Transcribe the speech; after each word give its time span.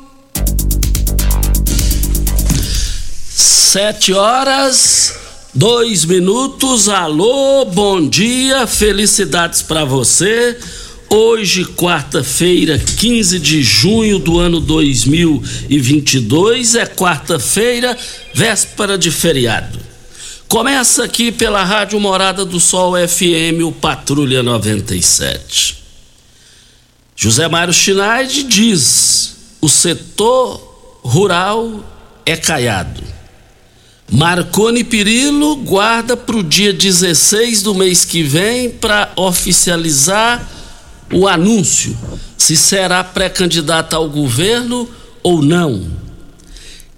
Sete 3.43 4.13
horas, 4.13 5.15
dois 5.51 6.05
minutos. 6.05 6.87
Alô, 6.87 7.65
bom 7.65 8.07
dia, 8.07 8.67
felicidades 8.67 9.63
para 9.63 9.83
você. 9.83 10.55
Hoje, 11.09 11.65
quarta-feira, 11.65 12.77
15 12.77 13.39
de 13.39 13.63
junho 13.63 14.19
do 14.19 14.37
ano 14.37 14.59
2022, 14.59 16.75
é 16.75 16.85
quarta-feira, 16.85 17.97
véspera 18.31 18.95
de 18.95 19.09
feriado. 19.09 19.79
Começa 20.47 21.05
aqui 21.05 21.31
pela 21.31 21.63
Rádio 21.63 21.99
Morada 21.99 22.45
do 22.45 22.59
Sol 22.59 22.93
FM, 22.95 23.63
o 23.65 23.71
Patrulha 23.71 24.43
97. 24.43 25.81
José 27.15 27.47
Mário 27.47 27.73
Schneid 27.73 28.43
diz: 28.43 29.35
o 29.59 29.67
setor 29.67 30.99
rural 31.03 31.83
é 32.23 32.37
caiado. 32.37 33.20
Marconi 34.11 34.83
Pirillo 34.83 35.55
guarda 35.55 36.17
para 36.17 36.35
o 36.35 36.43
dia 36.43 36.73
16 36.73 37.63
do 37.63 37.73
mês 37.73 38.03
que 38.03 38.21
vem 38.21 38.69
para 38.69 39.09
oficializar 39.15 40.45
o 41.13 41.27
anúncio 41.27 41.97
se 42.37 42.57
será 42.57 43.03
pré-candidata 43.03 43.95
ao 43.95 44.09
governo 44.09 44.89
ou 45.23 45.41
não. 45.41 45.85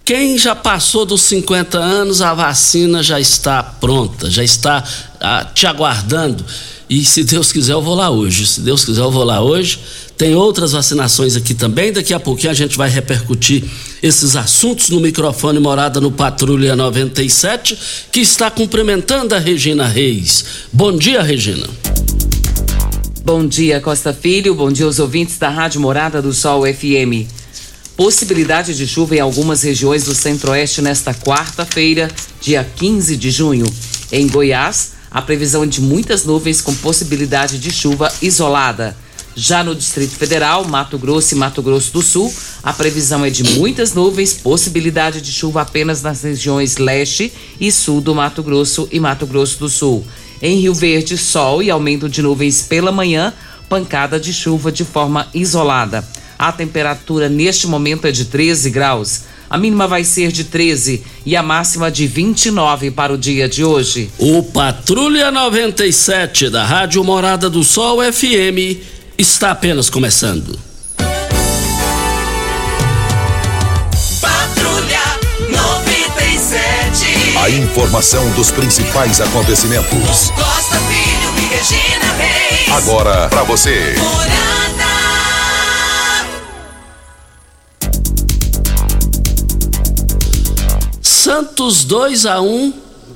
Quem 0.04 0.38
já 0.38 0.56
passou 0.56 1.06
dos 1.06 1.22
50 1.22 1.78
anos, 1.78 2.22
a 2.22 2.34
vacina 2.34 3.04
já 3.04 3.20
está 3.20 3.62
pronta, 3.62 4.32
já 4.32 4.44
está 4.44 4.84
ah, 5.20 5.46
te 5.54 5.68
aguardando. 5.68 6.44
E 6.90 7.06
se 7.06 7.24
Deus 7.24 7.52
quiser, 7.52 7.74
eu 7.74 7.82
vou 7.82 7.96
lá 7.96 8.10
hoje. 8.10 8.48
Se 8.48 8.62
Deus 8.62 8.84
quiser, 8.84 9.02
eu 9.02 9.12
vou 9.12 9.24
lá 9.24 9.42
hoje. 9.42 9.80
Tem 10.18 10.36
outras 10.36 10.74
vacinações 10.74 11.36
aqui 11.36 11.54
também. 11.54 11.92
Daqui 11.92 12.14
a 12.14 12.20
pouquinho 12.20 12.52
a 12.52 12.56
gente 12.56 12.78
vai 12.78 12.90
repercutir 12.90 13.64
esses 14.02 14.36
assuntos 14.36 14.90
no 14.90 15.00
microfone 15.00 15.60
Morada 15.60 16.00
no 16.00 16.12
Patrulha 16.12 16.76
97, 16.76 17.78
que 18.12 18.20
está 18.20 18.52
cumprimentando 18.52 19.34
a 19.34 19.40
Regina 19.40 19.88
Reis. 19.88 20.46
Bom 20.72 20.96
dia, 20.96 21.22
Regina. 21.22 21.68
Bom 23.26 23.48
dia, 23.48 23.80
Costa 23.80 24.14
Filho. 24.14 24.54
Bom 24.54 24.72
dia 24.72 24.86
aos 24.86 25.00
ouvintes 25.00 25.38
da 25.38 25.50
Rádio 25.50 25.82
Morada 25.82 26.22
do 26.22 26.34
Sol 26.34 26.64
FM. 26.66 27.28
Possibilidade 27.96 28.76
de 28.76 28.88
chuva 28.88 29.16
em 29.16 29.20
algumas 29.20 29.62
regiões 29.62 30.04
do 30.04 30.14
Centro-Oeste 30.14 30.82
nesta 30.82 31.14
quarta-feira, 31.14 32.10
dia 32.42 32.68
15 32.76 33.16
de 33.16 33.32
junho. 33.32 33.66
Em 34.12 34.28
Goiás, 34.28 34.94
a 35.10 35.22
previsão 35.22 35.66
de 35.66 35.80
muitas 35.80 36.26
nuvens 36.26 36.60
com 36.60 36.74
possibilidade 36.76 37.58
de 37.60 37.72
chuva 37.72 38.12
isolada. 38.22 38.96
Já 39.36 39.64
no 39.64 39.74
Distrito 39.74 40.16
Federal, 40.16 40.66
Mato 40.68 40.98
Grosso 40.98 41.34
e 41.34 41.38
Mato 41.38 41.62
Grosso 41.62 41.92
do 41.92 42.02
Sul, 42.04 42.32
a 42.62 42.72
previsão 42.72 43.26
é 43.26 43.30
de 43.30 43.44
muitas 43.58 43.94
nuvens, 43.94 44.34
possibilidade 44.34 45.22
de 45.22 45.32
chuva 45.32 45.62
apenas 45.62 46.04
nas 46.04 46.22
regiões 46.22 46.78
leste 46.78 47.34
e 47.60 47.72
sul 47.72 48.00
do 48.00 48.14
Mato 48.14 48.44
Grosso 48.44 48.88
e 48.92 49.00
Mato 49.00 49.26
Grosso 49.26 49.58
do 49.58 49.70
Sul. 49.70 50.06
Em 50.42 50.60
Rio 50.60 50.74
Verde, 50.74 51.18
sol 51.18 51.64
e 51.64 51.72
aumento 51.72 52.08
de 52.08 52.22
nuvens 52.22 52.62
pela 52.62 52.92
manhã, 52.92 53.34
pancada 53.68 54.20
de 54.20 54.32
chuva 54.32 54.72
de 54.72 54.86
forma 54.86 55.28
isolada. 55.34 56.08
A 56.38 56.52
temperatura 56.52 57.28
neste 57.28 57.66
momento 57.66 58.06
é 58.06 58.12
de 58.12 58.26
13 58.26 58.70
graus. 58.70 59.22
A 59.50 59.58
mínima 59.58 59.88
vai 59.88 60.04
ser 60.04 60.32
de 60.32 60.44
13 60.44 61.04
e 61.26 61.36
a 61.36 61.42
máxima 61.44 61.90
de 61.90 62.06
29 62.06 62.92
para 62.92 63.14
o 63.14 63.18
dia 63.18 63.48
de 63.48 63.64
hoje. 63.64 64.10
O 64.18 64.44
Patrulha 64.44 65.32
97 65.32 66.50
da 66.50 66.66
Rádio 66.66 67.04
Morada 67.04 67.50
do 67.50 67.64
Sol 67.64 68.00
FM 68.02 69.03
está 69.24 69.52
apenas 69.52 69.90
começando. 69.90 70.60
Patrulha 74.20 75.00
97. 75.50 77.38
A 77.38 77.50
informação 77.50 78.30
dos 78.32 78.52
principais 78.52 79.22
acontecimentos. 79.22 80.30
Costa 80.32 80.78
Filho 80.78 81.34
e 81.38 81.46
Regina 81.56 82.14
Reis. 82.18 82.70
Agora 82.70 83.30
para 83.30 83.44
você. 83.44 83.96
Santos 91.02 91.86
2 91.86 92.26
a 92.26 92.42
1 92.42 92.74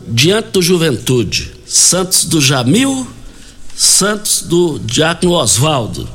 diante 0.07 0.51
do 0.51 0.62
Juventude. 0.62 1.54
Santos 1.65 2.24
do 2.24 2.39
Jamil, 2.39 3.06
Santos 3.77 4.41
do 4.41 4.79
Diácono 4.79 5.33
Oswaldo. 5.33 6.09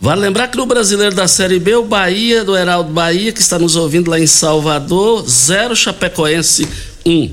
Vale 0.00 0.20
lembrar 0.20 0.48
que 0.48 0.56
no 0.56 0.66
Brasileiro 0.66 1.14
da 1.14 1.28
Série 1.28 1.60
B, 1.60 1.76
o 1.76 1.84
Bahia, 1.84 2.42
do 2.42 2.56
Heraldo 2.56 2.92
Bahia, 2.92 3.30
que 3.30 3.40
está 3.40 3.56
nos 3.56 3.76
ouvindo 3.76 4.10
lá 4.10 4.18
em 4.18 4.26
Salvador, 4.26 5.24
0 5.24 5.76
Chapecoense 5.76 6.66
1. 7.06 7.10
Um. 7.12 7.30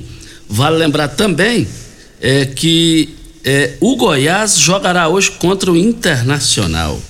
Vale 0.48 0.78
lembrar 0.78 1.08
também 1.08 1.68
é, 2.22 2.46
que 2.46 3.10
é, 3.44 3.74
o 3.80 3.96
Goiás 3.96 4.56
jogará 4.60 5.08
hoje 5.08 5.32
contra 5.32 5.72
o 5.72 5.76
Internacional. 5.76 7.02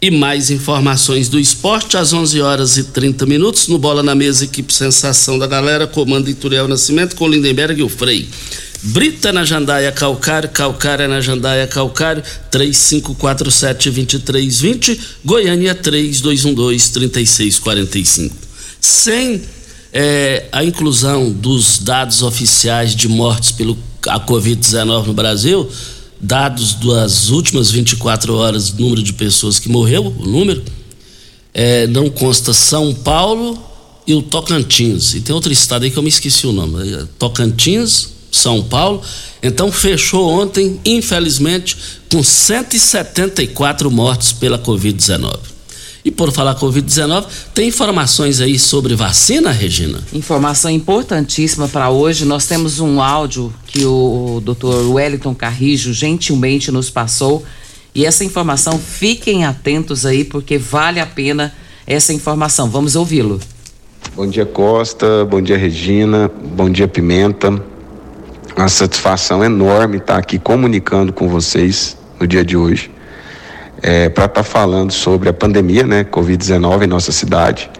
E 0.00 0.10
mais 0.10 0.48
informações 0.48 1.28
do 1.28 1.38
esporte 1.38 1.98
às 1.98 2.14
11 2.14 2.40
horas 2.40 2.78
e 2.78 2.84
30 2.84 3.26
minutos 3.26 3.68
no 3.68 3.78
Bola 3.78 4.02
na 4.02 4.14
Mesa, 4.14 4.44
equipe 4.44 4.72
Sensação 4.72 5.38
da 5.38 5.46
Galera, 5.46 5.86
comando 5.86 6.30
Ituriel 6.30 6.66
Nascimento 6.66 7.14
com 7.14 7.28
Lindenberg 7.28 7.78
e 7.78 7.82
o 7.82 7.88
Frei. 7.90 8.26
Brita 8.82 9.32
na 9.32 9.44
Jandaia 9.44 9.90
Calcário, 9.90 10.48
Calcária 10.50 11.08
na 11.08 11.20
Jandaia 11.20 11.66
Calcário, 11.66 12.22
3547-2320, 12.50 15.00
Goiânia 15.24 15.74
3212-3645. 15.74 18.30
Sem 18.80 19.42
é, 19.92 20.44
a 20.52 20.62
inclusão 20.62 21.32
dos 21.32 21.78
dados 21.78 22.22
oficiais 22.22 22.94
de 22.94 23.08
mortes 23.08 23.50
pelo 23.50 23.76
a 24.06 24.20
Covid-19 24.20 25.06
no 25.06 25.12
Brasil, 25.12 25.68
dados 26.20 26.74
das 26.74 27.30
últimas 27.30 27.70
24 27.70 28.34
horas, 28.34 28.72
número 28.72 29.02
de 29.02 29.12
pessoas 29.12 29.58
que 29.58 29.68
morreu, 29.68 30.06
o 30.06 30.26
número, 30.26 30.62
é, 31.52 31.86
não 31.88 32.08
consta 32.08 32.52
São 32.52 32.94
Paulo 32.94 33.60
e 34.06 34.14
o 34.14 34.22
Tocantins. 34.22 35.14
E 35.14 35.20
tem 35.20 35.34
outro 35.34 35.52
estado 35.52 35.82
aí 35.82 35.90
que 35.90 35.98
eu 35.98 36.02
me 36.02 36.08
esqueci 36.08 36.46
o 36.46 36.52
nome. 36.52 37.06
Tocantins, 37.18 38.10
São 38.30 38.62
Paulo. 38.62 39.02
Então 39.42 39.70
fechou 39.70 40.28
ontem, 40.28 40.80
infelizmente, 40.84 41.76
com 42.10 42.22
174 42.22 43.90
mortes 43.90 44.32
pela 44.32 44.58
Covid-19. 44.58 45.58
E 46.04 46.10
por 46.10 46.32
falar 46.32 46.54
Covid-19, 46.54 47.26
tem 47.52 47.68
informações 47.68 48.40
aí 48.40 48.58
sobre 48.58 48.94
vacina, 48.94 49.50
Regina? 49.50 50.02
Informação 50.12 50.70
importantíssima 50.70 51.68
para 51.68 51.90
hoje. 51.90 52.24
Nós 52.24 52.46
temos 52.46 52.80
um 52.80 53.02
áudio 53.02 53.52
que 53.66 53.84
o 53.84 54.42
Dr. 54.42 54.90
Wellington 54.90 55.34
Carrijo 55.34 55.92
gentilmente 55.92 56.72
nos 56.72 56.88
passou. 56.88 57.44
E 57.94 58.06
essa 58.06 58.24
informação, 58.24 58.78
fiquem 58.78 59.44
atentos 59.44 60.06
aí, 60.06 60.24
porque 60.24 60.56
vale 60.56 61.00
a 61.00 61.06
pena 61.06 61.52
essa 61.86 62.12
informação. 62.12 62.70
Vamos 62.70 62.96
ouvi-lo. 62.96 63.40
Bom 64.14 64.26
dia, 64.26 64.46
Costa. 64.46 65.24
Bom 65.24 65.42
dia, 65.42 65.58
Regina. 65.58 66.30
Bom 66.56 66.70
dia, 66.70 66.88
Pimenta. 66.88 67.62
Uma 68.58 68.68
satisfação 68.68 69.44
enorme 69.44 69.98
estar 69.98 70.18
aqui 70.18 70.36
comunicando 70.36 71.12
com 71.12 71.28
vocês 71.28 71.96
no 72.18 72.26
dia 72.26 72.44
de 72.44 72.56
hoje 72.56 72.90
é, 73.80 74.08
para 74.08 74.24
estar 74.24 74.42
tá 74.42 74.42
falando 74.42 74.90
sobre 74.90 75.28
a 75.28 75.32
pandemia, 75.32 75.84
né, 75.84 76.02
Covid-19 76.02 76.82
em 76.82 76.86
nossa 76.88 77.12
cidade. 77.12 77.70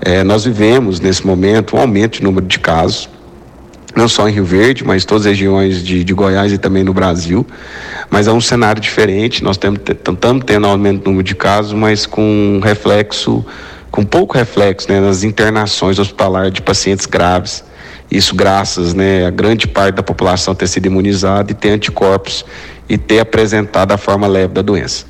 É, 0.00 0.22
nós 0.22 0.44
vivemos 0.44 1.00
nesse 1.00 1.26
momento 1.26 1.74
um 1.74 1.80
aumento 1.80 2.18
de 2.18 2.22
número 2.22 2.46
de 2.46 2.60
casos, 2.60 3.08
não 3.96 4.06
só 4.06 4.28
em 4.28 4.32
Rio 4.32 4.44
Verde, 4.44 4.84
mas 4.84 5.04
todas 5.04 5.26
as 5.26 5.32
regiões 5.32 5.82
de, 5.82 6.04
de 6.04 6.14
Goiás 6.14 6.52
e 6.52 6.58
também 6.58 6.84
no 6.84 6.94
Brasil. 6.94 7.44
Mas 8.08 8.28
é 8.28 8.32
um 8.32 8.40
cenário 8.40 8.80
diferente, 8.80 9.42
nós 9.42 9.56
estamos 9.56 9.80
tendo 10.46 10.64
aumento 10.64 11.02
do 11.02 11.10
número 11.10 11.24
de 11.24 11.34
casos, 11.34 11.72
mas 11.72 12.06
com 12.06 12.60
reflexo, 12.62 13.44
com 13.90 14.04
pouco 14.04 14.38
reflexo 14.38 14.92
né, 14.92 15.00
nas 15.00 15.24
internações 15.24 15.98
hospitalares 15.98 16.52
de 16.52 16.62
pacientes 16.62 17.04
graves. 17.04 17.68
Isso 18.10 18.34
graças 18.34 18.92
né, 18.92 19.24
a 19.24 19.30
grande 19.30 19.68
parte 19.68 19.94
da 19.94 20.02
população 20.02 20.54
ter 20.54 20.66
sido 20.66 20.86
imunizada 20.86 21.52
e 21.52 21.54
ter 21.54 21.70
anticorpos 21.70 22.44
e 22.88 22.98
ter 22.98 23.20
apresentado 23.20 23.92
a 23.92 23.96
forma 23.96 24.26
leve 24.26 24.52
da 24.52 24.62
doença. 24.62 25.04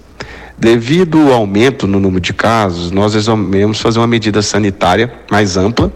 Devido 0.58 1.18
ao 1.28 1.32
aumento 1.32 1.86
no 1.86 1.98
número 1.98 2.20
de 2.20 2.34
casos, 2.34 2.90
nós 2.90 3.14
resolvemos 3.14 3.80
fazer 3.80 3.98
uma 3.98 4.06
medida 4.06 4.42
sanitária 4.42 5.10
mais 5.30 5.56
ampla 5.56 5.90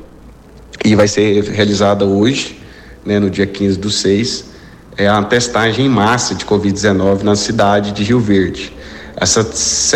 e 0.83 0.95
vai 0.95 1.06
ser 1.06 1.45
realizada 1.45 2.06
hoje, 2.06 2.59
né, 3.05 3.19
no 3.19 3.29
dia 3.29 3.47
15 3.47 3.79
do 3.79 3.91
6, 3.91 4.47
é 4.97 5.06
a 5.06 5.23
testagem 5.23 5.85
em 5.85 5.89
massa 5.91 6.35
de 6.35 6.47
Covid-19 6.47 7.23
na 7.23 7.37
cidade 7.37 7.93
de 7.93 8.03
Rio 8.03 8.21
Verde. 8.21 8.73
Essa, 9.15 9.41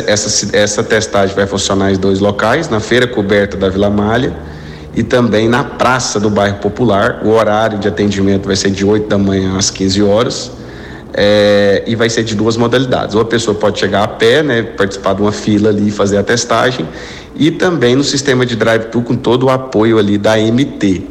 essa, 0.06 0.56
essa 0.56 0.82
testagem 0.82 1.34
vai 1.34 1.46
funcionar 1.46 1.90
em 1.90 1.96
dois 1.96 2.20
locais, 2.20 2.68
na 2.68 2.80
feira 2.80 3.06
coberta 3.06 3.56
da 3.56 3.70
Vila 3.70 3.88
Malha 3.88 4.36
e 4.98 5.04
também 5.04 5.48
na 5.48 5.62
praça 5.62 6.18
do 6.18 6.28
bairro 6.28 6.56
Popular. 6.56 7.20
O 7.24 7.28
horário 7.28 7.78
de 7.78 7.86
atendimento 7.86 8.46
vai 8.46 8.56
ser 8.56 8.72
de 8.72 8.84
8 8.84 9.06
da 9.06 9.16
manhã 9.16 9.56
às 9.56 9.70
15 9.70 10.02
horas 10.02 10.50
é, 11.14 11.84
e 11.86 11.94
vai 11.94 12.10
ser 12.10 12.24
de 12.24 12.34
duas 12.34 12.56
modalidades. 12.56 13.14
Ou 13.14 13.20
a 13.20 13.24
pessoa 13.24 13.54
pode 13.56 13.78
chegar 13.78 14.02
a 14.02 14.08
pé, 14.08 14.42
né, 14.42 14.64
participar 14.64 15.14
de 15.14 15.22
uma 15.22 15.30
fila 15.30 15.68
ali 15.68 15.86
e 15.86 15.90
fazer 15.92 16.18
a 16.18 16.24
testagem, 16.24 16.84
e 17.36 17.52
também 17.52 17.94
no 17.94 18.02
sistema 18.02 18.44
de 18.44 18.56
drive-thru 18.56 19.02
com 19.02 19.14
todo 19.14 19.46
o 19.46 19.50
apoio 19.50 20.00
ali 20.00 20.18
da 20.18 20.36
MT. 20.36 21.02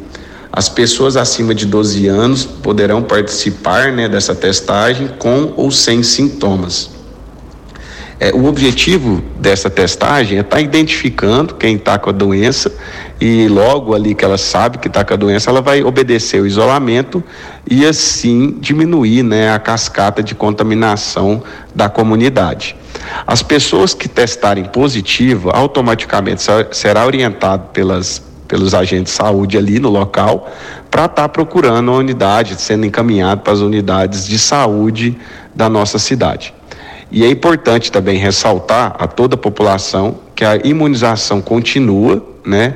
As 0.52 0.68
pessoas 0.68 1.16
acima 1.16 1.54
de 1.54 1.64
12 1.64 2.06
anos 2.08 2.44
poderão 2.44 3.02
participar 3.02 3.90
né, 3.90 4.06
dessa 4.06 4.34
testagem 4.34 5.08
com 5.18 5.54
ou 5.56 5.70
sem 5.70 6.02
sintomas. 6.02 6.90
É, 8.20 8.32
o 8.34 8.46
objetivo 8.46 9.22
dessa 9.38 9.70
testagem 9.70 10.38
é 10.38 10.40
estar 10.40 10.56
tá 10.56 10.60
identificando 10.60 11.54
quem 11.54 11.76
está 11.76 11.98
com 11.98 12.10
a 12.10 12.12
doença 12.12 12.72
e 13.20 13.48
logo 13.48 13.94
ali 13.94 14.14
que 14.14 14.24
ela 14.24 14.38
sabe 14.38 14.78
que 14.78 14.86
está 14.86 15.04
com 15.04 15.14
a 15.14 15.16
doença, 15.16 15.50
ela 15.50 15.60
vai 15.60 15.82
obedecer 15.82 16.40
o 16.40 16.46
isolamento 16.46 17.22
e 17.68 17.84
assim 17.84 18.56
diminuir 18.60 19.24
né, 19.24 19.52
a 19.52 19.58
cascata 19.58 20.22
de 20.22 20.34
contaminação 20.34 21.42
da 21.74 21.88
comunidade. 21.88 22.76
As 23.26 23.42
pessoas 23.42 23.92
que 23.92 24.08
testarem 24.08 24.64
positivo 24.64 25.50
automaticamente 25.50 26.42
será 26.70 27.04
orientado 27.04 27.68
pelas 27.72 28.26
pelos 28.48 28.74
agentes 28.74 29.12
de 29.12 29.18
saúde 29.18 29.58
ali 29.58 29.78
no 29.78 29.90
local 29.90 30.50
para 30.90 31.04
estar 31.04 31.22
tá 31.22 31.28
procurando 31.28 31.90
a 31.90 31.94
unidade, 31.94 32.58
sendo 32.58 32.86
encaminhado 32.86 33.42
para 33.42 33.52
as 33.52 33.60
unidades 33.60 34.26
de 34.26 34.38
saúde 34.38 35.18
da 35.54 35.68
nossa 35.68 35.98
cidade. 35.98 36.54
E 37.10 37.24
é 37.24 37.28
importante 37.28 37.92
também 37.92 38.16
ressaltar 38.16 38.96
a 38.98 39.06
toda 39.06 39.34
a 39.34 39.38
população 39.38 40.18
que 40.34 40.44
a 40.44 40.56
imunização 40.56 41.42
continua, 41.42 42.24
né? 42.44 42.74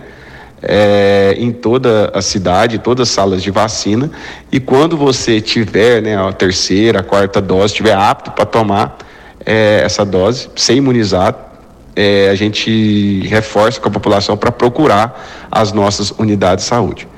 É, 0.64 1.34
em 1.38 1.50
toda 1.50 2.12
a 2.14 2.22
cidade, 2.22 2.78
todas 2.78 3.08
as 3.08 3.14
salas 3.14 3.42
de 3.42 3.50
vacina. 3.50 4.08
E 4.50 4.60
quando 4.60 4.96
você 4.96 5.40
tiver 5.40 6.00
né, 6.00 6.16
a 6.16 6.32
terceira, 6.32 7.00
a 7.00 7.02
quarta 7.02 7.40
dose, 7.40 7.72
estiver 7.72 7.96
apto 7.96 8.30
para 8.30 8.44
tomar 8.44 8.96
é, 9.44 9.82
essa 9.84 10.04
dose, 10.04 10.48
ser 10.54 10.74
imunizado, 10.74 11.36
é, 11.96 12.30
a 12.30 12.34
gente 12.34 13.26
reforça 13.26 13.80
com 13.80 13.88
a 13.88 13.92
população 13.92 14.36
para 14.36 14.50
procurar 14.50 15.48
as 15.50 15.72
nossas 15.72 16.10
unidades 16.12 16.64
de 16.64 16.68
saúde. 16.68 17.08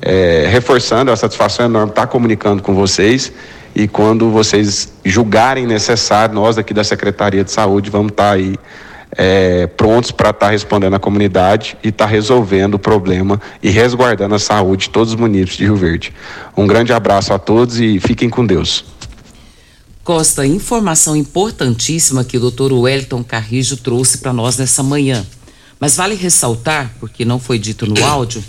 É, 0.00 0.48
reforçando, 0.50 1.10
a 1.10 1.16
satisfação 1.16 1.66
enorme 1.66 1.90
estar 1.90 2.06
comunicando 2.06 2.62
com 2.62 2.74
vocês 2.74 3.32
e 3.74 3.86
quando 3.86 4.30
vocês 4.30 4.92
julgarem 5.04 5.66
necessário, 5.66 6.34
nós 6.34 6.58
aqui 6.58 6.74
da 6.74 6.84
Secretaria 6.84 7.44
de 7.44 7.50
Saúde 7.50 7.88
vamos 7.88 8.10
estar 8.10 8.32
aí 8.32 8.56
é, 9.16 9.66
prontos 9.66 10.10
para 10.10 10.30
estar 10.30 10.46
tá 10.46 10.52
respondendo 10.52 10.94
à 10.94 10.98
comunidade 10.98 11.76
e 11.82 11.88
estar 11.88 12.06
tá 12.06 12.10
resolvendo 12.10 12.74
o 12.74 12.78
problema 12.78 13.40
e 13.62 13.70
resguardando 13.70 14.34
a 14.34 14.38
saúde 14.38 14.84
de 14.84 14.90
todos 14.90 15.12
os 15.12 15.18
municípios 15.18 15.56
de 15.56 15.64
Rio 15.64 15.76
Verde. 15.76 16.12
Um 16.56 16.66
grande 16.66 16.92
abraço 16.92 17.32
a 17.32 17.38
todos 17.38 17.78
e 17.78 18.00
fiquem 18.00 18.30
com 18.30 18.44
Deus. 18.46 18.84
Costa, 20.02 20.44
informação 20.44 21.14
importantíssima 21.14 22.24
que 22.24 22.36
o 22.36 22.40
doutor 22.40 22.72
Wellington 22.72 23.22
Carrijo 23.22 23.76
trouxe 23.76 24.18
para 24.18 24.32
nós 24.32 24.56
nessa 24.56 24.82
manhã. 24.82 25.24
Mas 25.78 25.96
vale 25.96 26.14
ressaltar, 26.14 26.92
porque 26.98 27.24
não 27.24 27.38
foi 27.38 27.58
dito 27.58 27.86
no 27.86 28.04
áudio, 28.04 28.42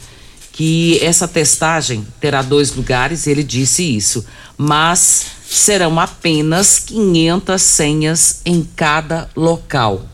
que 0.52 1.00
essa 1.04 1.28
testagem 1.28 2.06
terá 2.20 2.42
dois 2.42 2.76
lugares, 2.76 3.28
ele 3.28 3.44
disse 3.44 3.84
isso, 3.84 4.26
mas 4.58 5.26
serão 5.48 6.00
apenas 6.00 6.80
500 6.80 7.62
senhas 7.62 8.42
em 8.46 8.64
cada 8.76 9.30
local. 9.36 10.13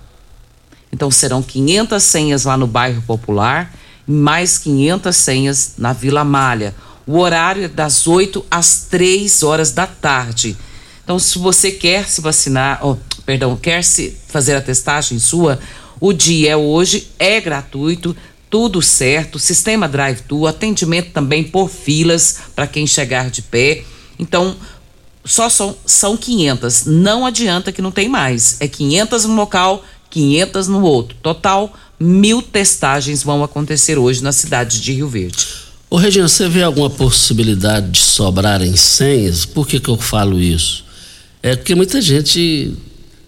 Então 0.92 1.12
serão 1.12 1.42
500 1.42 2.02
senhas 2.02 2.46
lá 2.46 2.58
no 2.58 2.68
bairro 2.68 3.02
Popular, 3.04 3.74
mais 4.06 4.58
500 4.58 5.16
senhas 5.16 5.74
na 5.78 5.94
Vila 5.94 6.24
Malha. 6.24 6.74
O 7.06 7.18
horário 7.18 7.66
é 7.66 7.68
das 7.68 8.08
8 8.08 8.46
às 8.50 8.88
3 8.90 9.44
horas 9.44 9.72
da 9.72 9.88
tarde. 9.88 10.58
Então, 11.04 11.18
se 11.18 11.40
você 11.40 11.72
quer 11.72 12.08
se 12.08 12.22
vacinar, 12.22 12.86
oh, 12.86 12.96
perdão, 13.26 13.58
quer 13.58 13.84
se 13.84 14.16
fazer 14.28 14.56
a 14.56 14.62
testagem 14.62 15.18
sua, 15.18 15.60
o 16.00 16.14
dia 16.14 16.52
é 16.52 16.56
hoje, 16.56 17.10
é 17.18 17.42
gratuito, 17.42 18.16
tudo 18.48 18.80
certo, 18.80 19.40
sistema 19.40 19.88
drive-thru, 19.88 20.46
atendimento 20.46 21.12
também 21.12 21.44
por 21.44 21.68
filas 21.68 22.38
para 22.56 22.68
quem 22.68 22.86
chegar 22.86 23.32
de 23.32 23.42
pé. 23.42 23.84
Então, 24.20 24.56
só 25.26 25.50
são, 25.50 25.76
são 25.84 26.16
500, 26.16 26.86
não 26.86 27.26
adianta 27.26 27.72
que 27.72 27.82
não 27.82 27.92
tem 27.92 28.08
mais. 28.08 28.58
É 28.60 28.68
500 28.68 29.26
no 29.26 29.36
local, 29.36 29.84
500 30.10 30.68
no 30.68 30.82
outro. 30.82 31.16
Total, 31.22 31.74
mil 32.00 32.42
testagens 32.42 33.24
vão 33.24 33.44
acontecer 33.44 33.98
hoje 33.98 34.24
na 34.24 34.32
cidade 34.32 34.82
de 34.82 34.94
Rio 34.94 35.08
Verde. 35.08 35.48
Ô 35.90 35.98
Regina, 35.98 36.28
você 36.28 36.48
vê 36.48 36.62
alguma 36.62 36.90
possibilidade 36.90 37.90
de 37.90 38.00
sobrarem 38.00 38.76
senhas? 38.76 39.46
Por 39.46 39.68
que, 39.68 39.80
que 39.80 39.90
eu 39.90 39.98
falo 39.98 40.40
isso? 40.40 40.86
É 41.42 41.56
porque 41.56 41.74
muita 41.74 42.02
gente 42.02 42.74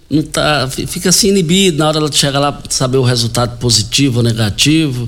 não 0.09 0.21
tá, 0.21 0.69
fica 0.69 1.09
assim 1.09 1.29
inibido 1.29 1.77
na 1.77 1.87
hora 1.87 1.97
ela 1.97 2.11
chega 2.11 2.37
lá 2.37 2.61
saber 2.69 2.97
o 2.97 3.03
resultado 3.03 3.57
positivo 3.57 4.17
ou 4.17 4.23
negativo. 4.23 5.07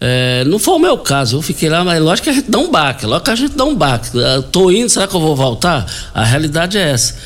É, 0.00 0.44
não 0.44 0.58
foi 0.58 0.74
o 0.74 0.78
meu 0.78 0.98
caso, 0.98 1.36
eu 1.36 1.42
fiquei 1.42 1.70
lá, 1.70 1.82
mas 1.84 2.02
lógico 2.02 2.24
que 2.24 2.30
a 2.30 2.32
gente 2.34 2.50
dá 2.50 2.58
um 2.58 2.70
baque, 2.70 3.06
lógico 3.06 3.24
que 3.24 3.30
a 3.30 3.36
gente 3.36 3.56
dá 3.56 3.64
um 3.64 3.74
baque. 3.74 4.10
Tô 4.52 4.70
indo, 4.70 4.90
será 4.90 5.06
que 5.06 5.14
eu 5.14 5.20
vou 5.20 5.34
voltar? 5.34 5.86
A 6.12 6.24
realidade 6.24 6.76
é 6.76 6.90
essa. 6.90 7.16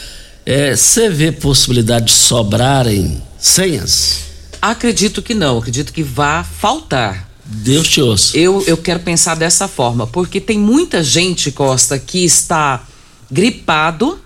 É, 0.47 0.77
você 0.77 1.09
vê 1.09 1.33
possibilidade 1.33 2.07
de 2.07 2.13
sobrarem 2.13 3.21
senhas? 3.39 4.23
Acredito 4.61 5.23
que 5.23 5.35
não, 5.35 5.59
acredito 5.59 5.93
que 5.93 6.03
vá 6.03 6.45
faltar. 6.45 7.29
Deus 7.45 7.89
te 7.89 8.03
ouça. 8.03 8.37
Eu, 8.37 8.63
eu 8.67 8.77
quero 8.77 9.01
pensar 9.01 9.35
dessa 9.35 9.67
forma, 9.67 10.07
porque 10.07 10.41
tem 10.41 10.59
muita 10.59 11.03
gente, 11.03 11.51
Costa, 11.51 11.99
que 11.99 12.25
está 12.25 12.83
gripado 13.31 14.21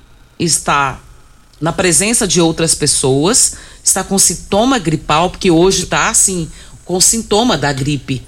está 0.44 1.00
na 1.60 1.72
presença 1.72 2.26
de 2.26 2.40
outras 2.40 2.74
pessoas, 2.74 3.54
está 3.82 4.02
com 4.02 4.18
sintoma 4.18 4.78
gripal, 4.78 5.30
porque 5.30 5.50
hoje 5.50 5.84
está 5.84 6.08
assim, 6.08 6.50
com 6.84 7.00
sintoma 7.00 7.56
da 7.56 7.72
gripe. 7.72 8.22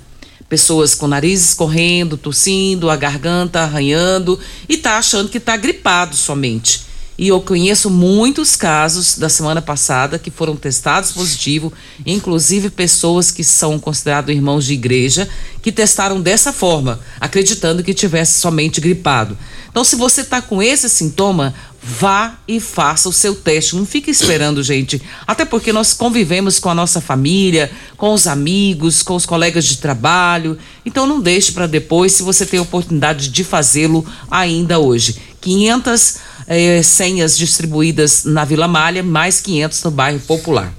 Pessoas 0.49 0.95
com 0.95 1.09
nariz 1.09 1.43
escorrendo, 1.43 2.17
tossindo, 2.17 2.91
a 2.91 2.97
garganta 2.97 3.61
arranhando 3.61 4.39
e 4.69 4.75
está 4.75 4.99
achando 4.99 5.29
que 5.29 5.39
está 5.39 5.57
gripado 5.57 6.15
somente. 6.15 6.83
E 7.17 7.29
eu 7.29 7.41
conheço 7.41 7.89
muitos 7.89 8.57
casos 8.57 9.17
da 9.19 9.29
semana 9.29 9.63
passada 9.63 10.19
que 10.19 10.31
foram 10.31 10.57
testados 10.57 11.13
positivo, 11.13 11.73
inclusive 12.05 12.71
pessoas 12.71 13.31
que 13.31 13.45
são 13.45 13.79
considerados 13.79 14.35
irmãos 14.35 14.65
de 14.65 14.73
igreja, 14.73 15.29
que 15.63 15.71
testaram 15.71 16.21
dessa 16.21 16.53
forma, 16.53 16.99
acreditando 17.21 17.85
que 17.85 17.95
tivesse 17.95 18.41
somente 18.41 18.81
gripado. 18.81 19.39
Então, 19.71 19.85
se 19.85 19.95
você 19.97 20.23
está 20.23 20.43
com 20.43 20.63
esse 20.63 20.89
sintoma, 20.89 21.55
vá 21.83 22.39
e 22.49 22.59
faça 22.59 23.09
o 23.09 23.13
seu 23.13 23.35
teste. 23.35 23.77
Não 23.77 23.85
fique 23.85 24.11
esperando, 24.11 24.63
gente. 24.65 25.01
Até 25.27 25.45
porque 25.45 25.73
nós 25.73 25.93
convivemos 25.93 26.59
com 26.59 26.69
a 26.69 26.75
nossa 26.75 27.01
família, 27.01 27.71
com 27.97 28.13
os 28.13 28.27
amigos, 28.27 29.03
com 29.03 29.15
os 29.15 29.27
colegas 29.27 29.65
de 29.65 29.79
trabalho. 29.79 30.59
Então 30.85 31.07
não 31.07 31.21
deixe 31.21 31.53
para 31.53 31.67
depois 31.67 32.13
se 32.13 32.23
você 32.23 32.47
tem 32.47 32.59
a 32.59 32.63
oportunidade 32.63 33.29
de 33.29 33.45
fazê-lo 33.45 34.07
ainda 34.31 34.79
hoje. 34.79 35.17
500 35.41 36.17
eh, 36.47 36.83
senhas 36.83 37.37
distribuídas 37.37 38.25
na 38.25 38.45
Vila 38.45 38.69
Malha, 38.69 39.03
mais 39.03 39.41
500 39.41 39.83
no 39.85 39.91
bairro 39.91 40.21
Popular. 40.21 40.73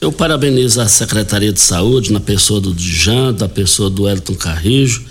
Eu 0.00 0.12
parabenizo 0.12 0.80
a 0.80 0.88
Secretaria 0.88 1.52
de 1.52 1.60
Saúde, 1.60 2.12
na 2.12 2.20
pessoa 2.20 2.60
do 2.60 2.72
Dijan, 2.72 3.32
da 3.32 3.48
pessoa 3.48 3.90
do 3.90 4.08
Elton 4.08 4.34
Carrijo, 4.34 5.04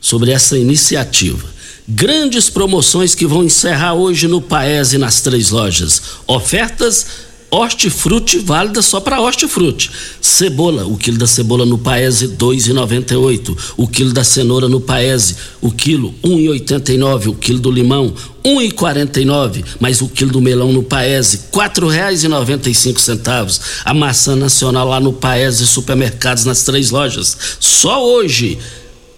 sobre 0.00 0.32
essa 0.32 0.58
iniciativa. 0.58 1.54
Grandes 1.88 2.50
promoções 2.50 3.14
que 3.14 3.26
vão 3.26 3.44
encerrar 3.44 3.94
hoje 3.94 4.28
no 4.28 4.40
Paese 4.40 4.98
nas 4.98 5.20
três 5.20 5.50
lojas. 5.50 6.00
Ofertas 6.26 7.06
hortifruti 7.54 8.38
válida 8.38 8.82
só 8.82 9.00
para 9.00 9.20
hortifruti. 9.20 9.90
Cebola, 10.20 10.86
o 10.86 10.96
quilo 10.96 11.18
da 11.18 11.26
cebola 11.26 11.64
no 11.64 11.78
Paese 11.78 12.28
2,98. 12.28 13.56
O 13.76 13.86
quilo 13.86 14.12
da 14.12 14.24
cenoura 14.24 14.68
no 14.68 14.80
Paese, 14.80 15.36
o 15.60 15.70
quilo 15.70 16.14
1,89. 16.24 17.28
O 17.28 17.34
quilo 17.34 17.60
do 17.60 17.70
limão 17.70 18.12
1,49. 18.44 19.64
Mas 19.78 20.00
o 20.00 20.08
quilo 20.08 20.32
do 20.32 20.40
melão 20.40 20.72
no 20.72 20.82
Paese 20.82 21.48
quatro 21.50 21.86
reais 21.86 22.24
e 22.24 22.28
noventa 22.28 22.72
centavos. 22.74 23.60
A 23.84 23.94
maçã 23.94 24.34
nacional 24.34 24.88
lá 24.88 24.98
no 24.98 25.12
Paese 25.12 25.66
supermercados 25.66 26.44
nas 26.44 26.62
três 26.62 26.90
lojas. 26.90 27.36
Só 27.60 28.04
hoje 28.04 28.58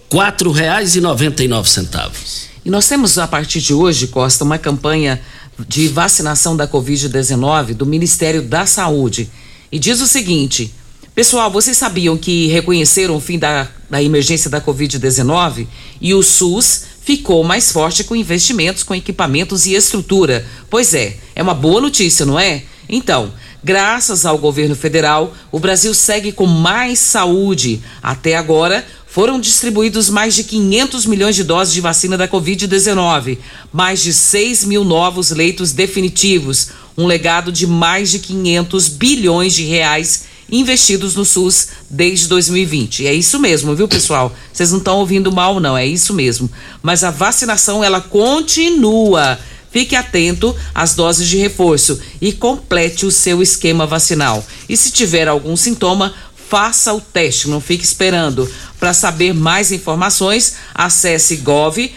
quatro 0.09 0.51
reais 0.51 0.95
e 0.95 1.01
noventa 1.01 1.43
nove 1.47 1.69
centavos. 1.69 2.47
E 2.63 2.69
nós 2.69 2.85
temos, 2.85 3.17
a 3.17 3.25
partir 3.25 3.61
de 3.61 3.73
hoje, 3.73 4.07
Costa, 4.07 4.43
uma 4.43 4.57
campanha 4.57 5.21
de 5.67 5.87
vacinação 5.87 6.55
da 6.55 6.67
Covid-19 6.67 7.73
do 7.73 7.85
Ministério 7.85 8.41
da 8.41 8.65
Saúde. 8.65 9.29
E 9.71 9.79
diz 9.79 10.01
o 10.01 10.07
seguinte: 10.07 10.73
Pessoal, 11.17 11.49
vocês 11.49 11.75
sabiam 11.75 12.15
que 12.15 12.47
reconheceram 12.47 13.15
o 13.15 13.19
fim 13.19 13.39
da, 13.39 13.67
da 13.89 14.03
emergência 14.03 14.49
da 14.49 14.61
Covid-19 14.61 15.65
e 15.99 16.13
o 16.13 16.21
SUS 16.21 16.83
ficou 17.01 17.43
mais 17.43 17.71
forte 17.71 18.03
com 18.03 18.15
investimentos, 18.15 18.83
com 18.83 18.93
equipamentos 18.93 19.65
e 19.65 19.73
estrutura? 19.73 20.45
Pois 20.69 20.93
é, 20.93 21.17
é 21.35 21.41
uma 21.41 21.55
boa 21.55 21.81
notícia, 21.81 22.25
não 22.25 22.39
é? 22.39 22.61
Então, 22.87 23.33
graças 23.63 24.25
ao 24.25 24.37
governo 24.37 24.75
federal, 24.75 25.33
o 25.51 25.59
Brasil 25.59 25.93
segue 25.93 26.31
com 26.31 26.45
mais 26.45 26.99
saúde. 26.99 27.81
Até 28.01 28.35
agora, 28.35 28.85
foram 29.17 29.39
distribuídos 29.39 30.11
mais 30.11 30.35
de 30.35 30.43
500 30.43 31.07
milhões 31.07 31.35
de 31.35 31.43
doses 31.43 31.73
de 31.73 31.81
vacina 31.81 32.15
da 32.15 32.27
Covid-19, 32.27 33.39
mais 33.73 34.03
de 34.03 34.13
6 34.13 34.63
mil 34.65 34.83
novos 34.83 35.31
leitos 35.31 35.71
definitivos, 35.71 36.69
um 36.95 37.07
legado 37.07 37.51
de 37.51 37.65
mais 37.65 38.11
de 38.11 38.19
500 38.19 38.89
bilhões 38.89 39.55
de 39.55 39.63
reais 39.63 40.25
investidos 40.51 41.15
no 41.15 41.25
SUS 41.25 41.69
desde 41.89 42.27
2020. 42.27 43.01
E 43.01 43.07
é 43.07 43.13
isso 43.15 43.39
mesmo, 43.39 43.73
viu, 43.73 43.87
pessoal? 43.87 44.31
Vocês 44.53 44.69
não 44.69 44.77
estão 44.77 44.99
ouvindo 44.99 45.31
mal, 45.31 45.59
não, 45.59 45.75
é 45.75 45.83
isso 45.83 46.13
mesmo. 46.13 46.47
Mas 46.83 47.03
a 47.03 47.09
vacinação, 47.09 47.83
ela 47.83 47.99
continua. 47.99 49.39
Fique 49.71 49.95
atento 49.95 50.55
às 50.75 50.93
doses 50.93 51.27
de 51.27 51.37
reforço 51.37 51.99
e 52.21 52.31
complete 52.31 53.03
o 53.03 53.11
seu 53.11 53.41
esquema 53.41 53.87
vacinal. 53.87 54.45
E 54.69 54.77
se 54.77 54.91
tiver 54.91 55.27
algum 55.27 55.57
sintoma, 55.57 56.13
faça 56.49 56.93
o 56.93 57.01
teste, 57.01 57.49
não 57.49 57.59
fique 57.59 57.83
esperando. 57.83 58.49
Para 58.79 58.93
saber 58.93 59.33
mais 59.33 59.71
informações, 59.71 60.55
acesse 60.73 61.37
gov.br 61.37 61.89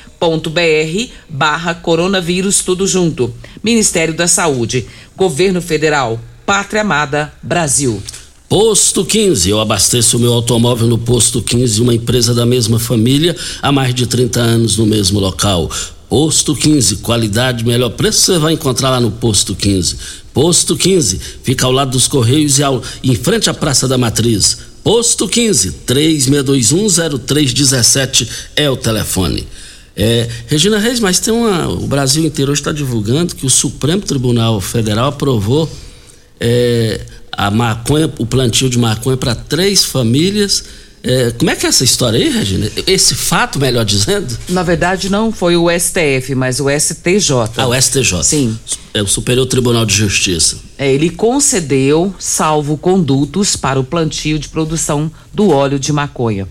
barra 1.29 1.75
coronavírus 1.75 2.61
tudo 2.61 2.87
junto. 2.87 3.33
Ministério 3.63 4.15
da 4.15 4.27
Saúde, 4.27 4.87
Governo 5.17 5.61
Federal, 5.61 6.21
Pátria 6.45 6.83
Amada, 6.83 7.33
Brasil. 7.43 8.03
Posto 8.49 9.05
15, 9.05 9.49
eu 9.49 9.61
abasteço 9.61 10.17
o 10.17 10.21
meu 10.21 10.33
automóvel 10.33 10.89
no 10.89 10.99
Posto 10.99 11.41
15, 11.41 11.81
uma 11.81 11.95
empresa 11.95 12.35
da 12.35 12.45
mesma 12.45 12.81
família, 12.81 13.37
há 13.63 13.71
mais 13.71 13.95
de 13.95 14.09
30 14.09 14.41
anos 14.41 14.77
no 14.77 14.87
mesmo 14.87 15.21
local. 15.21 15.71
Posto 16.09 16.57
15, 16.57 16.97
qualidade, 16.97 17.65
melhor 17.65 17.91
preço 17.91 18.23
você 18.23 18.39
vai 18.39 18.55
encontrar 18.55 18.91
lá 18.91 18.99
no 18.99 19.13
Posto 19.13 19.55
15. 19.55 19.97
Posto 20.33 20.77
15, 20.77 21.21
fica 21.43 21.67
ao 21.67 21.73
lado 21.73 21.91
dos 21.91 22.07
Correios 22.07 22.59
e 22.59 22.63
ao, 22.63 22.83
em 23.03 23.15
frente 23.15 23.51
à 23.51 23.55
Praça 23.55 23.89
da 23.89 23.99
Matriz. 23.99 24.59
Posto 24.83 25.29
15, 25.29 25.75
36210317 25.87 28.27
é 28.57 28.71
o 28.71 28.77
telefone. 28.77 29.47
É, 29.97 30.29
Regina 30.47 30.79
Reis, 30.79 31.01
mas 31.01 31.21
tem 31.21 31.35
uma. 31.35 31.69
O 31.69 31.87
Brasil 31.87 32.25
inteiro 32.25 32.53
está 32.53 32.73
divulgando 32.73 33.35
que 33.35 33.45
o 33.45 33.51
Supremo 33.51 34.01
Tribunal 34.01 34.61
Federal 34.61 35.09
aprovou 35.09 35.71
é, 36.39 37.01
a 37.33 37.51
maconha, 37.51 38.11
o 38.19 38.25
plantio 38.25 38.71
de 38.71 38.79
maconha 38.79 39.17
para 39.17 39.35
três 39.35 39.85
famílias 39.85 40.65
é, 41.03 41.31
como 41.31 41.51
é 41.51 41.57
que 41.57 41.65
é 41.65 41.69
essa 41.69 41.83
história 41.83 42.19
aí, 42.19 42.29
Regina? 42.29 42.71
Esse 42.87 43.15
fato, 43.15 43.59
melhor 43.59 43.85
dizendo? 43.85 44.37
Na 44.49 44.63
verdade, 44.63 45.11
não 45.11 45.33
foi 45.33 45.57
o 45.57 45.69
STF, 45.71 46.35
mas 46.35 46.61
o 46.61 46.69
STJ. 46.69 47.31
Ah, 47.57 47.67
o 47.67 47.75
STJ. 47.75 48.23
Sim. 48.23 48.59
É 48.93 49.03
o 49.03 49.07
Superior 49.07 49.47
Tribunal 49.47 49.87
de 49.87 49.95
Justiça. 49.95 50.59
É, 50.77 50.93
ele 50.93 51.09
concedeu 51.09 52.15
salvo 52.19 52.77
condutos 52.77 53.57
para 53.57 53.81
o 53.81 53.85
plantio 53.85 54.39
de 54.39 54.49
produção 54.49 55.11
do 55.33 55.49
óleo 55.49 55.79
de 55.79 55.93
maconha. 55.93 56.47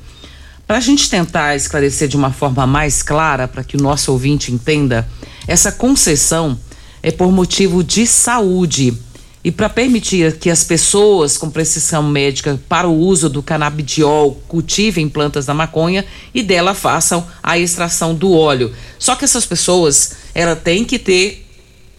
Para 0.66 0.78
a 0.78 0.82
gente 0.82 1.10
tentar 1.10 1.56
esclarecer 1.56 2.08
de 2.08 2.16
uma 2.16 2.32
forma 2.32 2.66
mais 2.66 3.04
clara, 3.04 3.48
para 3.48 3.64
que 3.64 3.76
o 3.76 3.82
nosso 3.82 4.12
ouvinte 4.12 4.52
entenda, 4.52 5.08
essa 5.48 5.72
concessão 5.72 6.60
é 7.02 7.12
por 7.12 7.32
motivo 7.32 7.84
de 7.84 8.06
saúde 8.06 8.96
e 9.44 9.52
para 9.52 9.70
permitir 9.70 10.38
que 10.38 10.50
as 10.50 10.64
pessoas 10.64 11.38
com 11.38 11.50
precisão 11.50 12.04
médica 12.04 12.60
para 12.68 12.88
o 12.88 12.98
uso 12.98 13.30
do 13.30 13.42
canabidiol 13.42 14.36
cultivem 14.48 15.08
plantas 15.08 15.46
da 15.46 15.54
maconha 15.54 16.06
e 16.34 16.44
dela 16.44 16.74
façam 16.74 17.26
a 17.42 17.58
extração 17.58 18.14
do 18.14 18.34
óleo. 18.34 18.74
Só 18.98 19.16
que 19.16 19.24
essas 19.24 19.46
pessoas, 19.46 20.18
ela 20.36 20.56
tem 20.56 20.84
que 20.84 21.00
ter 21.00 21.46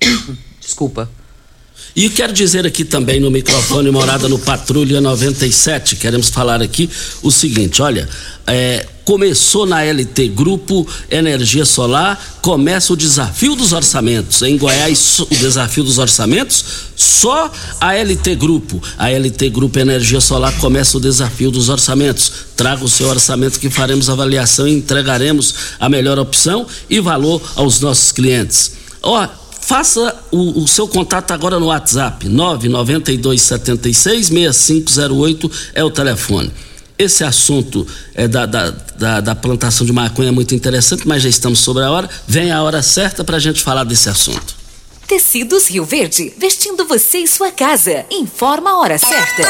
desculpa. 0.60 1.10
E 1.94 2.08
quero 2.08 2.32
dizer 2.32 2.64
aqui 2.64 2.84
também 2.84 3.18
no 3.18 3.30
microfone 3.30 3.90
Morada 3.90 4.28
no 4.28 4.38
Patrulha 4.38 5.00
97, 5.00 5.96
queremos 5.96 6.28
falar 6.28 6.62
aqui 6.62 6.88
o 7.20 7.32
seguinte, 7.32 7.82
olha, 7.82 8.08
é, 8.46 8.86
começou 9.04 9.66
na 9.66 9.82
LT 9.82 10.28
Grupo 10.28 10.86
Energia 11.10 11.64
Solar, 11.64 12.38
começa 12.40 12.92
o 12.92 12.96
desafio 12.96 13.56
dos 13.56 13.72
orçamentos. 13.72 14.40
Em 14.42 14.56
Goiás, 14.56 15.18
o 15.18 15.26
desafio 15.34 15.82
dos 15.82 15.98
orçamentos, 15.98 16.64
só 16.94 17.50
a 17.80 17.92
LT 17.92 18.36
Grupo. 18.36 18.80
A 18.96 19.10
LT 19.10 19.50
Grupo 19.50 19.78
Energia 19.80 20.20
Solar 20.20 20.56
começa 20.58 20.96
o 20.96 21.00
desafio 21.00 21.50
dos 21.50 21.68
orçamentos. 21.68 22.32
Traga 22.54 22.84
o 22.84 22.88
seu 22.88 23.08
orçamento 23.08 23.58
que 23.58 23.68
faremos 23.68 24.08
avaliação 24.08 24.68
e 24.68 24.74
entregaremos 24.74 25.54
a 25.80 25.88
melhor 25.88 26.20
opção 26.20 26.64
e 26.88 27.00
valor 27.00 27.42
aos 27.56 27.80
nossos 27.80 28.12
clientes. 28.12 28.72
Ó, 29.02 29.28
faça 29.70 30.20
o, 30.32 30.64
o, 30.64 30.66
seu 30.66 30.88
contato 30.88 31.30
agora 31.30 31.60
no 31.60 31.66
WhatsApp 31.66 32.28
992 32.28 33.40
76 33.40 34.26
6508 34.26 35.50
é 35.74 35.84
o 35.84 35.90
telefone. 35.92 36.50
Esse 36.98 37.22
assunto 37.22 37.86
é, 38.12 38.26
da, 38.26 38.46
da, 38.46 38.70
da, 38.70 39.20
da, 39.20 39.34
plantação 39.36 39.86
de 39.86 39.92
maconha 39.92 40.30
é 40.30 40.32
muito 40.32 40.56
interessante, 40.56 41.06
mas 41.06 41.22
já 41.22 41.28
estamos 41.28 41.60
sobre 41.60 41.84
a 41.84 41.90
hora. 41.92 42.10
Vem 42.26 42.50
a 42.50 42.60
hora 42.64 42.82
certa 42.82 43.22
para 43.22 43.36
a 43.36 43.40
gente 43.40 43.62
falar 43.62 43.84
desse 43.84 44.08
assunto. 44.08 44.56
Tecidos 45.06 45.68
Rio 45.68 45.84
Verde, 45.84 46.34
vestindo 46.36 46.84
você 46.84 47.18
e 47.18 47.28
sua 47.28 47.52
casa. 47.52 48.04
Informa 48.10 48.70
a 48.70 48.78
hora 48.78 48.98
certa. 48.98 49.48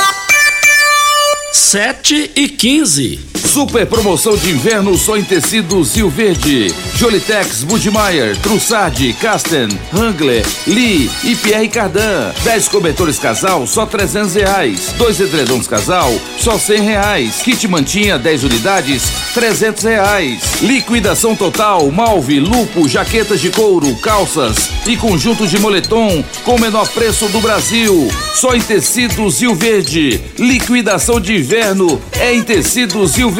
7 1.54 2.32
e 2.36 2.46
15. 2.46 3.39
Super 3.52 3.84
promoção 3.84 4.36
de 4.36 4.52
inverno 4.52 4.96
só 4.96 5.16
em 5.16 5.24
tecidos 5.24 5.96
Rio 5.96 6.08
Verde. 6.08 6.72
Jolitex, 6.94 7.64
Budmeier, 7.64 8.36
Trussardi, 8.36 9.12
Casten, 9.14 9.68
Hangler, 9.92 10.46
Lee 10.68 11.10
e 11.24 11.34
Pierre 11.34 11.68
Cardan. 11.68 12.30
10 12.44 12.68
cobertores 12.68 13.18
casal, 13.18 13.66
só 13.66 13.84
300 13.84 14.34
reais. 14.36 14.94
Dois 14.96 15.18
edredons 15.18 15.66
casal, 15.66 16.12
só 16.38 16.56
100 16.56 16.80
reais. 16.82 17.42
Kit 17.42 17.66
mantinha, 17.66 18.20
10 18.20 18.44
unidades, 18.44 19.02
300 19.34 19.82
reais. 19.82 20.62
Liquidação 20.62 21.34
total, 21.34 21.90
malve, 21.90 22.38
lupo, 22.38 22.88
jaquetas 22.88 23.40
de 23.40 23.50
couro, 23.50 23.96
calças 23.96 24.70
e 24.86 24.96
conjuntos 24.96 25.50
de 25.50 25.58
moletom 25.58 26.22
com 26.44 26.54
o 26.54 26.60
menor 26.60 26.88
preço 26.90 27.26
do 27.26 27.40
Brasil. 27.40 28.08
Só 28.36 28.54
em 28.54 28.60
tecidos 28.60 29.40
Rio 29.40 29.56
Verde. 29.56 30.20
Liquidação 30.38 31.20
de 31.20 31.34
inverno 31.34 32.00
é 32.12 32.32
em 32.32 32.44
tecidos 32.44 33.16
Rio 33.16 33.28
Verde. 33.28 33.39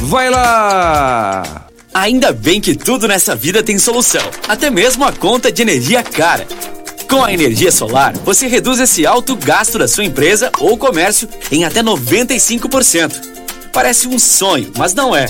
Vai 0.00 0.30
lá! 0.30 1.66
Ainda 1.92 2.32
bem 2.32 2.58
que 2.58 2.74
tudo 2.74 3.06
nessa 3.06 3.36
vida 3.36 3.62
tem 3.62 3.78
solução, 3.78 4.22
até 4.48 4.70
mesmo 4.70 5.04
a 5.04 5.12
conta 5.12 5.52
de 5.52 5.60
energia 5.60 6.02
cara. 6.02 6.46
Com 7.06 7.22
a 7.22 7.30
energia 7.30 7.70
solar, 7.70 8.16
você 8.24 8.46
reduz 8.46 8.80
esse 8.80 9.04
alto 9.04 9.36
gasto 9.36 9.78
da 9.78 9.86
sua 9.86 10.06
empresa 10.06 10.50
ou 10.58 10.78
comércio 10.78 11.28
em 11.52 11.66
até 11.66 11.82
95%. 11.82 13.12
Parece 13.74 14.08
um 14.08 14.18
sonho, 14.18 14.72
mas 14.78 14.94
não 14.94 15.14
é. 15.14 15.26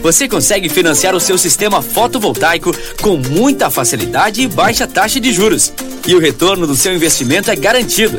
Você 0.00 0.26
consegue 0.26 0.70
financiar 0.70 1.14
o 1.14 1.20
seu 1.20 1.36
sistema 1.36 1.82
fotovoltaico 1.82 2.74
com 3.02 3.18
muita 3.18 3.68
facilidade 3.68 4.40
e 4.40 4.48
baixa 4.48 4.86
taxa 4.86 5.20
de 5.20 5.30
juros. 5.30 5.74
E 6.06 6.14
o 6.14 6.18
retorno 6.18 6.66
do 6.66 6.74
seu 6.74 6.94
investimento 6.94 7.50
é 7.50 7.56
garantido. 7.56 8.18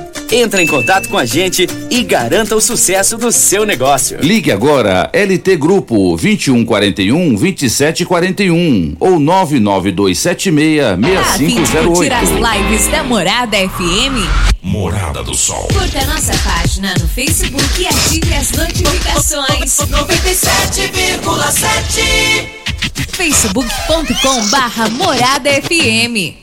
Entre 0.31 0.63
em 0.63 0.67
contato 0.67 1.09
com 1.09 1.17
a 1.17 1.25
gente 1.25 1.67
e 1.89 2.03
garanta 2.03 2.55
o 2.55 2.61
sucesso 2.61 3.17
do 3.17 3.33
seu 3.33 3.65
negócio. 3.65 4.17
Ligue 4.21 4.49
agora 4.49 5.09
LT 5.11 5.57
Grupo 5.57 6.15
2141 6.15 7.35
2741 7.35 8.95
ou 8.97 9.19
99276 9.19 11.37
6508. 11.37 11.83
curtir 11.83 12.13
as 12.13 12.29
lives 12.29 12.87
da 12.87 13.03
Morada 13.03 13.57
FM? 13.57 14.25
Morada 14.63 15.21
do 15.21 15.35
Sol. 15.35 15.67
Curta 15.67 16.05
nossa 16.05 16.31
página 16.47 16.93
no 16.93 17.09
Facebook 17.09 17.81
e 17.81 17.87
ative 17.87 18.33
as 18.33 18.51
notificações. 18.51 19.75
97,7 19.75 22.61
facebook.com 23.11 24.47
barra 24.49 24.87
Morada 24.91 25.49
FM. 25.61 26.35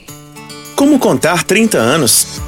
Como 0.76 0.98
contar 0.98 1.42
30 1.42 1.78
anos? 1.78 2.47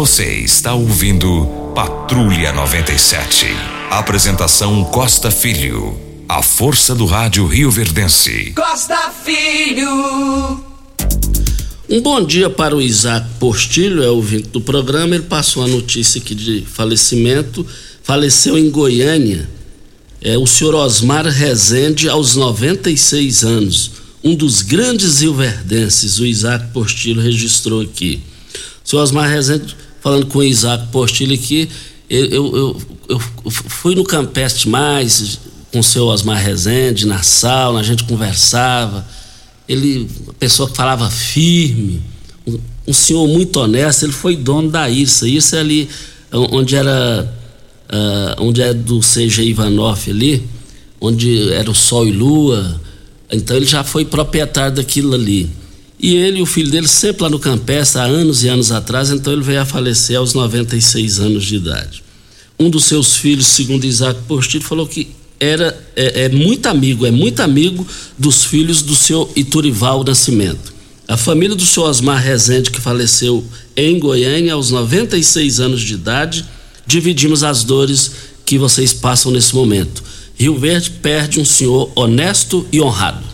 Você 0.00 0.38
está 0.38 0.72
ouvindo 0.72 1.46
Patrulha 1.74 2.54
97. 2.54 3.44
Apresentação 3.90 4.82
Costa 4.84 5.30
Filho. 5.30 5.94
A 6.26 6.42
força 6.42 6.94
do 6.94 7.04
rádio 7.04 7.46
Rio 7.46 7.70
Verdense. 7.70 8.54
Costa 8.56 9.12
Filho. 9.22 10.64
Um 11.86 12.00
bom 12.00 12.24
dia 12.24 12.48
para 12.48 12.74
o 12.74 12.80
Isaac 12.80 13.26
Postilho, 13.38 14.02
é 14.02 14.08
ouvinte 14.08 14.48
do 14.48 14.62
programa. 14.62 15.16
Ele 15.16 15.24
passou 15.24 15.64
a 15.64 15.68
notícia 15.68 16.18
aqui 16.18 16.34
de 16.34 16.62
falecimento. 16.62 17.66
Faleceu 18.02 18.56
em 18.56 18.70
Goiânia. 18.70 19.46
É 20.22 20.38
o 20.38 20.46
senhor 20.46 20.76
Osmar 20.76 21.26
Rezende, 21.26 22.08
aos 22.08 22.36
96 22.36 23.44
anos. 23.44 23.90
Um 24.24 24.34
dos 24.34 24.62
grandes 24.62 25.20
rioverdenses, 25.20 26.18
o 26.18 26.24
Isaac 26.24 26.72
Postilho 26.72 27.20
registrou 27.20 27.82
aqui. 27.82 28.22
O 28.82 28.88
senhor 28.88 29.02
Osmar 29.02 29.28
Rezende, 29.28 29.76
falando 30.00 30.26
com 30.26 30.38
o 30.38 30.42
Isaac 30.42 30.88
Postilho 30.88 31.34
aqui, 31.34 31.68
eu, 32.08 32.26
eu, 32.26 32.56
eu, 33.08 33.22
eu 33.44 33.50
fui 33.50 33.94
no 33.94 34.04
Campestre 34.04 34.68
Mais 34.68 35.38
com 35.72 35.78
o 35.78 35.84
senhor 35.84 36.08
Osmar 36.12 36.42
Rezende, 36.42 37.06
na 37.06 37.22
sala, 37.22 37.80
a 37.80 37.82
gente 37.82 38.04
conversava 38.04 39.06
ele, 39.70 40.08
uma 40.24 40.34
pessoa 40.34 40.68
que 40.68 40.76
falava 40.76 41.08
firme, 41.08 42.02
um, 42.44 42.58
um, 42.88 42.92
senhor 42.92 43.28
muito 43.28 43.60
honesto, 43.60 44.04
ele 44.04 44.12
foi 44.12 44.34
dono 44.34 44.68
da 44.68 44.90
IRSA. 44.90 45.28
IRSA 45.28 45.58
é 45.58 45.60
ali 45.60 45.88
onde 46.32 46.74
era, 46.74 47.32
uh, 47.88 48.42
onde 48.42 48.60
é 48.60 48.74
do 48.74 48.98
CG 48.98 49.44
Ivanoff 49.44 50.10
ali, 50.10 50.44
onde 51.00 51.52
era 51.52 51.70
o 51.70 51.74
Sol 51.74 52.04
e 52.04 52.10
Lua. 52.10 52.80
Então 53.30 53.56
ele 53.56 53.66
já 53.66 53.84
foi 53.84 54.04
proprietário 54.04 54.74
daquilo 54.74 55.14
ali. 55.14 55.48
E 56.02 56.16
ele 56.16 56.40
o 56.40 56.46
filho 56.46 56.70
dele 56.70 56.88
sempre 56.88 57.24
lá 57.24 57.28
no 57.28 57.38
Campestre, 57.38 58.00
há 58.00 58.04
anos 58.04 58.42
e 58.42 58.48
anos 58.48 58.72
atrás, 58.72 59.10
então 59.10 59.32
ele 59.32 59.42
veio 59.42 59.60
a 59.60 59.66
falecer 59.66 60.16
aos 60.16 60.32
96 60.32 61.20
anos 61.20 61.44
de 61.44 61.56
idade. 61.56 62.02
Um 62.58 62.70
dos 62.70 62.86
seus 62.86 63.16
filhos, 63.16 63.46
segundo 63.46 63.84
Isaac 63.84 64.20
Postilho, 64.26 64.64
falou 64.64 64.86
que 64.86 65.08
era 65.38 65.78
é, 65.94 66.24
é, 66.24 66.28
muito 66.30 66.66
amigo, 66.66 67.04
é 67.04 67.10
muito 67.10 67.40
amigo 67.40 67.86
dos 68.18 68.44
filhos 68.44 68.80
do 68.80 68.94
seu 68.94 69.30
Iturival 69.36 70.02
Nascimento. 70.02 70.72
A 71.06 71.16
família 71.16 71.56
do 71.56 71.66
senhor 71.66 71.88
Osmar 71.88 72.22
Rezende, 72.22 72.70
que 72.70 72.80
faleceu 72.80 73.44
em 73.76 73.98
Goiânia 73.98 74.54
aos 74.54 74.70
96 74.70 75.60
anos 75.60 75.82
de 75.82 75.94
idade, 75.94 76.46
dividimos 76.86 77.42
as 77.42 77.62
dores 77.62 78.12
que 78.46 78.56
vocês 78.58 78.92
passam 78.92 79.32
nesse 79.32 79.54
momento. 79.54 80.02
Rio 80.34 80.58
Verde 80.58 80.90
perde 81.02 81.40
um 81.40 81.44
senhor 81.44 81.90
honesto 81.94 82.66
e 82.72 82.80
honrado. 82.80 83.29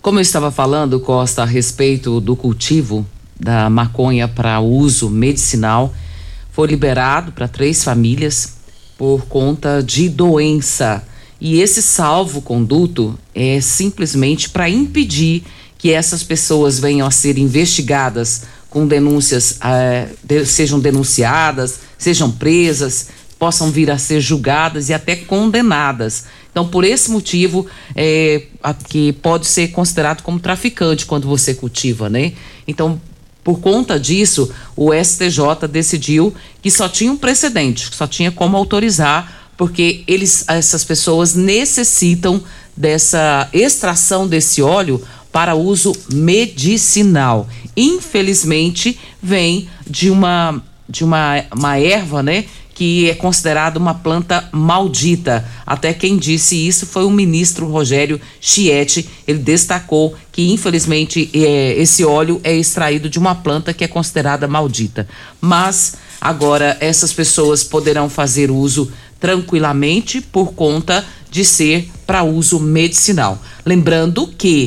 Como 0.00 0.18
eu 0.18 0.22
estava 0.22 0.50
falando, 0.50 1.00
Costa, 1.00 1.42
a 1.42 1.46
respeito 1.46 2.20
do 2.20 2.36
cultivo 2.36 3.04
da 3.38 3.68
maconha 3.68 4.28
para 4.28 4.60
uso 4.60 5.10
medicinal, 5.10 5.92
foi 6.52 6.68
liberado 6.68 7.32
para 7.32 7.48
três 7.48 7.82
famílias 7.82 8.54
por 8.96 9.26
conta 9.26 9.82
de 9.82 10.08
doença. 10.08 11.04
E 11.40 11.60
esse 11.60 11.82
salvo-conduto 11.82 13.18
é 13.34 13.60
simplesmente 13.60 14.50
para 14.50 14.68
impedir 14.68 15.44
que 15.76 15.92
essas 15.92 16.22
pessoas 16.22 16.78
venham 16.78 17.06
a 17.06 17.10
ser 17.10 17.38
investigadas 17.38 18.42
com 18.70 18.86
denúncias, 18.86 19.58
eh, 19.64 20.08
de, 20.22 20.44
sejam 20.44 20.80
denunciadas, 20.80 21.80
sejam 21.96 22.30
presas, 22.30 23.08
possam 23.38 23.70
vir 23.70 23.90
a 23.90 23.98
ser 23.98 24.20
julgadas 24.20 24.88
e 24.88 24.94
até 24.94 25.14
condenadas. 25.14 26.24
Então, 26.50 26.66
por 26.66 26.84
esse 26.84 27.10
motivo, 27.10 27.66
é, 27.94 28.42
que 28.88 29.12
pode 29.12 29.46
ser 29.46 29.68
considerado 29.68 30.22
como 30.22 30.40
traficante 30.40 31.06
quando 31.06 31.28
você 31.28 31.54
cultiva, 31.54 32.08
né? 32.08 32.32
Então, 32.66 33.00
por 33.44 33.60
conta 33.60 33.98
disso, 33.98 34.52
o 34.76 34.92
STJ 34.92 35.68
decidiu 35.70 36.34
que 36.60 36.70
só 36.70 36.88
tinha 36.88 37.12
um 37.12 37.16
precedente, 37.16 37.94
só 37.94 38.06
tinha 38.06 38.30
como 38.30 38.56
autorizar 38.56 39.38
porque 39.58 40.04
eles, 40.06 40.44
essas 40.46 40.84
pessoas 40.84 41.34
necessitam 41.34 42.40
dessa 42.76 43.48
extração 43.52 44.28
desse 44.28 44.62
óleo 44.62 45.02
para 45.32 45.56
uso 45.56 45.92
medicinal. 46.12 47.48
Infelizmente, 47.76 48.98
vem 49.20 49.68
de 49.84 50.10
uma 50.10 50.62
de 50.90 51.04
uma, 51.04 51.44
uma 51.54 51.78
erva, 51.78 52.22
né, 52.22 52.46
que 52.78 53.10
é 53.10 53.14
considerada 53.16 53.76
uma 53.76 53.92
planta 53.92 54.48
maldita. 54.52 55.44
Até 55.66 55.92
quem 55.92 56.16
disse 56.16 56.54
isso 56.54 56.86
foi 56.86 57.04
o 57.04 57.10
ministro 57.10 57.66
Rogério 57.66 58.20
Chieti. 58.40 59.10
Ele 59.26 59.40
destacou 59.40 60.14
que, 60.30 60.52
infelizmente, 60.52 61.28
é, 61.34 61.72
esse 61.76 62.04
óleo 62.04 62.40
é 62.44 62.54
extraído 62.54 63.10
de 63.10 63.18
uma 63.18 63.34
planta 63.34 63.74
que 63.74 63.82
é 63.82 63.88
considerada 63.88 64.46
maldita. 64.46 65.08
Mas 65.40 65.96
agora 66.20 66.76
essas 66.80 67.12
pessoas 67.12 67.64
poderão 67.64 68.08
fazer 68.08 68.50
uso 68.50 68.90
tranquilamente 69.20 70.20
por 70.20 70.52
conta 70.52 71.04
de 71.30 71.44
ser 71.44 71.90
para 72.06 72.22
uso 72.22 72.58
medicinal. 72.58 73.40
Lembrando 73.64 74.26
que 74.26 74.66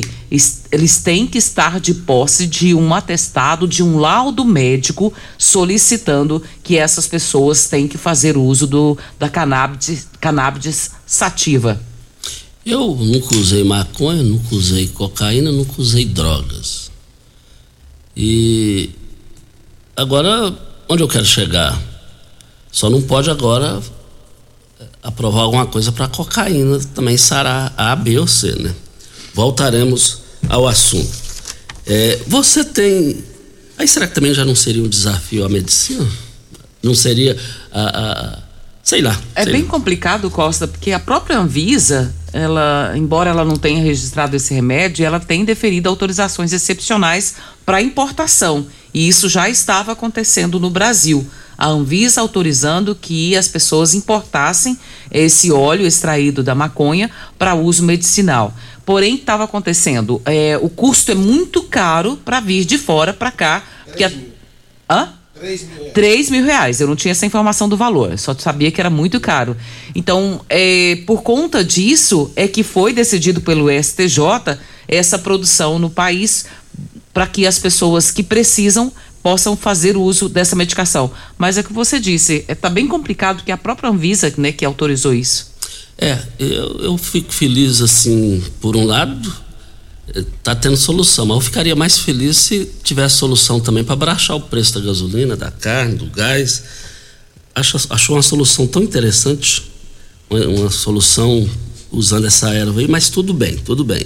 eles 0.70 0.98
têm 0.98 1.26
que 1.26 1.38
estar 1.38 1.80
de 1.80 1.92
posse 1.92 2.46
de 2.46 2.74
um 2.74 2.94
atestado, 2.94 3.66
de 3.66 3.82
um 3.82 3.98
laudo 3.98 4.44
médico 4.44 5.12
solicitando 5.36 6.42
que 6.62 6.76
essas 6.76 7.06
pessoas 7.06 7.68
têm 7.68 7.88
que 7.88 7.98
fazer 7.98 8.36
uso 8.36 8.66
do, 8.66 8.96
da 9.18 9.28
cannabis, 9.28 10.08
cannabis 10.20 10.92
sativa. 11.04 11.80
Eu 12.64 12.94
nunca 12.94 13.34
usei 13.34 13.64
maconha, 13.64 14.22
nunca 14.22 14.54
usei 14.54 14.86
cocaína, 14.86 15.50
nunca 15.50 15.72
usei 15.78 16.04
drogas. 16.04 16.92
E 18.16 18.90
agora, 19.96 20.56
onde 20.92 21.02
eu 21.02 21.08
quero 21.08 21.24
chegar? 21.24 21.80
Só 22.70 22.90
não 22.90 23.02
pode 23.02 23.30
agora 23.30 23.82
aprovar 25.02 25.42
alguma 25.42 25.66
coisa 25.66 25.90
para 25.90 26.06
cocaína 26.06 26.78
também 26.94 27.16
sarar 27.16 27.72
A, 27.76 27.96
B 27.96 28.18
ou 28.18 28.26
C, 28.26 28.54
né? 28.56 28.74
Voltaremos 29.34 30.22
ao 30.48 30.66
assunto. 30.66 31.10
É, 31.86 32.18
você 32.26 32.64
tem. 32.64 33.24
Aí 33.78 33.88
será 33.88 34.06
que 34.06 34.14
também 34.14 34.34
já 34.34 34.44
não 34.44 34.54
seria 34.54 34.82
um 34.82 34.88
desafio 34.88 35.44
a 35.44 35.48
medicina? 35.48 36.06
Não 36.82 36.94
seria 36.94 37.36
a. 37.72 37.82
a 37.82 38.38
sei 38.82 39.00
lá. 39.00 39.18
É 39.34 39.44
sei 39.44 39.52
bem 39.52 39.62
lá. 39.62 39.68
complicado, 39.68 40.30
Costa, 40.30 40.68
porque 40.68 40.92
a 40.92 41.00
própria 41.00 41.38
Anvisa, 41.38 42.14
ela, 42.32 42.92
embora 42.96 43.30
ela 43.30 43.44
não 43.44 43.56
tenha 43.56 43.82
registrado 43.82 44.36
esse 44.36 44.52
remédio, 44.52 45.06
ela 45.06 45.20
tem 45.20 45.44
deferido 45.44 45.88
autorizações 45.88 46.52
excepcionais 46.52 47.36
para 47.64 47.80
importação. 47.80 48.66
E 48.92 49.08
isso 49.08 49.28
já 49.28 49.48
estava 49.48 49.92
acontecendo 49.92 50.60
no 50.60 50.70
Brasil 50.70 51.26
a 51.62 51.68
Anvisa 51.68 52.20
autorizando 52.20 52.92
que 52.92 53.36
as 53.36 53.46
pessoas 53.46 53.94
importassem 53.94 54.76
esse 55.12 55.52
óleo 55.52 55.86
extraído 55.86 56.42
da 56.42 56.56
maconha 56.56 57.08
para 57.38 57.54
uso 57.54 57.84
medicinal. 57.84 58.52
Porém, 58.84 59.14
estava 59.14 59.44
acontecendo, 59.44 60.20
é, 60.24 60.58
o 60.60 60.68
custo 60.68 61.12
é 61.12 61.14
muito 61.14 61.62
caro 61.62 62.16
para 62.24 62.40
vir 62.40 62.64
de 62.64 62.78
fora 62.78 63.12
para 63.12 63.30
cá. 63.30 63.62
Porque 63.84 64.02
a, 64.02 64.10
hã? 64.90 65.12
3 65.38 65.62
mil, 65.62 65.90
3 65.90 66.30
mil 66.30 66.44
reais. 66.44 66.80
Eu 66.80 66.88
não 66.88 66.96
tinha 66.96 67.12
essa 67.12 67.26
informação 67.26 67.68
do 67.68 67.76
valor, 67.76 68.18
só 68.18 68.34
sabia 68.34 68.70
que 68.72 68.80
era 68.80 68.90
muito 68.90 69.20
caro. 69.20 69.56
Então, 69.94 70.40
é, 70.48 70.98
por 71.06 71.22
conta 71.22 71.64
disso, 71.64 72.32
é 72.34 72.48
que 72.48 72.64
foi 72.64 72.92
decidido 72.92 73.40
pelo 73.40 73.70
STJ 73.70 74.58
essa 74.88 75.18
produção 75.18 75.78
no 75.78 75.88
país 75.88 76.46
para 77.12 77.26
que 77.26 77.46
as 77.46 77.58
pessoas 77.58 78.10
que 78.10 78.22
precisam 78.22 78.92
possam 79.22 79.56
fazer 79.56 79.96
uso 79.96 80.28
dessa 80.28 80.56
medicação. 80.56 81.10
Mas 81.38 81.56
é 81.56 81.62
que 81.62 81.72
você 81.72 82.00
disse, 82.00 82.38
está 82.38 82.52
é, 82.52 82.54
tá 82.54 82.70
bem 82.70 82.88
complicado 82.88 83.44
que 83.44 83.52
a 83.52 83.56
própria 83.56 83.90
Anvisa, 83.90 84.32
né, 84.36 84.50
que 84.50 84.64
autorizou 84.64 85.14
isso. 85.14 85.52
É, 85.96 86.18
eu, 86.38 86.80
eu 86.80 86.98
fico 86.98 87.32
feliz 87.32 87.80
assim, 87.80 88.42
por 88.60 88.74
um 88.74 88.84
lado, 88.84 89.32
está 90.08 90.54
tendo 90.54 90.76
solução, 90.76 91.26
mas 91.26 91.36
eu 91.36 91.40
ficaria 91.40 91.76
mais 91.76 91.98
feliz 91.98 92.36
se 92.36 92.68
tivesse 92.82 93.16
solução 93.16 93.60
também 93.60 93.84
para 93.84 93.94
baixar 93.94 94.34
o 94.34 94.40
preço 94.40 94.74
da 94.74 94.80
gasolina, 94.80 95.36
da 95.36 95.50
carne, 95.50 95.96
do 95.96 96.06
gás. 96.06 96.64
Acho, 97.54 97.76
acho 97.90 98.12
uma 98.12 98.22
solução 98.22 98.66
tão 98.66 98.82
interessante, 98.82 99.70
uma, 100.28 100.40
uma 100.48 100.70
solução 100.70 101.48
usando 101.92 102.26
essa 102.26 102.52
erva 102.52 102.80
aí, 102.80 102.88
mas 102.88 103.08
tudo 103.08 103.32
bem, 103.32 103.56
tudo 103.58 103.84
bem. 103.84 104.04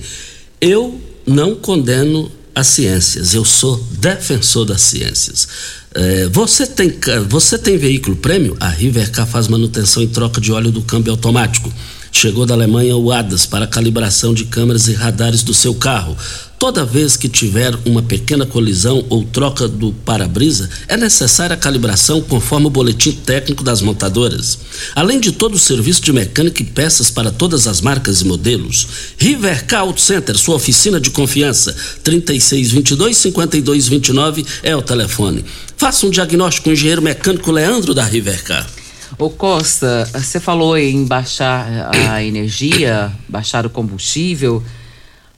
Eu 0.60 1.00
não 1.26 1.54
condeno 1.54 2.30
as 2.56 2.68
ciências. 2.68 3.34
Eu 3.34 3.44
sou 3.44 3.76
defensor 3.90 4.64
das 4.64 4.80
ciências. 4.80 5.46
É, 5.94 6.26
você, 6.28 6.66
tem, 6.66 6.98
você 7.28 7.58
tem 7.58 7.76
veículo 7.76 8.16
prêmio? 8.16 8.56
A 8.58 8.70
Rivercar 8.70 9.26
faz 9.26 9.46
manutenção 9.46 10.02
em 10.02 10.08
troca 10.08 10.40
de 10.40 10.50
óleo 10.50 10.72
do 10.72 10.80
câmbio 10.80 11.12
automático. 11.12 11.70
Chegou 12.18 12.46
da 12.46 12.54
Alemanha 12.54 12.96
o 12.96 13.12
ADAS 13.12 13.44
para 13.44 13.66
calibração 13.66 14.32
de 14.32 14.46
câmeras 14.46 14.88
e 14.88 14.94
radares 14.94 15.42
do 15.42 15.52
seu 15.52 15.74
carro. 15.74 16.16
Toda 16.58 16.82
vez 16.82 17.14
que 17.14 17.28
tiver 17.28 17.74
uma 17.84 18.02
pequena 18.02 18.46
colisão 18.46 19.04
ou 19.10 19.22
troca 19.22 19.68
do 19.68 19.92
para-brisa, 19.92 20.70
é 20.88 20.96
necessária 20.96 21.52
a 21.52 21.58
calibração 21.58 22.22
conforme 22.22 22.68
o 22.68 22.70
boletim 22.70 23.12
técnico 23.12 23.62
das 23.62 23.82
montadoras. 23.82 24.58
Além 24.94 25.20
de 25.20 25.30
todo 25.30 25.56
o 25.56 25.58
serviço 25.58 26.00
de 26.00 26.10
mecânica 26.10 26.62
e 26.62 26.64
peças 26.64 27.10
para 27.10 27.30
todas 27.30 27.66
as 27.66 27.82
marcas 27.82 28.22
e 28.22 28.24
modelos. 28.24 28.88
Rivercar 29.18 29.82
Auto 29.82 30.00
Center, 30.00 30.38
sua 30.38 30.56
oficina 30.56 30.98
de 30.98 31.10
confiança. 31.10 31.76
3622-5229 32.02 34.46
é 34.62 34.74
o 34.74 34.80
telefone. 34.80 35.44
Faça 35.76 36.06
um 36.06 36.10
diagnóstico 36.10 36.64
com 36.64 36.70
o 36.70 36.72
engenheiro 36.72 37.02
mecânico 37.02 37.52
Leandro 37.52 37.92
da 37.92 38.04
Rivercar. 38.04 38.66
Ô 39.18 39.30
Costa, 39.30 40.08
você 40.12 40.40
falou 40.40 40.76
em 40.76 41.04
baixar 41.04 41.90
a 42.10 42.22
energia, 42.22 43.12
baixar 43.28 43.64
o 43.66 43.70
combustível. 43.70 44.62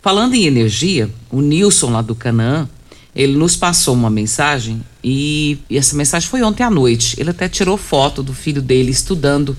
Falando 0.00 0.34
em 0.34 0.46
energia, 0.46 1.10
o 1.30 1.40
Nilson 1.40 1.90
lá 1.90 2.02
do 2.02 2.14
Canaã, 2.14 2.68
ele 3.14 3.36
nos 3.36 3.56
passou 3.56 3.94
uma 3.94 4.08
mensagem 4.08 4.82
e, 5.02 5.58
e, 5.68 5.76
essa 5.76 5.96
mensagem 5.96 6.28
foi 6.28 6.42
ontem 6.42 6.62
à 6.62 6.70
noite. 6.70 7.16
Ele 7.18 7.30
até 7.30 7.48
tirou 7.48 7.76
foto 7.76 8.22
do 8.22 8.32
filho 8.32 8.62
dele 8.62 8.90
estudando. 8.90 9.56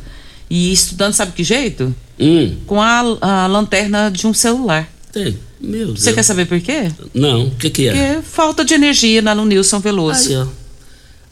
E 0.50 0.74
estudando, 0.74 1.14
sabe 1.14 1.34
que 1.34 1.44
jeito? 1.44 1.94
Hum. 2.20 2.58
Com 2.66 2.82
a, 2.82 3.00
a 3.22 3.48
lanterna 3.48 4.10
de 4.10 4.26
um 4.26 4.34
celular. 4.34 4.90
Tem. 5.12 5.38
Meu 5.60 5.88
Deus. 5.88 6.02
Você 6.02 6.14
quer 6.14 6.24
saber 6.24 6.46
por 6.46 6.60
quê? 6.62 6.92
Não, 7.14 7.48
o 7.48 7.52
que, 7.52 7.70
que 7.70 7.88
é? 7.88 8.14
Porque 8.14 8.22
falta 8.28 8.64
de 8.64 8.74
energia 8.74 9.22
lá 9.22 9.36
no 9.36 9.46
Nilson 9.46 9.80
Veloso. 9.80 10.30
Aí, 10.30 10.38
ó. 10.38 10.48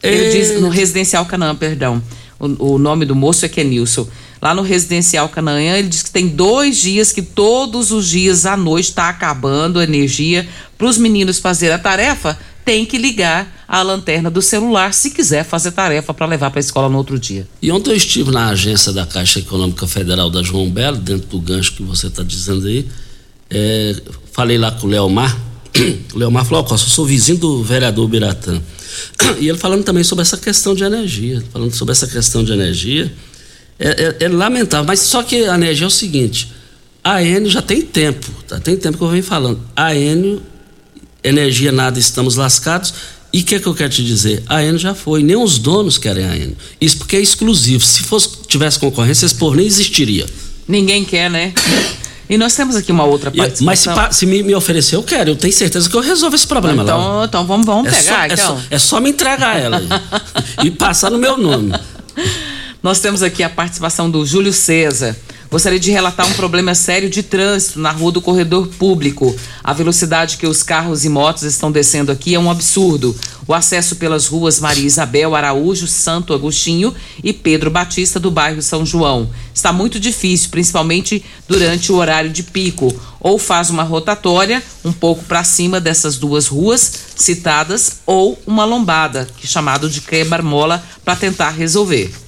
Ele 0.02 0.30
diz 0.30 0.60
no 0.60 0.68
residencial 0.68 1.24
Canaã, 1.26 1.54
perdão. 1.56 2.02
O, 2.38 2.74
o 2.74 2.78
nome 2.78 3.04
do 3.04 3.14
moço 3.14 3.44
é 3.44 3.48
Kenilson. 3.48 4.06
Lá 4.40 4.54
no 4.54 4.62
residencial 4.62 5.28
Canaã, 5.28 5.76
ele 5.76 5.88
diz 5.88 6.02
que 6.02 6.10
tem 6.10 6.28
dois 6.28 6.76
dias 6.76 7.10
que 7.10 7.22
todos 7.22 7.90
os 7.90 8.08
dias 8.08 8.46
à 8.46 8.56
noite 8.56 8.90
está 8.90 9.08
acabando 9.08 9.80
a 9.80 9.84
energia. 9.84 10.48
Para 10.76 10.86
os 10.86 10.96
meninos 10.96 11.38
fazer 11.40 11.72
a 11.72 11.78
tarefa, 11.78 12.38
tem 12.64 12.84
que 12.84 12.98
ligar 12.98 13.64
a 13.66 13.82
lanterna 13.82 14.30
do 14.30 14.42
celular 14.42 14.92
se 14.92 15.10
quiser 15.10 15.42
fazer 15.42 15.72
tarefa 15.72 16.12
para 16.12 16.26
levar 16.26 16.50
para 16.50 16.58
a 16.58 16.60
escola 16.60 16.88
no 16.88 16.98
outro 16.98 17.18
dia. 17.18 17.48
E 17.62 17.72
ontem 17.72 17.90
eu 17.90 17.96
estive 17.96 18.30
na 18.30 18.48
agência 18.48 18.92
da 18.92 19.06
Caixa 19.06 19.38
Econômica 19.38 19.86
Federal 19.86 20.30
da 20.30 20.42
João 20.42 20.70
Belo, 20.70 20.98
dentro 20.98 21.26
do 21.28 21.40
gancho 21.40 21.72
que 21.72 21.82
você 21.82 22.08
está 22.08 22.22
dizendo 22.22 22.66
aí. 22.66 22.86
É, 23.50 23.96
falei 24.32 24.58
lá 24.58 24.70
com 24.70 24.86
o 24.86 24.90
Leomar. 24.90 25.34
O 25.34 25.47
Leomar 26.14 26.44
falou: 26.44 26.64
Costa, 26.64 26.86
eu 26.86 26.90
sou 26.90 27.06
vizinho 27.06 27.38
do 27.38 27.62
vereador 27.62 28.08
Biratã. 28.08 28.60
E 29.38 29.48
ele 29.48 29.58
falando 29.58 29.84
também 29.84 30.02
sobre 30.02 30.22
essa 30.22 30.36
questão 30.36 30.74
de 30.74 30.82
energia, 30.82 31.44
falando 31.52 31.74
sobre 31.74 31.92
essa 31.92 32.06
questão 32.06 32.42
de 32.42 32.52
energia. 32.52 33.12
É, 33.78 34.16
é, 34.20 34.24
é, 34.24 34.28
lamentável, 34.28 34.86
mas 34.86 35.00
só 35.00 35.22
que 35.22 35.44
a 35.44 35.54
energia 35.54 35.84
é 35.84 35.86
o 35.86 35.90
seguinte: 35.90 36.52
a 37.04 37.22
Enio 37.22 37.50
já 37.50 37.62
tem 37.62 37.82
tempo, 37.82 38.26
tá? 38.46 38.58
tem 38.58 38.76
tempo 38.76 38.98
que 38.98 39.04
eu 39.04 39.08
venho 39.08 39.22
falando. 39.22 39.60
A 39.76 39.94
Enio, 39.94 40.42
energia 41.22 41.70
nada, 41.70 41.98
estamos 41.98 42.36
lascados. 42.36 42.92
E 43.32 43.40
o 43.40 43.44
que, 43.44 43.56
é 43.56 43.58
que 43.58 43.66
eu 43.66 43.74
quero 43.74 43.90
te 43.90 44.02
dizer? 44.02 44.42
A 44.48 44.64
Enio 44.64 44.78
já 44.78 44.94
foi, 44.94 45.22
nem 45.22 45.36
os 45.36 45.58
donos 45.58 45.98
querem 45.98 46.24
a 46.24 46.36
Enio. 46.36 46.56
Isso 46.80 46.96
porque 46.98 47.16
é 47.16 47.20
exclusivo. 47.20 47.84
Se 47.84 48.02
fosse, 48.02 48.30
tivesse 48.48 48.78
concorrência, 48.78 49.26
esse 49.26 49.34
por 49.34 49.54
nem 49.54 49.66
existiria. 49.66 50.26
Ninguém 50.66 51.04
quer, 51.04 51.30
né? 51.30 51.52
E 52.28 52.36
nós 52.36 52.54
temos 52.54 52.76
aqui 52.76 52.92
uma 52.92 53.04
outra 53.04 53.30
participação. 53.30 53.94
Mas 53.96 54.14
se, 54.14 54.20
se 54.20 54.26
me, 54.26 54.42
me, 54.42 54.54
oferecer, 54.54 54.96
eu 54.96 55.02
quero. 55.02 55.30
Eu 55.30 55.36
tenho 55.36 55.52
certeza 55.52 55.88
que 55.88 55.96
eu 55.96 56.00
resolvo 56.00 56.36
esse 56.36 56.46
problema 56.46 56.82
então, 56.82 57.18
lá. 57.18 57.24
Então 57.24 57.46
vamos, 57.46 57.64
vamos 57.64 57.86
é 57.86 57.96
pegar, 57.96 58.28
só, 58.28 58.34
então. 58.34 58.56
É 58.56 58.60
só, 58.60 58.66
é 58.70 58.78
só 58.78 59.00
me 59.00 59.10
entregar 59.10 59.58
ela 59.58 59.80
e 60.62 60.70
passar 60.70 61.10
no 61.10 61.18
meu 61.18 61.38
nome. 61.38 61.72
Nós 62.82 63.00
temos 63.00 63.22
aqui 63.22 63.42
a 63.42 63.48
participação 63.48 64.10
do 64.10 64.24
Júlio 64.26 64.52
César. 64.52 65.16
Gostaria 65.50 65.80
de 65.80 65.90
relatar 65.90 66.26
um 66.26 66.34
problema 66.34 66.74
sério 66.74 67.08
de 67.08 67.22
trânsito 67.22 67.80
na 67.80 67.90
rua 67.90 68.12
do 68.12 68.20
corredor 68.20 68.66
público. 68.66 69.34
A 69.64 69.72
velocidade 69.72 70.36
que 70.36 70.46
os 70.46 70.62
carros 70.62 71.06
e 71.06 71.08
motos 71.08 71.44
estão 71.44 71.72
descendo 71.72 72.12
aqui 72.12 72.34
é 72.34 72.38
um 72.38 72.50
absurdo. 72.50 73.16
O 73.46 73.54
acesso 73.54 73.96
pelas 73.96 74.26
ruas 74.26 74.60
Maria 74.60 74.84
Isabel 74.84 75.34
Araújo, 75.34 75.86
Santo 75.86 76.34
Agostinho 76.34 76.94
e 77.24 77.32
Pedro 77.32 77.70
Batista 77.70 78.20
do 78.20 78.30
bairro 78.30 78.60
São 78.60 78.84
João. 78.84 79.30
Está 79.54 79.72
muito 79.72 79.98
difícil, 79.98 80.50
principalmente 80.50 81.24
durante 81.48 81.90
o 81.90 81.96
horário 81.96 82.28
de 82.28 82.42
pico. 82.42 82.94
Ou 83.18 83.38
faz 83.38 83.70
uma 83.70 83.84
rotatória 83.84 84.62
um 84.84 84.92
pouco 84.92 85.24
para 85.24 85.42
cima 85.44 85.80
dessas 85.80 86.18
duas 86.18 86.46
ruas 86.46 86.92
citadas, 87.16 88.00
ou 88.04 88.38
uma 88.46 88.66
lombada, 88.66 89.26
que 89.38 89.46
chamado 89.46 89.88
de 89.88 90.02
quebra-mola, 90.02 90.84
para 91.02 91.16
tentar 91.16 91.52
resolver. 91.52 92.27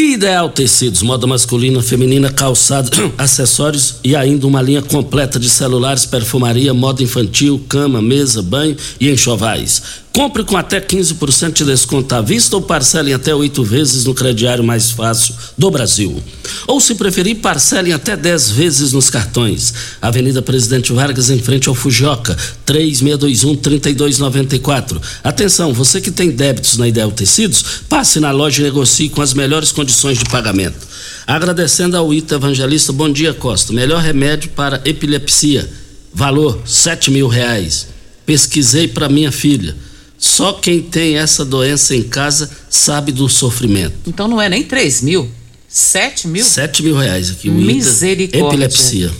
Ideal 0.00 0.48
Tecidos, 0.48 1.02
moda 1.02 1.26
masculina, 1.26 1.82
feminina, 1.82 2.30
calçados, 2.30 2.90
acessórios 3.18 3.96
e 4.02 4.16
ainda 4.16 4.46
uma 4.46 4.62
linha 4.62 4.80
completa 4.80 5.38
de 5.38 5.48
celulares, 5.50 6.06
perfumaria, 6.06 6.72
moda 6.72 7.02
infantil, 7.02 7.62
cama, 7.68 8.00
mesa, 8.00 8.40
banho 8.40 8.74
e 8.98 9.10
enxovais. 9.10 9.82
Compre 10.12 10.42
com 10.42 10.56
até 10.56 10.80
15% 10.80 11.52
de 11.52 11.64
desconto 11.64 12.12
à 12.16 12.20
vista 12.20 12.56
ou 12.56 12.62
parcele 12.62 13.14
até 13.14 13.32
oito 13.32 13.62
vezes 13.62 14.04
no 14.04 14.12
crediário 14.12 14.64
mais 14.64 14.90
fácil 14.90 15.32
do 15.56 15.70
Brasil. 15.70 16.20
Ou, 16.66 16.80
se 16.80 16.96
preferir, 16.96 17.36
parcele 17.36 17.92
até 17.92 18.16
10 18.16 18.50
vezes 18.50 18.92
nos 18.92 19.08
cartões. 19.08 19.72
Avenida 20.02 20.42
Presidente 20.42 20.92
Vargas, 20.92 21.30
em 21.30 21.38
frente 21.38 21.68
ao 21.68 21.76
Fujioka, 21.76 22.36
3621-3294. 22.66 25.00
Atenção, 25.22 25.72
você 25.72 26.00
que 26.00 26.10
tem 26.10 26.30
débitos 26.30 26.76
na 26.76 26.88
Ideal 26.88 27.12
Tecidos, 27.12 27.82
passe 27.88 28.18
na 28.18 28.32
loja 28.32 28.62
e 28.62 28.64
negocie 28.64 29.08
com 29.08 29.22
as 29.22 29.32
melhores 29.32 29.70
condições 29.70 30.18
de 30.18 30.24
pagamento. 30.24 30.88
Agradecendo 31.24 31.96
ao 31.96 32.12
Ita 32.12 32.34
Evangelista, 32.34 32.92
bom 32.92 33.12
dia, 33.12 33.32
Costa. 33.32 33.72
Melhor 33.72 34.02
remédio 34.02 34.50
para 34.50 34.80
epilepsia. 34.84 35.70
Valor, 36.12 36.62
sete 36.66 37.12
mil 37.12 37.28
reais. 37.28 37.86
Pesquisei 38.26 38.88
para 38.88 39.08
minha 39.08 39.30
filha 39.30 39.76
só 40.20 40.52
quem 40.52 40.82
tem 40.82 41.16
essa 41.16 41.46
doença 41.46 41.96
em 41.96 42.02
casa 42.02 42.50
sabe 42.68 43.10
do 43.10 43.26
sofrimento. 43.26 43.94
Então 44.06 44.28
não 44.28 44.38
é 44.38 44.50
nem 44.50 44.62
3 44.62 45.00
mil, 45.00 45.30
7 45.66 46.28
mil? 46.28 46.44
7 46.44 46.82
mil 46.82 46.94
reais 46.94 47.30
aqui. 47.30 47.48
Misericórdia. 47.48 48.46
Epilepsia. 48.48 49.10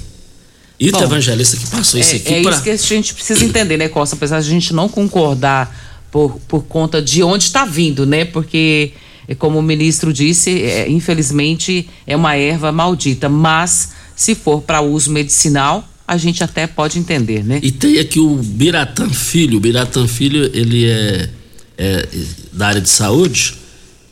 Ita 0.79 0.99
Bom, 0.99 1.05
Evangelista 1.05 1.57
que 1.57 1.67
passou 1.69 1.99
é, 1.99 2.03
isso 2.03 2.17
aqui. 2.17 2.35
É 2.35 2.43
pra... 2.43 2.51
isso 2.53 2.63
que 2.63 2.71
a 2.71 2.77
gente 2.77 3.15
precisa 3.15 3.43
entender, 3.43 3.79
né, 3.79 3.89
Costa? 3.89 4.15
Apesar 4.15 4.41
de 4.41 4.49
a 4.49 4.51
gente 4.51 4.75
não 4.75 4.91
concordar 4.91 5.75
por, 6.11 6.39
por 6.47 6.65
conta 6.65 7.01
de 7.01 7.23
onde 7.23 7.45
está 7.45 7.65
vindo, 7.65 8.05
né? 8.05 8.27
Porque, 8.27 8.93
é 9.27 9.35
como 9.35 9.59
o 9.59 9.63
ministro 9.63 10.13
disse, 10.13 10.63
é, 10.63 10.87
infelizmente 10.91 11.89
é 12.07 12.15
uma 12.15 12.37
erva 12.37 12.71
maldita. 12.71 13.27
Mas, 13.27 13.93
se 14.15 14.35
for 14.35 14.61
para 14.61 14.83
uso 14.83 15.11
medicinal, 15.11 15.89
a 16.11 16.16
gente 16.16 16.42
até 16.42 16.66
pode 16.66 16.99
entender, 16.99 17.44
né? 17.44 17.61
E 17.62 17.70
tem 17.70 18.01
aqui 18.01 18.18
o 18.18 18.35
Biratã 18.35 19.09
Filho. 19.09 19.59
O 19.59 19.61
Biratã 19.61 20.09
Filho, 20.09 20.51
ele 20.53 20.87
é, 20.87 21.31
é, 21.79 22.09
da 22.53 22.66
área 22.66 22.81
de 22.81 22.88
saúde, 22.88 23.55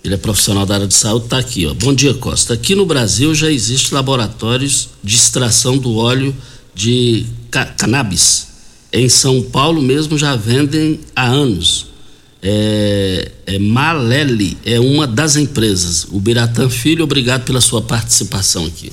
ele 0.05 0.15
é 0.15 0.17
profissional 0.17 0.65
da 0.65 0.75
área 0.75 0.87
de 0.87 0.95
saúde, 0.95 1.25
está 1.25 1.39
aqui, 1.39 1.67
ó. 1.67 1.75
Bom 1.75 1.93
dia, 1.93 2.15
Costa. 2.15 2.55
Aqui 2.55 2.77
no 2.77 2.87
Brasil 2.87 3.35
já 3.35 3.51
existem 3.51 3.95
laboratórios 3.95 4.91
de 5.03 5.17
extração 5.17 5.77
do 5.77 5.97
óleo 5.97 6.33
de 6.73 7.27
ca 7.51 7.65
cannabis. 7.65 8.47
Em 8.93 9.09
São 9.09 9.43
Paulo 9.43 9.83
mesmo 9.83 10.17
já 10.17 10.37
vendem 10.37 11.01
há 11.17 11.27
anos. 11.27 11.89
É, 12.41 13.33
é 13.45 13.59
Malele 13.59 14.57
é 14.65 14.79
uma 14.79 15.05
das 15.05 15.35
empresas. 15.35 16.07
O 16.13 16.21
Biratã 16.21 16.71
Filho, 16.71 17.03
obrigado 17.03 17.43
pela 17.43 17.61
sua 17.61 17.83
participação 17.83 18.67
aqui. 18.67 18.93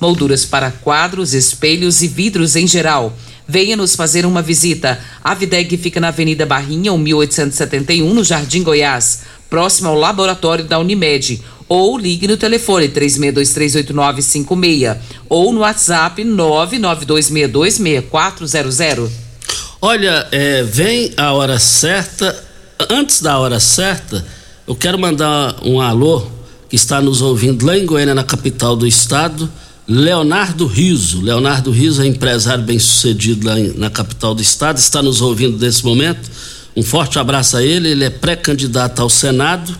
molduras 0.00 0.44
para 0.44 0.70
quadros, 0.70 1.34
espelhos 1.34 2.02
e 2.02 2.08
vidros 2.08 2.56
em 2.56 2.66
geral. 2.66 3.16
Venha 3.46 3.76
nos 3.76 3.96
fazer 3.96 4.26
uma 4.26 4.42
visita. 4.42 5.00
A 5.24 5.34
Videg 5.34 5.76
fica 5.78 6.00
na 6.00 6.08
Avenida 6.08 6.44
Barrinha, 6.44 6.94
1871, 6.96 8.12
no 8.12 8.22
Jardim 8.22 8.62
Goiás, 8.62 9.20
próximo 9.48 9.88
ao 9.88 9.94
laboratório 9.94 10.64
da 10.64 10.78
Unimed 10.78 11.40
ou 11.68 11.98
ligue 11.98 12.26
no 12.26 12.36
telefone 12.36 12.88
36238956 12.88 14.96
ou 15.28 15.52
no 15.52 15.60
WhatsApp 15.60 16.24
992626400. 16.24 19.08
Olha, 19.80 20.26
é, 20.32 20.62
vem 20.62 21.12
a 21.16 21.32
hora 21.32 21.56
certa. 21.58 22.44
Antes 22.90 23.20
da 23.20 23.38
hora 23.38 23.60
certa, 23.60 24.26
eu 24.66 24.74
quero 24.74 24.98
mandar 24.98 25.56
um 25.62 25.80
alô 25.80 26.26
que 26.68 26.74
está 26.76 27.00
nos 27.00 27.22
ouvindo 27.22 27.64
lá 27.64 27.78
em 27.78 27.86
Goiânia, 27.86 28.14
na 28.14 28.24
capital 28.24 28.76
do 28.76 28.86
estado. 28.86 29.50
Leonardo 29.88 30.66
Riso. 30.66 31.22
Leonardo 31.22 31.70
Riso 31.70 32.02
é 32.02 32.06
empresário 32.06 32.62
bem 32.62 32.78
sucedido 32.78 33.46
lá 33.46 33.54
na 33.76 33.88
capital 33.88 34.34
do 34.34 34.42
estado, 34.42 34.76
está 34.76 35.02
nos 35.02 35.22
ouvindo 35.22 35.58
nesse 35.58 35.84
momento. 35.84 36.30
Um 36.76 36.82
forte 36.82 37.18
abraço 37.18 37.56
a 37.56 37.62
ele. 37.62 37.88
Ele 37.88 38.04
é 38.04 38.10
pré-candidato 38.10 39.00
ao 39.00 39.08
Senado 39.08 39.74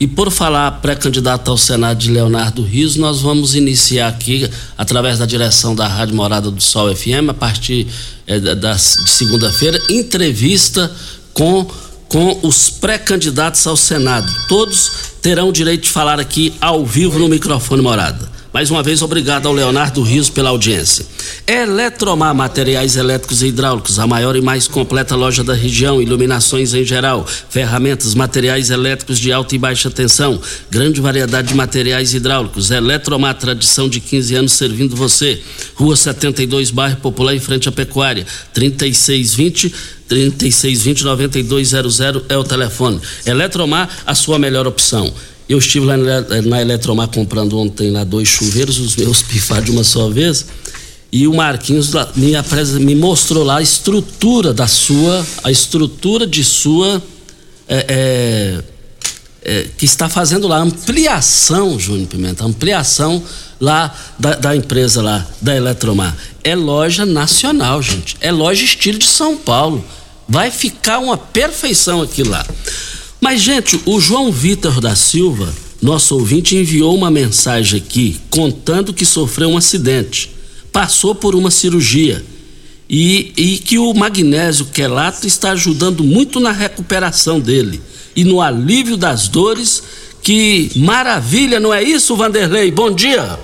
e 0.00 0.06
por 0.06 0.30
falar 0.30 0.70
pré-candidato 0.80 1.50
ao 1.50 1.58
Senado 1.58 1.98
de 1.98 2.10
Leonardo 2.10 2.62
Riso, 2.62 3.00
nós 3.00 3.20
vamos 3.20 3.56
iniciar 3.56 4.06
aqui, 4.06 4.48
através 4.76 5.18
da 5.18 5.26
direção 5.26 5.74
da 5.74 5.88
Rádio 5.88 6.14
Morada 6.14 6.52
do 6.52 6.62
Sol 6.62 6.94
FM, 6.94 7.30
a 7.30 7.34
partir 7.34 7.88
é, 8.24 8.38
da, 8.38 8.74
de 8.74 9.10
segunda-feira, 9.10 9.80
entrevista 9.90 10.88
com, 11.32 11.66
com 12.08 12.38
os 12.44 12.70
pré-candidatos 12.70 13.66
ao 13.66 13.76
Senado. 13.76 14.32
Todos 14.46 14.88
terão 15.20 15.48
o 15.48 15.52
direito 15.52 15.84
de 15.84 15.90
falar 15.90 16.20
aqui 16.20 16.54
ao 16.60 16.86
vivo 16.86 17.18
no 17.18 17.28
microfone 17.28 17.82
Morada. 17.82 18.37
Mais 18.58 18.72
uma 18.72 18.82
vez, 18.82 19.02
obrigado 19.02 19.46
ao 19.46 19.52
Leonardo 19.52 20.02
Rios 20.02 20.28
pela 20.28 20.50
audiência. 20.50 21.06
Eletromar 21.46 22.34
Materiais 22.34 22.96
Elétricos 22.96 23.40
e 23.40 23.46
Hidráulicos, 23.46 24.00
a 24.00 24.06
maior 24.08 24.34
e 24.34 24.40
mais 24.40 24.66
completa 24.66 25.14
loja 25.14 25.44
da 25.44 25.54
região, 25.54 26.02
iluminações 26.02 26.74
em 26.74 26.84
geral, 26.84 27.24
ferramentas, 27.24 28.16
materiais 28.16 28.70
elétricos 28.70 29.20
de 29.20 29.32
alta 29.32 29.54
e 29.54 29.58
baixa 29.58 29.88
tensão, 29.92 30.40
grande 30.68 31.00
variedade 31.00 31.46
de 31.46 31.54
materiais 31.54 32.14
hidráulicos. 32.14 32.72
Eletromar, 32.72 33.36
tradição 33.36 33.88
de 33.88 34.00
15 34.00 34.34
anos 34.34 34.52
servindo 34.54 34.96
você. 34.96 35.40
Rua 35.76 35.94
72, 35.94 36.72
bairro 36.72 36.96
Popular, 36.96 37.36
em 37.36 37.38
frente 37.38 37.68
à 37.68 37.70
Pecuária. 37.70 38.26
3620 38.52 39.72
3620 40.08 41.04
9200 41.04 42.00
é 42.28 42.36
o 42.36 42.42
telefone. 42.42 43.00
Eletromar, 43.24 43.88
a 44.04 44.16
sua 44.16 44.36
melhor 44.36 44.66
opção. 44.66 45.14
Eu 45.48 45.58
estive 45.58 45.86
lá 45.86 45.96
na 45.96 46.60
Eletromar 46.60 47.08
comprando 47.08 47.58
ontem 47.58 47.90
lá 47.90 48.04
dois 48.04 48.28
chuveiros, 48.28 48.78
os 48.78 48.96
meus 48.96 49.22
pifaram 49.24 49.64
de 49.64 49.70
uma 49.70 49.84
só 49.84 50.08
vez. 50.08 50.46
E 51.10 51.26
o 51.26 51.34
Marquinhos 51.34 51.90
me, 52.14 52.32
me 52.80 52.94
mostrou 52.94 53.42
lá 53.42 53.58
a 53.58 53.62
estrutura 53.62 54.52
da 54.52 54.66
sua, 54.66 55.26
a 55.42 55.50
estrutura 55.50 56.26
de 56.26 56.44
sua. 56.44 57.02
É, 57.70 57.84
é, 57.88 58.78
é, 59.42 59.66
que 59.78 59.84
está 59.84 60.08
fazendo 60.08 60.48
lá 60.48 60.58
ampliação, 60.58 61.78
Júnior 61.78 62.08
Pimenta, 62.08 62.44
ampliação 62.44 63.22
lá 63.60 63.94
da, 64.18 64.34
da, 64.34 64.56
empresa 64.56 65.00
lá, 65.00 65.26
da 65.40 65.54
Eletromar. 65.56 66.16
É 66.44 66.54
loja 66.54 67.06
nacional, 67.06 67.80
gente. 67.80 68.16
É 68.20 68.30
loja 68.30 68.62
estilo 68.62 68.98
de 68.98 69.06
São 69.06 69.36
Paulo. 69.36 69.84
Vai 70.28 70.50
ficar 70.50 70.98
uma 70.98 71.16
perfeição 71.16 72.02
aqui 72.02 72.22
lá. 72.22 72.44
Mas, 73.20 73.40
gente, 73.40 73.80
o 73.84 73.98
João 73.98 74.30
Vitor 74.30 74.80
da 74.80 74.94
Silva, 74.94 75.52
nosso 75.82 76.14
ouvinte, 76.14 76.56
enviou 76.56 76.94
uma 76.94 77.10
mensagem 77.10 77.80
aqui 77.80 78.20
contando 78.30 78.94
que 78.94 79.04
sofreu 79.04 79.48
um 79.48 79.56
acidente, 79.56 80.34
passou 80.72 81.14
por 81.14 81.34
uma 81.34 81.50
cirurgia 81.50 82.24
e, 82.88 83.32
e 83.36 83.58
que 83.58 83.76
o 83.76 83.92
magnésio 83.92 84.66
quelato 84.66 85.26
está 85.26 85.50
ajudando 85.50 86.04
muito 86.04 86.38
na 86.38 86.52
recuperação 86.52 87.40
dele 87.40 87.82
e 88.14 88.24
no 88.24 88.40
alívio 88.40 88.96
das 88.96 89.26
dores. 89.26 89.82
Que 90.22 90.70
maravilha, 90.76 91.58
não 91.58 91.74
é 91.74 91.82
isso, 91.82 92.14
Vanderlei? 92.16 92.70
Bom 92.70 92.90
dia. 92.90 93.38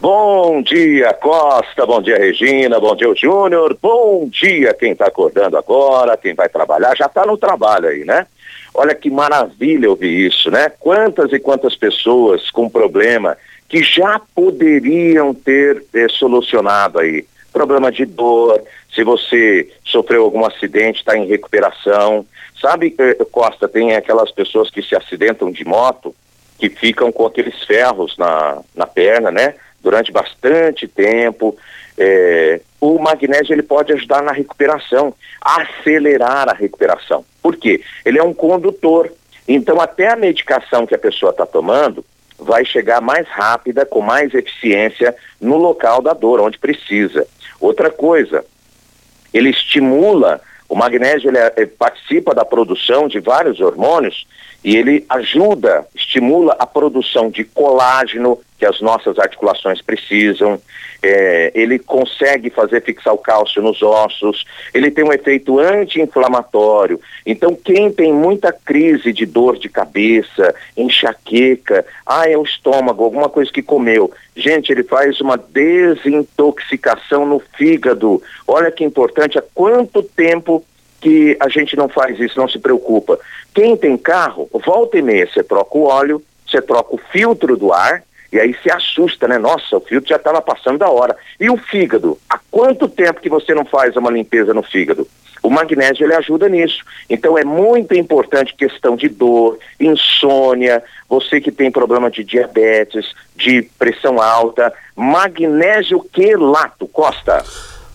Bom 0.00 0.60
dia, 0.62 1.14
Costa. 1.14 1.86
Bom 1.86 2.02
dia, 2.02 2.18
Regina. 2.18 2.78
Bom 2.78 2.94
dia, 2.94 3.08
Júnior. 3.14 3.74
Bom 3.80 4.28
dia, 4.28 4.74
quem 4.74 4.92
está 4.92 5.06
acordando 5.06 5.56
agora, 5.56 6.14
quem 6.14 6.34
vai 6.34 6.48
trabalhar. 6.48 6.94
Já 6.94 7.06
está 7.06 7.24
no 7.24 7.38
trabalho 7.38 7.88
aí, 7.88 8.04
né? 8.04 8.26
Olha 8.74 8.94
que 8.94 9.08
maravilha 9.08 9.88
ouvir 9.88 10.26
isso, 10.26 10.50
né? 10.50 10.68
Quantas 10.80 11.32
e 11.32 11.38
quantas 11.38 11.76
pessoas 11.76 12.50
com 12.50 12.68
problema 12.68 13.36
que 13.68 13.82
já 13.82 14.20
poderiam 14.34 15.32
ter 15.32 15.84
eh, 15.94 16.08
solucionado 16.08 16.98
aí. 16.98 17.24
Problema 17.52 17.90
de 17.90 18.04
dor, 18.04 18.62
se 18.94 19.04
você 19.04 19.68
sofreu 19.84 20.24
algum 20.24 20.44
acidente, 20.44 20.98
está 20.98 21.16
em 21.16 21.26
recuperação. 21.26 22.26
Sabe, 22.60 22.94
eh, 22.98 23.16
Costa, 23.30 23.68
tem 23.68 23.94
aquelas 23.94 24.30
pessoas 24.32 24.70
que 24.70 24.82
se 24.82 24.96
acidentam 24.96 25.50
de 25.50 25.64
moto, 25.64 26.14
que 26.58 26.68
ficam 26.68 27.12
com 27.12 27.26
aqueles 27.26 27.62
ferros 27.64 28.16
na, 28.18 28.60
na 28.74 28.86
perna, 28.86 29.30
né? 29.30 29.54
Durante 29.82 30.10
bastante 30.10 30.88
tempo. 30.88 31.56
É, 31.96 32.60
o 32.80 32.98
magnésio 32.98 33.52
ele 33.52 33.62
pode 33.62 33.92
ajudar 33.92 34.22
na 34.22 34.32
recuperação, 34.32 35.14
acelerar 35.40 36.48
a 36.48 36.52
recuperação. 36.52 37.24
Por 37.42 37.56
quê? 37.56 37.80
Ele 38.04 38.18
é 38.18 38.22
um 38.22 38.34
condutor. 38.34 39.10
Então, 39.46 39.80
até 39.80 40.08
a 40.08 40.16
medicação 40.16 40.86
que 40.86 40.94
a 40.94 40.98
pessoa 40.98 41.30
está 41.30 41.46
tomando 41.46 42.04
vai 42.38 42.64
chegar 42.64 43.00
mais 43.00 43.26
rápida, 43.28 43.86
com 43.86 44.00
mais 44.00 44.34
eficiência 44.34 45.14
no 45.40 45.56
local 45.56 46.02
da 46.02 46.12
dor, 46.12 46.40
onde 46.40 46.58
precisa. 46.58 47.26
Outra 47.60 47.90
coisa, 47.90 48.44
ele 49.32 49.50
estimula, 49.50 50.40
o 50.68 50.74
magnésio 50.74 51.30
ele, 51.30 51.38
ele 51.56 51.66
participa 51.66 52.34
da 52.34 52.44
produção 52.44 53.08
de 53.08 53.20
vários 53.20 53.60
hormônios 53.60 54.26
e 54.62 54.76
ele 54.76 55.04
ajuda, 55.08 55.86
estimula 55.94 56.56
a 56.58 56.66
produção 56.66 57.30
de 57.30 57.44
colágeno, 57.44 58.40
que 58.58 58.64
as 58.64 58.80
nossas 58.80 59.18
articulações 59.18 59.82
precisam. 59.82 60.60
É, 61.02 61.52
ele 61.54 61.78
consegue 61.78 62.48
fazer 62.48 62.82
fixar 62.82 63.12
o 63.12 63.18
cálcio 63.18 63.60
nos 63.60 63.82
ossos, 63.82 64.46
ele 64.72 64.90
tem 64.90 65.04
um 65.04 65.12
efeito 65.12 65.58
anti-inflamatório. 65.58 66.98
Então, 67.26 67.54
quem 67.54 67.92
tem 67.92 68.10
muita 68.10 68.50
crise 68.52 69.12
de 69.12 69.26
dor 69.26 69.58
de 69.58 69.68
cabeça, 69.68 70.54
enxaqueca, 70.74 71.84
ah, 72.06 72.26
é 72.28 72.38
o 72.38 72.42
estômago, 72.42 73.04
alguma 73.04 73.28
coisa 73.28 73.52
que 73.52 73.60
comeu. 73.60 74.10
Gente, 74.34 74.72
ele 74.72 74.82
faz 74.82 75.20
uma 75.20 75.36
desintoxicação 75.36 77.26
no 77.26 77.38
fígado. 77.38 78.22
Olha 78.48 78.70
que 78.70 78.82
importante, 78.82 79.38
há 79.38 79.44
quanto 79.54 80.02
tempo 80.02 80.64
que 81.02 81.36
a 81.38 81.50
gente 81.50 81.76
não 81.76 81.86
faz 81.86 82.18
isso, 82.18 82.38
não 82.38 82.48
se 82.48 82.58
preocupa. 82.58 83.18
Quem 83.54 83.76
tem 83.76 83.94
carro, 83.98 84.48
volta 84.64 84.96
e 84.96 85.02
meia, 85.02 85.28
você 85.30 85.42
troca 85.42 85.76
o 85.76 85.84
óleo, 85.84 86.22
você 86.46 86.62
troca 86.62 86.94
o 86.94 87.00
filtro 87.12 87.58
do 87.58 87.74
ar, 87.74 88.02
e 88.34 88.40
aí 88.40 88.52
se 88.60 88.68
assusta, 88.68 89.28
né? 89.28 89.38
Nossa, 89.38 89.76
o 89.76 89.80
filtro 89.80 90.08
já 90.08 90.16
estava 90.16 90.42
passando 90.42 90.78
da 90.78 90.90
hora. 90.90 91.16
E 91.38 91.48
o 91.48 91.56
fígado? 91.56 92.18
Há 92.28 92.36
quanto 92.50 92.88
tempo 92.88 93.20
que 93.20 93.28
você 93.28 93.54
não 93.54 93.64
faz 93.64 93.94
uma 93.94 94.10
limpeza 94.10 94.52
no 94.52 94.60
fígado? 94.60 95.06
O 95.40 95.48
magnésio 95.48 96.04
ele 96.04 96.14
ajuda 96.14 96.48
nisso. 96.48 96.82
Então 97.08 97.38
é 97.38 97.44
muito 97.44 97.94
importante 97.94 98.56
questão 98.56 98.96
de 98.96 99.08
dor, 99.08 99.56
insônia, 99.78 100.82
você 101.08 101.40
que 101.40 101.52
tem 101.52 101.70
problema 101.70 102.10
de 102.10 102.24
diabetes, 102.24 103.14
de 103.36 103.62
pressão 103.78 104.20
alta, 104.20 104.72
magnésio 104.96 106.04
quelato, 106.12 106.88
Costa. 106.88 107.44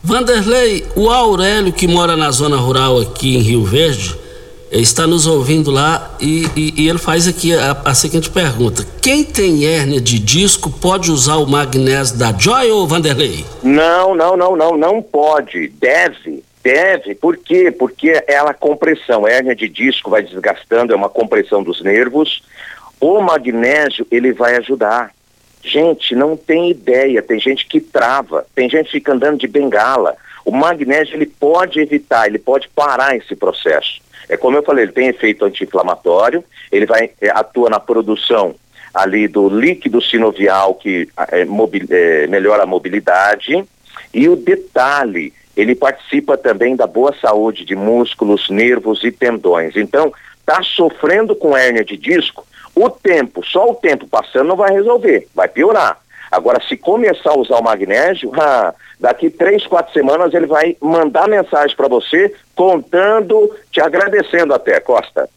Vanderlei, 0.02 0.86
o 0.95 1.10
Aurélio 1.10 1.73
que 1.73 1.86
mora 1.86 2.15
na 2.15 2.32
zona 2.32 2.56
rural 2.56 2.97
aqui 2.97 3.36
em 3.36 3.39
Rio 3.39 3.65
Verde, 3.65 4.17
está 4.71 5.08
nos 5.08 5.25
ouvindo 5.25 5.71
lá 5.71 6.15
e, 6.19 6.45
e, 6.55 6.84
e 6.84 6.89
ele 6.89 6.99
faz 6.99 7.27
aqui 7.27 7.53
a, 7.53 7.82
a, 7.86 7.93
seguinte 7.93 8.29
pergunta: 8.29 8.86
quem 9.01 9.23
tem 9.23 9.65
hérnia 9.65 9.99
de 9.99 10.19
disco 10.19 10.69
pode 10.69 11.12
usar 11.12 11.38
o 11.38 11.47
magnésio 11.47 12.17
da 12.17 12.32
Joy 12.32 12.71
ou 12.71 12.88
Vanderlei? 12.88 13.45
Não, 13.63 14.13
não, 14.15 14.38
não, 14.38 14.55
não, 14.55 14.77
não 14.77 15.01
pode. 15.01 15.69
Deve. 15.69 16.43
Deve, 16.62 17.15
por 17.15 17.38
quê? 17.38 17.71
Porque 17.71 18.21
ela 18.27 18.53
compressão, 18.53 19.25
hérnia 19.25 19.55
de 19.55 19.69
disco 19.69 20.10
vai 20.10 20.21
desgastando, 20.21 20.91
é 20.91 20.95
uma 20.95 21.08
compressão 21.08 21.63
dos 21.63 21.82
nervos. 21.82 22.43
O 22.99 23.21
magnésio, 23.21 24.05
ele 24.12 24.34
vai 24.34 24.58
ajudar. 24.58 25.12
Gente, 25.63 26.13
não 26.15 26.36
tem 26.36 26.69
ideia, 26.69 27.21
tem 27.21 27.39
gente 27.39 27.65
que 27.65 27.79
trava, 27.79 28.45
tem 28.53 28.69
gente 28.69 28.88
que 28.88 28.91
fica 28.91 29.13
andando 29.13 29.39
de 29.39 29.47
bengala. 29.47 30.17
O 30.43 30.51
magnésio, 30.51 31.15
ele 31.15 31.25
pode 31.25 31.79
evitar, 31.79 32.27
ele 32.27 32.39
pode 32.39 32.67
parar 32.69 33.15
esse 33.15 33.36
processo. 33.36 34.01
É 34.29 34.37
como 34.37 34.55
eu 34.55 34.63
falei, 34.63 34.85
ele 34.85 34.91
tem 34.91 35.07
efeito 35.07 35.43
anti-inflamatório, 35.43 36.43
ele 36.71 36.85
vai 36.85 37.09
é, 37.19 37.29
atua 37.29 37.69
na 37.69 37.79
produção 37.79 38.55
ali 38.93 39.27
do 39.27 39.49
líquido 39.49 40.01
sinovial 40.01 40.75
que 40.75 41.09
é, 41.31 41.41
é, 41.41 42.27
melhora 42.27 42.63
a 42.63 42.67
mobilidade 42.67 43.65
e 44.13 44.29
o 44.29 44.35
detalhe, 44.35 45.33
ele 45.55 45.75
participa 45.75 46.37
também 46.37 46.75
da 46.75 46.87
boa 46.87 47.13
saúde 47.19 47.65
de 47.65 47.75
músculos, 47.75 48.49
nervos 48.49 49.03
e 49.03 49.11
tendões. 49.11 49.75
Então, 49.75 50.13
está 50.39 50.63
sofrendo 50.63 51.35
com 51.35 51.55
hérnia 51.55 51.83
de 51.83 51.97
disco, 51.97 52.45
o 52.75 52.89
tempo, 52.89 53.43
só 53.45 53.69
o 53.69 53.75
tempo 53.75 54.07
passando 54.07 54.47
não 54.47 54.55
vai 54.55 54.71
resolver, 54.71 55.27
vai 55.35 55.47
piorar. 55.47 55.99
Agora, 56.31 56.61
se 56.67 56.77
começar 56.77 57.31
a 57.31 57.37
usar 57.37 57.57
o 57.57 57.63
magnésio, 57.63 58.31
ah, 58.39 58.73
daqui 58.99 59.29
três, 59.29 59.65
quatro 59.65 59.93
semanas 59.93 60.33
ele 60.33 60.45
vai 60.45 60.75
mandar 60.81 61.27
mensagem 61.27 61.75
para 61.75 61.87
você, 61.87 62.33
contando, 62.55 63.51
te 63.71 63.81
agradecendo 63.81 64.53
até, 64.53 64.79
Costa. 64.79 65.29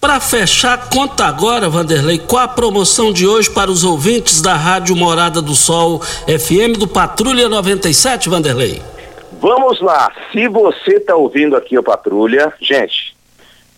Para 0.00 0.20
fechar, 0.20 0.90
conta 0.90 1.24
agora, 1.24 1.66
Vanderlei, 1.66 2.18
qual 2.18 2.42
a 2.42 2.48
promoção 2.48 3.10
de 3.10 3.26
hoje 3.26 3.48
para 3.48 3.70
os 3.70 3.84
ouvintes 3.84 4.42
da 4.42 4.52
Rádio 4.52 4.94
Morada 4.94 5.40
do 5.40 5.54
Sol 5.54 5.98
FM 6.00 6.78
do 6.78 6.86
Patrulha 6.86 7.48
97, 7.48 8.28
Vanderlei? 8.28 8.82
Vamos 9.40 9.80
lá, 9.80 10.12
se 10.30 10.46
você 10.46 10.96
está 10.96 11.16
ouvindo 11.16 11.56
aqui 11.56 11.78
o 11.78 11.82
Patrulha, 11.82 12.52
gente, 12.60 13.16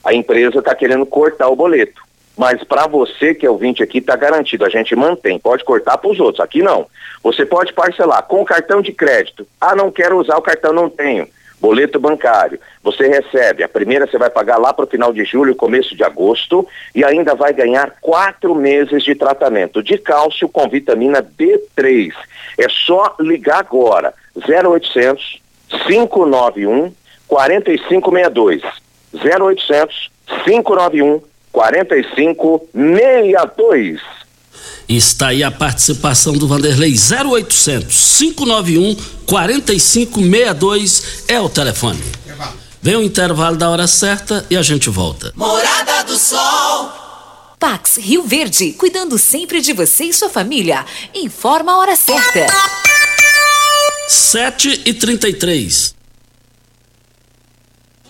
a 0.04 0.12
empresa 0.12 0.58
está 0.58 0.74
querendo 0.74 1.06
cortar 1.06 1.48
o 1.48 1.56
boleto. 1.56 2.05
Mas 2.36 2.62
para 2.62 2.86
você 2.86 3.34
que 3.34 3.46
é 3.46 3.50
ouvinte 3.50 3.82
aqui, 3.82 3.98
está 3.98 4.14
garantido, 4.14 4.64
a 4.64 4.68
gente 4.68 4.94
mantém. 4.94 5.38
Pode 5.38 5.64
cortar 5.64 5.96
para 5.96 6.10
os 6.10 6.20
outros, 6.20 6.40
aqui 6.40 6.62
não. 6.62 6.86
Você 7.22 7.46
pode 7.46 7.72
parcelar 7.72 8.22
com 8.24 8.44
cartão 8.44 8.82
de 8.82 8.92
crédito. 8.92 9.46
Ah, 9.60 9.74
não 9.74 9.90
quero 9.90 10.18
usar 10.18 10.36
o 10.36 10.42
cartão, 10.42 10.72
não 10.72 10.90
tenho. 10.90 11.26
Boleto 11.58 11.98
bancário. 11.98 12.60
Você 12.82 13.08
recebe, 13.08 13.62
a 13.62 13.68
primeira 13.68 14.06
você 14.06 14.18
vai 14.18 14.28
pagar 14.28 14.58
lá 14.58 14.74
para 14.74 14.84
o 14.84 14.88
final 14.88 15.12
de 15.12 15.24
julho, 15.24 15.56
começo 15.56 15.96
de 15.96 16.04
agosto, 16.04 16.68
e 16.94 17.02
ainda 17.02 17.34
vai 17.34 17.54
ganhar 17.54 17.96
quatro 18.00 18.54
meses 18.54 19.02
de 19.02 19.14
tratamento 19.14 19.82
de 19.82 19.96
cálcio 19.96 20.48
com 20.48 20.68
vitamina 20.68 21.22
D3. 21.22 22.12
É 22.58 22.68
só 22.68 23.16
ligar 23.18 23.60
agora. 23.60 24.12
0800 24.36 25.40
591 25.86 26.92
4562. 27.26 28.62
0800 29.14 30.10
591 30.44 31.22
4562. 31.56 34.00
Está 34.86 35.28
aí 35.28 35.42
a 35.42 35.50
participação 35.50 36.34
do 36.34 36.46
Vanderlei 36.46 36.94
0800 36.94 38.18
591 38.18 38.94
4562 39.24 41.24
é 41.26 41.40
o 41.40 41.48
telefone. 41.48 42.02
Vem 42.82 42.96
o 42.96 43.02
intervalo 43.02 43.56
da 43.56 43.70
hora 43.70 43.86
certa 43.86 44.44
e 44.50 44.56
a 44.56 44.60
gente 44.60 44.90
volta. 44.90 45.32
Morada 45.34 46.04
do 46.04 46.18
Sol. 46.18 46.92
Pax 47.58 47.96
Rio 47.96 48.22
Verde, 48.22 48.72
cuidando 48.72 49.16
sempre 49.16 49.62
de 49.62 49.72
você 49.72 50.04
e 50.04 50.12
sua 50.12 50.28
família. 50.28 50.84
Informa 51.14 51.72
a 51.72 51.78
hora 51.78 51.96
certa. 51.96 52.46
7 54.08 54.82
e 54.84 54.92
33 54.92 55.95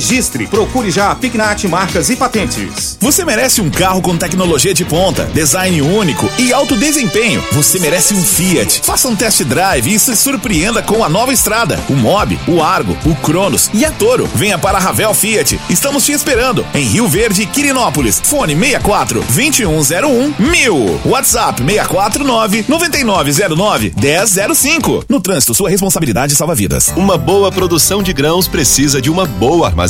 registre. 0.00 0.46
Procure 0.46 0.90
já 0.90 1.10
a 1.10 1.14
Pignat 1.14 1.68
Marcas 1.68 2.08
e 2.08 2.16
Patentes. 2.16 2.96
Você 3.00 3.22
merece 3.22 3.60
um 3.60 3.68
carro 3.68 4.00
com 4.00 4.16
tecnologia 4.16 4.72
de 4.72 4.82
ponta, 4.82 5.26
design 5.26 5.82
único 5.82 6.26
e 6.38 6.54
alto 6.54 6.74
desempenho. 6.74 7.44
Você 7.52 7.78
merece 7.78 8.14
um 8.14 8.22
Fiat. 8.22 8.80
Faça 8.82 9.08
um 9.08 9.14
test 9.14 9.44
drive 9.44 9.94
e 9.94 9.98
se 9.98 10.16
surpreenda 10.16 10.82
com 10.82 11.04
a 11.04 11.08
nova 11.08 11.34
estrada, 11.34 11.78
o 11.90 11.92
Mob, 11.92 12.38
o 12.48 12.62
Argo, 12.62 12.96
o 13.04 13.14
Cronos 13.16 13.68
e 13.74 13.84
a 13.84 13.90
Toro. 13.90 14.26
Venha 14.34 14.58
para 14.58 14.78
a 14.78 14.80
Ravel 14.80 15.12
Fiat. 15.12 15.60
Estamos 15.68 16.06
te 16.06 16.12
esperando 16.12 16.64
em 16.74 16.84
Rio 16.86 17.06
Verde, 17.06 17.44
Quirinópolis. 17.44 18.22
Fone 18.24 18.56
64 18.56 19.20
2101 19.20 20.34
1000. 20.38 21.00
WhatsApp 21.04 21.62
649 21.62 22.64
9909 22.66 23.92
1005. 24.00 25.04
No 25.10 25.20
trânsito, 25.20 25.52
sua 25.52 25.68
responsabilidade 25.68 26.34
salva 26.34 26.54
vidas. 26.54 26.88
Uma 26.96 27.18
boa 27.18 27.52
produção 27.52 28.02
de 28.02 28.14
grãos 28.14 28.48
precisa 28.48 29.02
de 29.02 29.10
uma 29.10 29.26
boa 29.26 29.66
armazenagem 29.66 29.89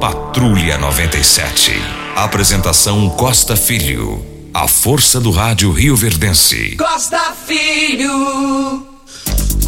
Patrulha 0.00 0.78
97. 0.78 1.72
Apresentação 2.14 3.10
Costa 3.10 3.56
Filho. 3.56 4.24
A 4.54 4.68
força 4.68 5.18
do 5.18 5.32
rádio 5.32 5.72
Rio 5.72 5.96
Verdense. 5.96 6.76
Costa 6.76 7.34
Filho. 7.44 8.86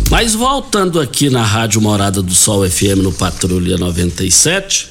Mas 0.09 0.33
voltando 0.33 1.01
aqui 1.01 1.29
na 1.29 1.43
Rádio 1.43 1.81
Morada 1.81 2.23
do 2.23 2.33
Sol 2.33 2.69
FM 2.69 2.99
no 3.03 3.13
Patrulha 3.13 3.77
97, 3.77 4.89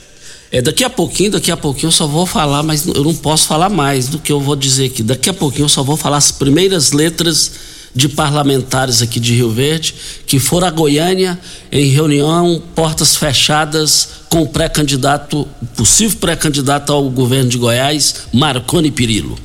é 0.52 0.62
daqui 0.62 0.84
a 0.84 0.90
pouquinho, 0.90 1.32
daqui 1.32 1.52
a 1.52 1.58
pouquinho 1.58 1.88
eu 1.88 1.94
só 1.94 2.06
vou 2.06 2.26
falar, 2.26 2.62
mas 2.62 2.86
eu 2.86 3.02
não 3.02 3.16
posso 3.16 3.48
falar 3.48 3.70
mais 3.70 4.10
do 4.10 4.20
que 4.20 4.34
eu 4.34 4.42
vou 4.42 4.58
dizer 4.58 4.88
aqui. 4.88 5.02
Daqui 5.02 5.30
a 5.30 5.34
pouquinho 5.34 5.66
eu 5.66 5.70
só 5.70 5.84
vou 5.84 5.96
falar 5.96 6.18
as 6.18 6.34
primeiras 6.34 6.92
letras 6.92 7.52
de 7.94 8.08
parlamentares 8.10 9.02
aqui 9.02 9.20
de 9.20 9.34
Rio 9.34 9.52
Verde 9.52 9.96
que 10.26 10.40
foram 10.40 10.68
a 10.68 10.72
Goiânia 10.72 11.40
em 11.72 11.90
reunião, 11.90 12.62
portas 12.76 13.16
fechadas, 13.16 14.10
com 14.30 14.44
o 14.44 14.48
pré-candidato, 14.48 15.48
possível 15.76 16.18
pré-candidato 16.20 16.94
ao 16.94 17.10
governo 17.10 17.50
de 17.50 17.58
Goiás, 17.58 18.28
Marconi 18.34 18.92
Pirillo. 18.92 19.38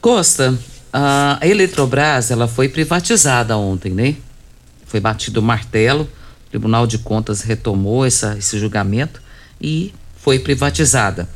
Costa, 0.00 0.56
a 0.92 1.38
Eletrobras 1.42 2.30
ela 2.30 2.46
foi 2.46 2.68
privatizada 2.68 3.56
ontem, 3.56 3.92
né? 3.92 4.16
Foi 4.86 5.00
batido 5.00 5.40
o 5.40 5.42
martelo, 5.42 6.02
o 6.46 6.50
Tribunal 6.50 6.86
de 6.86 6.98
Contas 6.98 7.40
retomou 7.42 8.04
essa, 8.04 8.36
esse 8.38 8.58
julgamento 8.58 9.22
e 9.60 9.92
foi 10.16 10.38
privatizada. 10.38 11.28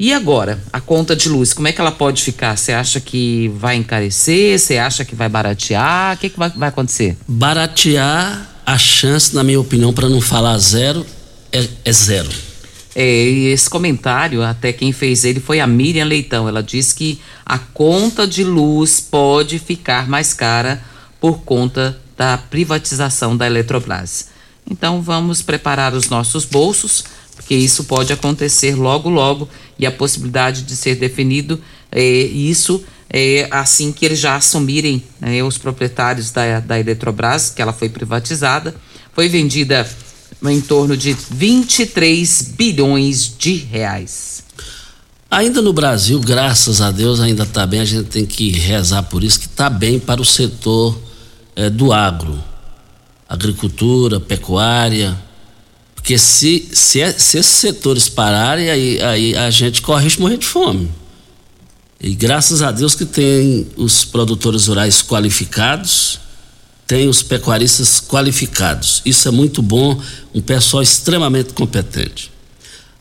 E 0.00 0.12
agora, 0.12 0.62
a 0.72 0.80
conta 0.80 1.16
de 1.16 1.28
luz, 1.28 1.52
como 1.52 1.66
é 1.66 1.72
que 1.72 1.80
ela 1.80 1.90
pode 1.90 2.22
ficar? 2.22 2.56
Você 2.56 2.72
acha 2.72 3.00
que 3.00 3.48
vai 3.56 3.74
encarecer? 3.74 4.56
Você 4.56 4.78
acha 4.78 5.04
que 5.04 5.16
vai 5.16 5.28
baratear? 5.28 6.14
O 6.14 6.18
que, 6.18 6.30
que 6.30 6.38
vai, 6.38 6.50
vai 6.50 6.68
acontecer? 6.68 7.16
Baratear, 7.26 8.48
a 8.64 8.78
chance, 8.78 9.34
na 9.34 9.42
minha 9.42 9.58
opinião, 9.58 9.92
para 9.92 10.08
não 10.08 10.20
falar 10.20 10.56
zero, 10.58 11.04
é, 11.50 11.66
é 11.84 11.92
zero. 11.92 12.28
É, 12.94 13.24
e 13.24 13.46
esse 13.48 13.68
comentário, 13.68 14.40
até 14.44 14.72
quem 14.72 14.92
fez 14.92 15.24
ele 15.24 15.40
foi 15.40 15.58
a 15.58 15.66
Miriam 15.66 16.04
Leitão. 16.04 16.48
Ela 16.48 16.62
disse 16.62 16.94
que 16.94 17.20
a 17.44 17.58
conta 17.58 18.24
de 18.24 18.44
luz 18.44 19.00
pode 19.00 19.58
ficar 19.58 20.08
mais 20.08 20.32
cara 20.32 20.80
por 21.20 21.40
conta 21.40 21.98
da 22.16 22.38
privatização 22.38 23.36
da 23.36 23.46
Eletrobras. 23.46 24.28
Então 24.70 25.02
vamos 25.02 25.42
preparar 25.42 25.92
os 25.92 26.08
nossos 26.08 26.44
bolsos 26.44 27.04
porque 27.38 27.54
isso 27.54 27.84
pode 27.84 28.12
acontecer 28.12 28.74
logo, 28.74 29.08
logo, 29.08 29.48
e 29.78 29.86
a 29.86 29.92
possibilidade 29.92 30.62
de 30.62 30.76
ser 30.76 30.96
definido 30.96 31.60
é, 31.90 32.02
isso 32.02 32.82
é, 33.10 33.48
assim 33.50 33.92
que 33.92 34.04
eles 34.04 34.18
já 34.18 34.36
assumirem 34.36 35.02
né, 35.20 35.42
os 35.42 35.56
proprietários 35.56 36.30
da, 36.30 36.60
da 36.60 36.78
Eletrobras, 36.78 37.50
que 37.50 37.62
ela 37.62 37.72
foi 37.72 37.88
privatizada, 37.88 38.74
foi 39.12 39.28
vendida 39.28 39.88
em 40.44 40.60
torno 40.60 40.96
de 40.96 41.16
23 41.30 42.54
bilhões 42.56 43.32
de 43.36 43.54
reais. 43.54 44.42
Ainda 45.30 45.60
no 45.60 45.72
Brasil, 45.72 46.20
graças 46.20 46.80
a 46.80 46.90
Deus, 46.90 47.20
ainda 47.20 47.42
está 47.42 47.66
bem, 47.66 47.80
a 47.80 47.84
gente 47.84 48.08
tem 48.08 48.24
que 48.24 48.50
rezar 48.50 49.02
por 49.04 49.22
isso, 49.22 49.40
que 49.40 49.46
está 49.46 49.68
bem 49.68 49.98
para 49.98 50.22
o 50.22 50.24
setor 50.24 50.98
é, 51.54 51.68
do 51.68 51.92
agro, 51.92 52.42
agricultura, 53.28 54.20
pecuária, 54.20 55.18
porque 56.08 56.16
se, 56.16 56.66
se, 56.72 57.02
é, 57.02 57.12
se 57.12 57.36
esses 57.36 57.52
setores 57.52 58.08
pararem, 58.08 58.70
aí, 58.70 58.98
aí 59.02 59.36
a 59.36 59.50
gente 59.50 59.82
corre 59.82 60.04
risco 60.04 60.16
de 60.16 60.22
morrer 60.22 60.38
de 60.38 60.46
fome. 60.46 60.90
E 62.00 62.14
graças 62.14 62.62
a 62.62 62.70
Deus 62.70 62.94
que 62.94 63.04
tem 63.04 63.66
os 63.76 64.06
produtores 64.06 64.68
rurais 64.68 65.02
qualificados, 65.02 66.18
tem 66.86 67.10
os 67.10 67.22
pecuaristas 67.22 68.00
qualificados. 68.00 69.02
Isso 69.04 69.28
é 69.28 69.30
muito 69.30 69.60
bom, 69.60 70.00
um 70.34 70.40
pessoal 70.40 70.82
extremamente 70.82 71.52
competente. 71.52 72.32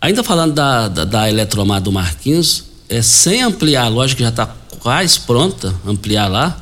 Ainda 0.01 0.21
falando 0.21 0.55
da, 0.55 0.89
da, 0.89 1.05
da 1.05 1.29
Eletromar 1.29 1.79
do 1.79 1.93
Marquinhos, 1.93 2.65
é, 2.89 3.01
sem 3.01 3.41
ampliar 3.41 3.85
a 3.85 3.87
loja 3.87 4.17
que 4.17 4.21
já 4.21 4.27
está 4.27 4.47
quase 4.79 5.21
pronta, 5.21 5.73
ampliar 5.85 6.27
lá, 6.27 6.61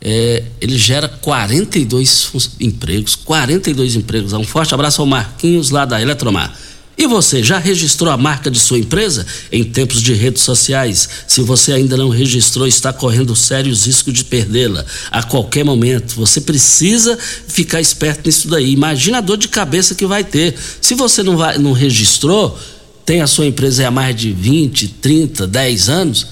é, 0.00 0.44
ele 0.60 0.76
gera 0.76 1.08
42 1.08 2.54
empregos, 2.60 3.14
42 3.16 3.96
empregos. 3.96 4.32
Um 4.32 4.44
forte 4.44 4.74
abraço 4.74 5.00
ao 5.00 5.06
Marquinhos 5.06 5.70
lá 5.70 5.84
da 5.84 6.00
Eletromar. 6.00 6.54
E 6.98 7.06
você 7.06 7.42
já 7.42 7.58
registrou 7.58 8.10
a 8.10 8.16
marca 8.16 8.50
de 8.50 8.58
sua 8.58 8.78
empresa? 8.78 9.26
Em 9.52 9.62
tempos 9.62 10.00
de 10.00 10.14
redes 10.14 10.42
sociais, 10.42 11.08
se 11.26 11.42
você 11.42 11.72
ainda 11.72 11.94
não 11.94 12.08
registrou, 12.08 12.66
está 12.66 12.90
correndo 12.90 13.36
sérios 13.36 13.84
riscos 13.84 14.14
de 14.14 14.24
perdê-la 14.24 14.82
a 15.10 15.22
qualquer 15.22 15.62
momento. 15.62 16.14
Você 16.14 16.40
precisa 16.40 17.18
ficar 17.18 17.82
esperto 17.82 18.26
nisso 18.26 18.48
daí. 18.48 18.72
Imagina 18.72 19.18
a 19.18 19.20
dor 19.20 19.36
de 19.36 19.48
cabeça 19.48 19.94
que 19.94 20.06
vai 20.06 20.24
ter. 20.24 20.54
Se 20.80 20.94
você 20.94 21.22
não, 21.22 21.36
vai, 21.36 21.58
não 21.58 21.72
registrou, 21.72 22.58
tem 23.04 23.20
a 23.20 23.26
sua 23.26 23.44
empresa 23.44 23.86
há 23.86 23.90
mais 23.90 24.16
de 24.16 24.32
20, 24.32 24.88
30, 24.88 25.46
10 25.46 25.88
anos 25.90 26.26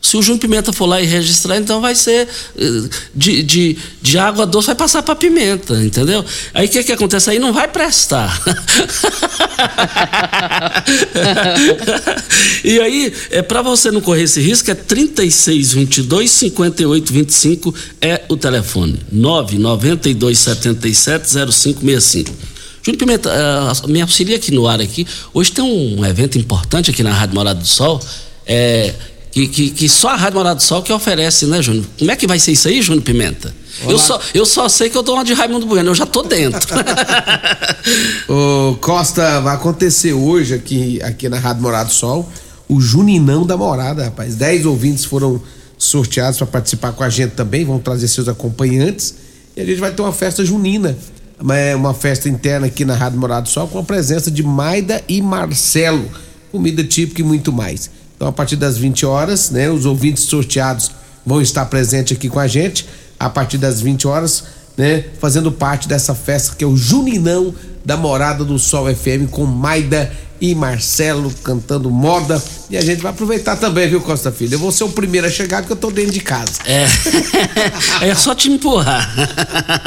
se 0.00 0.16
o 0.16 0.22
Júnior 0.22 0.40
Pimenta 0.40 0.72
for 0.72 0.86
lá 0.86 1.00
e 1.00 1.06
registrar, 1.06 1.56
então 1.56 1.80
vai 1.80 1.94
ser 1.94 2.28
eh, 2.56 2.88
de, 3.14 3.42
de, 3.42 3.76
de 4.00 4.18
água 4.18 4.46
doce, 4.46 4.68
vai 4.68 4.76
passar 4.76 5.02
para 5.02 5.16
pimenta, 5.16 5.74
entendeu? 5.82 6.24
Aí 6.54 6.66
o 6.66 6.70
que, 6.70 6.84
que 6.84 6.92
acontece? 6.92 7.30
Aí 7.30 7.40
não 7.40 7.52
vai 7.52 7.66
prestar. 7.66 8.40
e 12.62 12.78
aí, 12.78 13.12
é, 13.30 13.42
para 13.42 13.62
você 13.62 13.90
não 13.90 14.00
correr 14.00 14.22
esse 14.22 14.40
risco, 14.40 14.70
é 14.70 14.74
3622 14.74 16.30
5825 16.30 17.74
é 18.00 18.22
o 18.28 18.36
telefone. 18.36 19.00
992 19.10 20.38
77 20.38 21.28
0565. 21.50 22.32
Júnior 22.82 22.98
Pimenta, 22.98 23.28
uh, 23.28 23.88
me 23.88 24.00
auxilia 24.00 24.36
aqui 24.36 24.52
no 24.52 24.68
ar 24.68 24.80
aqui. 24.80 25.04
Hoje 25.34 25.50
tem 25.50 25.64
um 25.64 26.04
evento 26.04 26.38
importante 26.38 26.92
aqui 26.92 27.02
na 27.02 27.12
Rádio 27.12 27.34
Morado 27.34 27.58
do 27.58 27.66
Sol. 27.66 28.00
É, 28.46 28.94
que, 29.36 29.48
que, 29.48 29.70
que 29.70 29.86
só 29.86 30.08
a 30.08 30.16
Rádio 30.16 30.38
Morado 30.38 30.56
do 30.56 30.62
Sol 30.62 30.82
que 30.82 30.90
oferece, 30.90 31.44
né, 31.44 31.60
Júnior? 31.60 31.84
Como 31.98 32.10
é 32.10 32.16
que 32.16 32.26
vai 32.26 32.38
ser 32.38 32.52
isso 32.52 32.68
aí, 32.68 32.80
Júnior 32.80 33.04
Pimenta? 33.04 33.54
Eu 33.86 33.98
só, 33.98 34.18
eu 34.32 34.46
só 34.46 34.66
sei 34.66 34.88
que 34.88 34.96
eu 34.96 35.02
dou 35.02 35.14
uma 35.14 35.22
de 35.22 35.34
Raimundo 35.34 35.66
Bueno, 35.66 35.90
eu 35.90 35.94
já 35.94 36.06
tô 36.06 36.22
dentro. 36.22 36.66
Ô, 38.26 38.76
Costa, 38.76 39.38
vai 39.42 39.54
acontecer 39.54 40.14
hoje 40.14 40.54
aqui, 40.54 41.02
aqui 41.02 41.28
na 41.28 41.38
Rádio 41.38 41.60
Morado 41.60 41.90
do 41.90 41.94
Sol 41.94 42.26
o 42.66 42.80
Juninão 42.80 43.44
da 43.44 43.58
Morada, 43.58 44.04
rapaz. 44.04 44.36
Dez 44.36 44.64
ouvintes 44.64 45.04
foram 45.04 45.38
sorteados 45.76 46.38
para 46.38 46.46
participar 46.46 46.92
com 46.92 47.04
a 47.04 47.10
gente 47.10 47.32
também, 47.32 47.62
vão 47.62 47.78
trazer 47.78 48.08
seus 48.08 48.28
acompanhantes 48.28 49.16
e 49.54 49.60
a 49.60 49.66
gente 49.66 49.80
vai 49.80 49.92
ter 49.92 50.00
uma 50.00 50.14
festa 50.14 50.46
junina, 50.46 50.96
uma 51.76 51.92
festa 51.92 52.26
interna 52.26 52.68
aqui 52.68 52.86
na 52.86 52.94
Rádio 52.94 53.20
Morado 53.20 53.42
do 53.42 53.50
Sol 53.50 53.68
com 53.68 53.78
a 53.80 53.82
presença 53.82 54.30
de 54.30 54.42
Maida 54.42 55.04
e 55.06 55.20
Marcelo, 55.20 56.10
comida 56.50 56.82
típica 56.82 57.20
e 57.20 57.24
muito 57.24 57.52
mais. 57.52 57.90
Então, 58.16 58.28
a 58.28 58.32
partir 58.32 58.56
das 58.56 58.78
20 58.78 59.04
horas, 59.04 59.50
né, 59.50 59.70
os 59.70 59.84
ouvintes 59.84 60.24
sorteados 60.24 60.90
vão 61.24 61.40
estar 61.40 61.66
presentes 61.66 62.16
aqui 62.16 62.28
com 62.28 62.40
a 62.40 62.46
gente, 62.46 62.86
a 63.18 63.28
partir 63.28 63.58
das 63.58 63.80
20 63.80 64.08
horas, 64.08 64.44
né, 64.76 65.04
fazendo 65.20 65.52
parte 65.52 65.86
dessa 65.86 66.14
festa 66.14 66.54
que 66.56 66.64
é 66.64 66.66
o 66.66 66.76
Juninão 66.76 67.54
da 67.84 67.96
Morada 67.96 68.44
do 68.44 68.58
Sol 68.58 68.92
FM 68.94 69.30
com 69.30 69.44
Maida 69.44 70.10
e 70.40 70.54
Marcelo 70.54 71.32
cantando 71.42 71.90
moda. 71.90 72.42
E 72.68 72.76
a 72.76 72.82
gente 72.82 73.00
vai 73.00 73.12
aproveitar 73.12 73.56
também, 73.56 73.88
viu, 73.88 74.00
Costa 74.00 74.32
Filho? 74.32 74.54
Eu 74.54 74.58
vou 74.58 74.72
ser 74.72 74.84
o 74.84 74.88
primeiro 74.88 75.26
a 75.26 75.30
chegar 75.30 75.62
porque 75.62 75.72
eu 75.72 75.76
tô 75.76 75.90
dentro 75.90 76.12
de 76.12 76.20
casa. 76.20 76.52
É. 76.66 76.86
é 78.08 78.14
só 78.14 78.34
te 78.34 78.50
empurrar. 78.50 79.14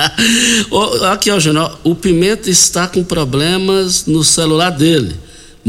Aqui, 1.12 1.30
ó, 1.30 1.40
Júnior, 1.40 1.78
o 1.84 1.94
Pimenta 1.94 2.50
está 2.50 2.88
com 2.88 3.04
problemas 3.04 4.06
no 4.06 4.24
celular 4.24 4.72
dele. 4.72 5.16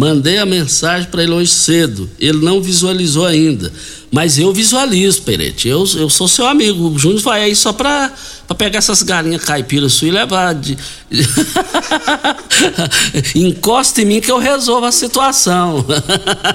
Mandei 0.01 0.39
a 0.39 0.47
mensagem 0.47 1.11
para 1.11 1.23
ele 1.23 1.33
hoje 1.33 1.51
cedo. 1.51 2.09
Ele 2.19 2.39
não 2.39 2.63
visualizou 2.63 3.27
ainda. 3.27 3.71
Mas 4.11 4.39
eu 4.39 4.51
visualizo, 4.51 5.21
Perete. 5.21 5.69
Eu, 5.69 5.85
eu 5.95 6.09
sou 6.09 6.27
seu 6.27 6.47
amigo. 6.47 6.89
O 6.89 6.99
Júnior 6.99 7.21
vai 7.21 7.43
aí 7.43 7.55
só 7.55 7.71
para 7.71 8.11
pegar 8.57 8.79
essas 8.79 9.03
galinhas 9.03 9.45
caipiras 9.45 10.01
e 10.01 10.11
levar. 10.11 10.55
De... 10.55 10.75
Encosta 13.37 14.01
em 14.01 14.07
mim 14.07 14.23
que 14.23 14.33
eu 14.33 14.39
resolvo 14.39 14.87
a 14.87 14.93
situação. 14.93 15.85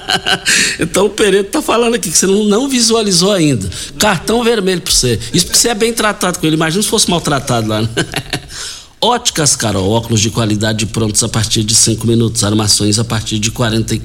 então 0.80 1.06
o 1.06 1.10
Pereira 1.10 1.46
tá 1.46 1.62
falando 1.62 1.94
aqui 1.94 2.10
que 2.10 2.18
você 2.18 2.26
não, 2.26 2.42
não 2.46 2.68
visualizou 2.68 3.30
ainda. 3.30 3.70
Cartão 3.96 4.42
vermelho 4.42 4.80
para 4.80 4.92
você. 4.92 5.20
Isso 5.32 5.46
porque 5.46 5.58
você 5.60 5.68
é 5.68 5.74
bem 5.76 5.92
tratado 5.92 6.40
com 6.40 6.46
ele. 6.48 6.56
Imagina 6.56 6.82
se 6.82 6.88
fosse 6.88 7.08
maltratado 7.08 7.68
lá. 7.68 7.82
Né? 7.82 7.88
Óticas 9.08 9.54
Carol, 9.54 9.88
óculos 9.90 10.20
de 10.20 10.30
qualidade 10.30 10.84
prontos 10.84 11.22
a 11.22 11.28
partir 11.28 11.62
de 11.62 11.76
cinco 11.76 12.08
minutos, 12.08 12.42
armações 12.42 12.98
a 12.98 13.04
partir 13.04 13.38
de 13.38 13.52
quarenta 13.52 13.94
e 13.94 14.00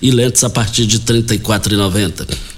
e 0.00 0.10
lentes 0.12 0.44
a 0.44 0.48
partir 0.48 0.86
de 0.86 1.00
trinta 1.00 1.34
e 1.34 1.40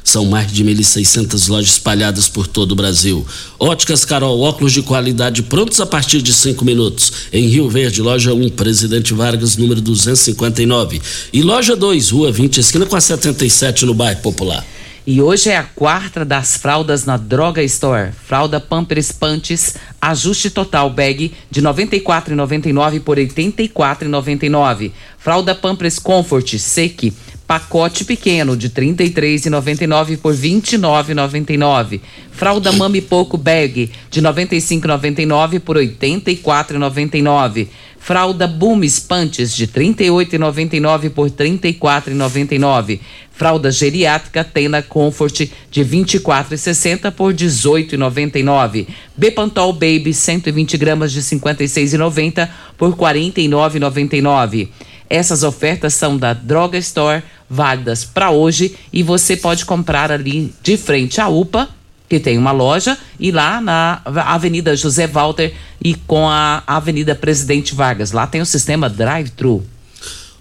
São 0.05 0.27
mais 0.27 0.53
de 0.53 0.63
1.600 0.63 1.49
lojas 1.49 1.71
espalhadas 1.71 2.29
por 2.29 2.47
todo 2.47 2.73
o 2.73 2.75
Brasil. 2.75 3.27
Óticas 3.59 4.05
Carol, 4.05 4.39
óculos 4.39 4.75
de 4.75 4.83
qualidade 4.83 5.43
prontos 5.45 5.81
a 5.81 5.87
partir 5.87 6.21
de 6.21 6.35
cinco 6.35 6.63
minutos. 6.63 7.11
Em 7.33 7.49
Rio 7.49 7.71
Verde, 7.71 8.03
loja 8.03 8.35
1, 8.35 8.51
Presidente 8.51 9.15
Vargas, 9.15 9.57
número 9.57 9.81
259. 9.81 11.01
E 11.33 11.41
loja 11.41 11.75
2, 11.75 12.11
Rua 12.11 12.31
20, 12.31 12.59
esquina 12.59 12.85
com 12.85 12.97
a 12.97 13.01
77, 13.01 13.87
no 13.87 13.95
bairro 13.95 14.21
Popular. 14.21 14.63
E 15.07 15.23
hoje 15.23 15.49
é 15.49 15.57
a 15.57 15.65
quarta 15.65 16.27
das 16.27 16.59
fraldas 16.59 17.07
na 17.07 17.17
Droga 17.17 17.63
Store. 17.63 18.13
Fralda 18.13 18.61
Pampers 18.61 19.11
Pantes, 19.11 19.77
ajuste 20.01 20.51
total 20.51 20.91
bag 20.91 21.33
de 21.51 21.61
R$ 21.61 21.67
94,99 21.69 23.01
por 23.01 23.17
R$ 23.17 23.27
84,99. 23.27 24.93
Fralda 25.19 25.55
Pampers 25.55 25.99
Comfort 25.99 26.59
Seque, 26.59 27.15
pacote 27.51 28.05
pequeno 28.05 28.55
de 28.55 28.69
R$ 28.69 28.75
33,99 28.75 30.19
por 30.19 30.33
R$ 30.33 30.39
29,99. 30.39 32.01
Fralda 32.31 32.71
Mami 32.71 33.01
Poco 33.01 33.37
Bag 33.37 33.91
de 34.09 34.21
R$ 34.21 34.33
95,99 34.33 35.59
por 35.59 35.77
R$ 35.77 35.85
84,99. 35.85 37.67
Fralda 37.99 38.47
Boom 38.47 38.83
Pantes 39.09 39.57
de 39.57 39.65
R$ 39.65 39.73
38,99 39.73 41.11
por 41.11 41.27
R$ 41.27 41.33
34,99. 41.33 43.01
Fralda 43.33 43.73
geriátrica 43.73 44.45
Tena 44.45 44.81
Comfort 44.81 45.41
de 45.73 45.83
R$ 45.83 45.89
24,60 45.89 47.11
por 47.11 47.33
R$ 47.33 47.37
18,99. 47.37 48.87
Bepantol 49.17 49.73
Baby 49.73 50.15
120 50.15 50.79
gramas 50.79 51.13
de 51.13 51.19
R$ 51.19 51.27
56,90 51.27 52.49
por 52.79 52.91
R$ 52.91 52.97
49,99. 52.97 54.69
Essas 55.11 55.43
ofertas 55.43 55.93
são 55.93 56.17
da 56.17 56.33
Droga 56.33 56.79
Store, 56.79 57.23
válidas 57.49 58.05
para 58.05 58.31
hoje 58.31 58.77
e 58.93 59.03
você 59.03 59.37
pode 59.37 59.67
comprar 59.67 60.13
ali 60.13 60.55
de 60.63 60.77
frente 60.77 61.21
à 61.21 61.29
UPA 61.29 61.69
que 62.11 62.19
tem 62.19 62.37
uma 62.37 62.51
loja, 62.51 62.99
e 63.21 63.31
lá 63.31 63.61
na 63.61 64.03
Avenida 64.05 64.75
José 64.75 65.07
Walter 65.07 65.55
e 65.83 65.95
com 65.95 66.29
a 66.29 66.61
Avenida 66.67 67.15
Presidente 67.15 67.73
Vargas. 67.73 68.11
Lá 68.11 68.27
tem 68.27 68.41
o 68.41 68.47
sistema 68.47 68.91
drive-thru. 68.91 69.65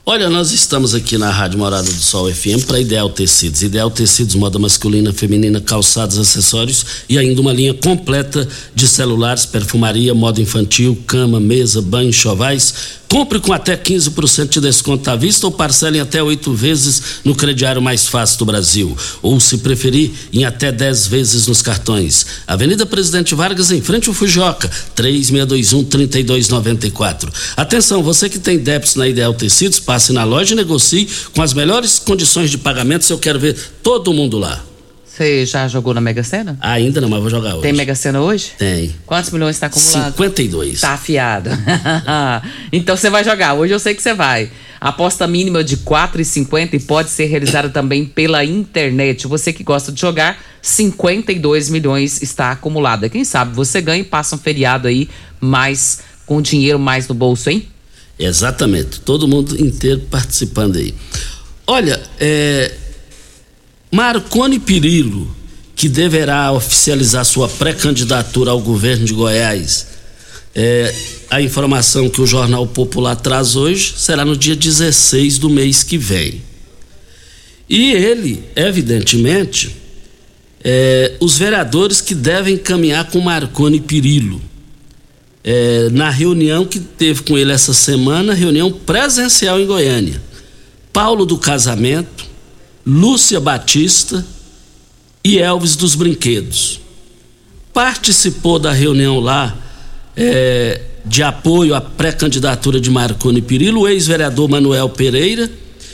Olha, 0.04 0.28
nós 0.32 0.52
estamos 0.52 0.96
aqui 0.96 1.20
na 1.20 1.30
Rádio 1.30 1.60
Morada 1.60 1.84
do 1.84 2.02
Sol 2.02 2.34
FM 2.34 2.66
para 2.66 2.80
Ideal 2.80 3.12
Tecidos. 3.12 3.62
Ideal 3.62 3.92
Tecidos, 3.92 4.34
moda 4.34 4.58
masculina, 4.58 5.14
feminina, 5.14 5.62
calçados, 5.62 6.18
acessórios 6.18 6.84
e 7.08 7.20
ainda 7.20 7.40
uma 7.40 7.54
linha 7.54 7.76
completa 7.76 8.48
de 8.74 8.88
celulares, 8.88 9.46
perfumaria, 9.46 10.16
moda 10.16 10.42
infantil, 10.42 10.98
cama, 11.06 11.40
mesa, 11.40 11.84
banho, 11.84 12.12
chovais 12.12 12.99
Compre 13.10 13.40
com 13.40 13.52
até 13.52 13.76
15% 13.76 14.50
de 14.50 14.62
desconto 14.62 15.10
à 15.10 15.16
vista 15.16 15.48
ou 15.48 15.52
parcele 15.52 16.00
até 16.00 16.22
oito 16.22 16.54
vezes 16.54 17.02
no 17.26 17.34
crediário 17.34 17.82
mais 17.82 18.08
fácil 18.08 18.38
do 18.38 18.46
Brasil. 18.46 18.96
Ou, 19.24 19.40
se 19.40 19.58
preferir, 19.58 20.12
em 20.32 20.46
até 20.46 20.72
10 20.72 21.08
vezes 21.08 21.48
nos 21.48 21.64
cartões. 21.64 22.28
Avenida 22.46 22.86
Presidente 22.86 23.34
Vargas, 23.34 23.72
em 23.72 23.82
frente 23.82 24.10
ao 24.10 24.14
Fujoca, 24.14 24.70
3621-3294. 24.96 27.34
Atenção, 27.58 28.04
você 28.04 28.30
que 28.30 28.38
tem 28.38 28.60
débitos 28.60 28.94
na 28.94 29.08
Ideal 29.08 29.34
Tecidos, 29.34 29.80
passe 29.80 30.14
na 30.14 30.24
loja 30.24 30.54
e 30.54 30.56
negocie 30.56 31.10
com 31.34 31.42
as 31.42 31.52
melhores 31.52 31.98
condições 31.98 32.52
de 32.52 32.60
pagamento. 32.60 33.10
Eu 33.10 33.18
quero 33.18 33.40
ver 33.40 33.58
todo 33.82 34.14
mundo 34.14 34.38
lá. 34.38 34.69
Você 35.20 35.46
já 35.46 35.68
jogou 35.68 35.94
na 35.94 36.00
Mega 36.00 36.24
Sena? 36.24 36.58
Ainda 36.62 37.02
não, 37.02 37.10
mas 37.10 37.20
vou 37.20 37.30
jogar 37.30 37.56
hoje. 37.56 37.62
Tem 37.62 37.74
Mega 37.74 37.94
Sena 37.94 38.22
hoje? 38.22 38.54
Tem. 38.58 38.96
Quantos 39.06 39.32
milhões 39.32 39.58
está 39.58 39.68
acumulado? 39.68 40.12
52. 40.14 40.80
Tá 40.80 40.92
afiado. 40.94 41.50
então 42.72 42.96
você 42.96 43.10
vai 43.10 43.22
jogar. 43.22 43.54
Hoje 43.56 43.74
eu 43.74 43.80
sei 43.80 43.94
que 43.94 44.02
você 44.02 44.14
vai. 44.14 44.50
Aposta 44.80 45.28
mínima 45.28 45.62
de 45.62 45.76
4,50 45.76 46.76
e 46.76 46.80
pode 46.80 47.10
ser 47.10 47.26
realizada 47.26 47.68
também 47.68 48.06
pela 48.06 48.46
internet. 48.46 49.28
Você 49.28 49.52
que 49.52 49.62
gosta 49.62 49.92
de 49.92 50.00
jogar, 50.00 50.42
52 50.62 51.70
milhões 51.70 52.22
está 52.22 52.52
acumulada. 52.52 53.10
Quem 53.10 53.26
sabe 53.26 53.54
você 53.54 53.82
ganha 53.82 54.00
e 54.00 54.06
passa 54.06 54.38
um 54.38 54.40
feriado 54.40 54.88
aí 54.88 55.10
mais 55.42 56.00
com 56.26 56.42
dinheiro 56.42 56.80
mais 56.80 57.10
no 57.10 57.14
bolso, 57.14 57.50
hein? 57.50 57.68
Exatamente. 58.18 59.02
Todo 59.02 59.28
mundo 59.28 59.62
inteiro 59.62 60.00
participando 60.10 60.78
aí. 60.78 60.96
Olha, 61.68 62.02
é, 62.22 62.72
Marconi 63.92 64.60
Pirillo, 64.60 65.36
que 65.76 65.90
deverá 65.90 66.52
oficializar 66.52 67.26
sua 67.26 67.50
pré-candidatura 67.50 68.52
ao 68.52 68.60
governo 68.60 69.06
de 69.06 69.14
Goiás, 69.14 69.88
é, 70.54 70.94
a 71.30 71.42
informação 71.42 72.10
que 72.10 72.22
o 72.22 72.28
Jornal 72.28 72.68
Popular 72.68 73.16
traz 73.16 73.56
hoje 73.56 73.94
será 73.98 74.26
no 74.26 74.36
dia 74.36 74.56
16 74.56 75.38
do 75.40 75.50
mês 75.50 75.84
que 75.84 75.98
vem. 75.98 76.42
E 77.68 77.92
ele, 77.92 78.44
evidentemente, 78.56 79.76
é, 80.64 81.14
os 81.20 81.38
vereadores 81.38 82.02
que 82.02 82.14
devem 82.14 82.58
caminhar 82.58 83.10
com 83.10 83.20
Marconi 83.20 83.80
Pirillo. 83.80 84.42
É, 85.44 85.90
na 85.92 86.10
reunião 86.10 86.66
que 86.66 86.80
teve 86.80 87.24
com 87.24 87.38
ele 87.38 87.52
essa 87.52 87.74
semana, 87.74 88.34
reunião 88.34 88.72
presencial 88.72 89.60
em 89.60 89.66
Goiânia. 89.66 90.22
Paulo 90.92 91.26
do 91.26 91.38
Casamento, 91.38 92.29
Lúcia 92.90 93.40
Batista 93.40 94.26
e 95.24 95.38
Elvis 95.38 95.76
dos 95.76 95.94
Brinquedos. 95.94 96.80
Participou 97.72 98.58
da 98.58 98.72
reunião 98.72 99.20
lá 99.20 99.56
é, 100.18 100.82
de 101.06 101.22
apoio 101.22 101.76
à 101.76 101.82
pré-candidatura 101.82 102.82
de 102.82 102.90
Marconi 102.90 103.44
Pirillo, 103.44 103.82
o 103.82 103.88
ex-vereador 103.88 104.50
Manuel 104.50 104.90
Pereira 104.90 105.52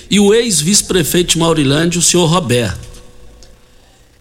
e 0.10 0.22
o 0.22 0.34
ex-vice-prefeito 0.34 1.34
de 1.34 1.40
Maurilândia, 1.40 2.00
o 2.00 2.02
senhor 2.02 2.28
Roberto. 2.28 2.80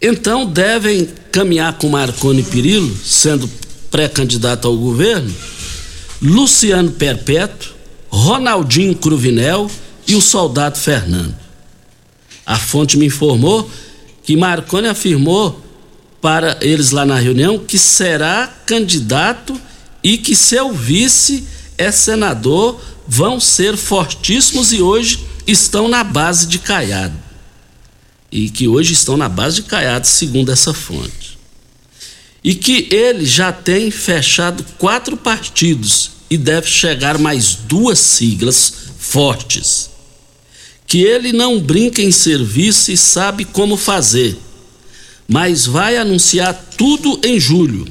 Então 0.03 0.45
devem 0.45 1.09
caminhar 1.31 1.75
com 1.75 1.89
Marconi 1.89 2.43
Pirillo, 2.43 2.93
sendo 3.05 3.49
pré-candidato 3.89 4.66
ao 4.66 4.77
governo, 4.77 5.33
Luciano 6.20 6.91
Perpétuo, 6.91 7.70
Ronaldinho 8.09 8.97
Cruvinel 8.97 9.70
e 10.09 10.16
o 10.16 10.20
soldado 10.20 10.77
Fernando. 10.77 11.43
A 12.47 12.59
fonte 12.59 12.97
me 12.97 13.07
informou 13.07 13.70
que 14.22 14.36
Marconi 14.36 14.88
afirmou 14.88 15.62
para 16.20 16.59
eles 16.62 16.90
lá 16.90 17.05
na 17.05 17.18
reunião 17.18 17.59
que 17.59 17.78
será 17.78 18.47
candidato 18.66 19.61
e 20.03 20.16
que 20.16 20.34
seu 20.34 20.72
vice 20.72 21.45
é 21.76 21.90
senador, 21.90 22.80
vão 23.07 23.38
ser 23.38 23.76
fortíssimos 23.76 24.72
e 24.72 24.80
hoje 24.80 25.24
estão 25.47 25.88
na 25.88 26.03
base 26.03 26.47
de 26.47 26.59
Caiado. 26.59 27.14
E 28.32 28.49
que 28.49 28.66
hoje 28.66 28.92
estão 28.92 29.16
na 29.16 29.28
base 29.28 29.57
de 29.57 29.62
Caiado, 29.64 30.07
segundo 30.07 30.51
essa 30.51 30.72
fonte. 30.72 31.38
E 32.42 32.55
que 32.55 32.88
ele 32.90 33.24
já 33.24 33.53
tem 33.53 33.90
fechado 33.90 34.64
quatro 34.78 35.16
partidos 35.16 36.12
e 36.30 36.36
deve 36.36 36.68
chegar 36.68 37.18
mais 37.18 37.55
duas 37.55 37.99
siglas 37.99 38.72
fortes 38.99 39.93
que 40.87 41.03
ele 41.03 41.32
não 41.32 41.59
brinca 41.61 42.03
em 42.03 42.11
serviço 42.11 42.93
e 42.93 42.97
sabe 42.97 43.45
como 43.45 43.76
fazer, 43.76 44.37
mas 45.26 45.66
vai 45.66 45.97
anunciar 45.97 46.55
tudo 46.76 47.20
em 47.24 47.41
julho. 47.41 47.87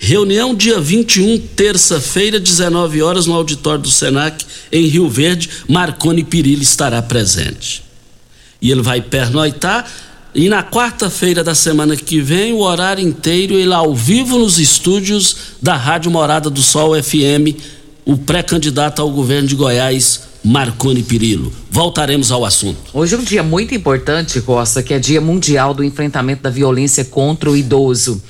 Reunião 0.00 0.54
dia 0.54 0.80
21, 0.80 1.38
terça-feira, 1.56 2.38
19 2.38 3.02
horas, 3.02 3.26
no 3.26 3.34
auditório 3.34 3.82
do 3.82 3.90
Senac, 3.90 4.44
em 4.70 4.86
Rio 4.86 5.08
Verde. 5.08 5.50
Marconi 5.68 6.22
Pirilli 6.22 6.62
estará 6.62 7.02
presente. 7.02 7.82
E 8.62 8.70
ele 8.70 8.80
vai 8.80 9.00
pernoitar. 9.00 9.90
E 10.32 10.48
na 10.48 10.62
quarta-feira 10.62 11.42
da 11.42 11.54
semana 11.54 11.96
que 11.96 12.20
vem, 12.20 12.52
o 12.52 12.60
horário 12.60 13.02
inteiro, 13.04 13.58
ele 13.58 13.72
ao 13.72 13.92
vivo 13.92 14.38
nos 14.38 14.60
estúdios 14.60 15.36
da 15.60 15.74
Rádio 15.74 16.12
Morada 16.12 16.48
do 16.48 16.62
Sol 16.62 16.92
FM, 17.02 17.58
o 18.04 18.16
pré-candidato 18.16 19.02
ao 19.02 19.10
governo 19.10 19.48
de 19.48 19.56
Goiás, 19.56 20.27
Marconi 20.48 21.02
Pirillo. 21.02 21.52
Voltaremos 21.70 22.32
ao 22.32 22.42
assunto. 22.42 22.78
Hoje 22.94 23.14
é 23.14 23.18
um 23.18 23.22
dia 23.22 23.42
muito 23.42 23.74
importante, 23.74 24.40
Costa, 24.40 24.82
que 24.82 24.94
é 24.94 24.98
Dia 24.98 25.20
Mundial 25.20 25.74
do 25.74 25.84
Enfrentamento 25.84 26.42
da 26.42 26.48
Violência 26.48 27.04
contra 27.04 27.50
o 27.50 27.56
Idoso. 27.56 28.22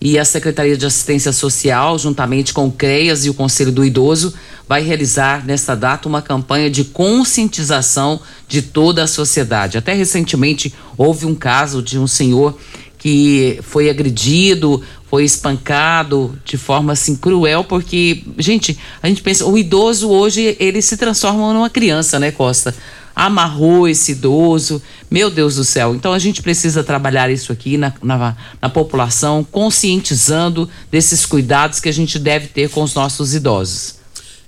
E 0.00 0.18
a 0.18 0.24
Secretaria 0.24 0.74
de 0.74 0.86
Assistência 0.86 1.34
Social, 1.34 1.98
juntamente 1.98 2.54
com 2.54 2.66
o 2.66 2.72
CREAS 2.72 3.26
e 3.26 3.30
o 3.30 3.34
Conselho 3.34 3.70
do 3.70 3.84
Idoso, 3.84 4.32
vai 4.66 4.80
realizar 4.80 5.44
nesta 5.44 5.74
data 5.74 6.08
uma 6.08 6.22
campanha 6.22 6.70
de 6.70 6.82
conscientização 6.82 8.20
de 8.48 8.62
toda 8.62 9.02
a 9.02 9.06
sociedade. 9.06 9.76
Até 9.76 9.92
recentemente 9.92 10.72
houve 10.96 11.26
um 11.26 11.34
caso 11.34 11.82
de 11.82 11.98
um 11.98 12.06
senhor 12.06 12.56
que 12.96 13.58
foi 13.62 13.90
agredido, 13.90 14.82
foi 15.16 15.24
espancado 15.24 16.38
de 16.44 16.58
forma 16.58 16.92
assim 16.92 17.16
cruel, 17.16 17.64
porque, 17.64 18.22
gente, 18.36 18.78
a 19.02 19.08
gente 19.08 19.22
pensa, 19.22 19.46
o 19.46 19.56
idoso 19.56 20.10
hoje 20.10 20.54
ele 20.60 20.82
se 20.82 20.94
transforma 20.94 21.54
numa 21.54 21.70
criança, 21.70 22.18
né, 22.18 22.30
Costa? 22.30 22.74
amarrou 23.14 23.88
esse 23.88 24.12
idoso. 24.12 24.82
Meu 25.10 25.30
Deus 25.30 25.54
do 25.54 25.64
céu. 25.64 25.94
Então 25.94 26.12
a 26.12 26.18
gente 26.18 26.42
precisa 26.42 26.84
trabalhar 26.84 27.30
isso 27.30 27.50
aqui 27.50 27.78
na, 27.78 27.94
na, 28.02 28.36
na 28.60 28.68
população, 28.68 29.42
conscientizando 29.42 30.68
desses 30.90 31.24
cuidados 31.24 31.80
que 31.80 31.88
a 31.88 31.92
gente 31.92 32.18
deve 32.18 32.48
ter 32.48 32.68
com 32.68 32.82
os 32.82 32.92
nossos 32.92 33.32
idosos. 33.34 33.94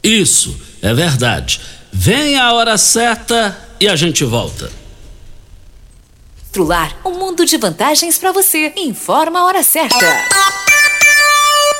Isso, 0.05 0.55
é 0.83 0.93
verdade. 0.93 1.63
Vem 1.91 2.37
a 2.37 2.53
hora 2.53 2.77
certa 2.77 3.57
e 3.81 3.89
a 3.89 3.97
gente 3.97 4.23
volta. 4.23 4.71
Trular, 6.53 6.97
um 7.05 7.13
mundo 7.13 7.47
de 7.47 7.57
vantagens 7.57 8.19
para 8.19 8.33
você. 8.33 8.73
Informa 8.77 9.41
a 9.41 9.45
hora 9.47 9.63
certa. 9.63 9.97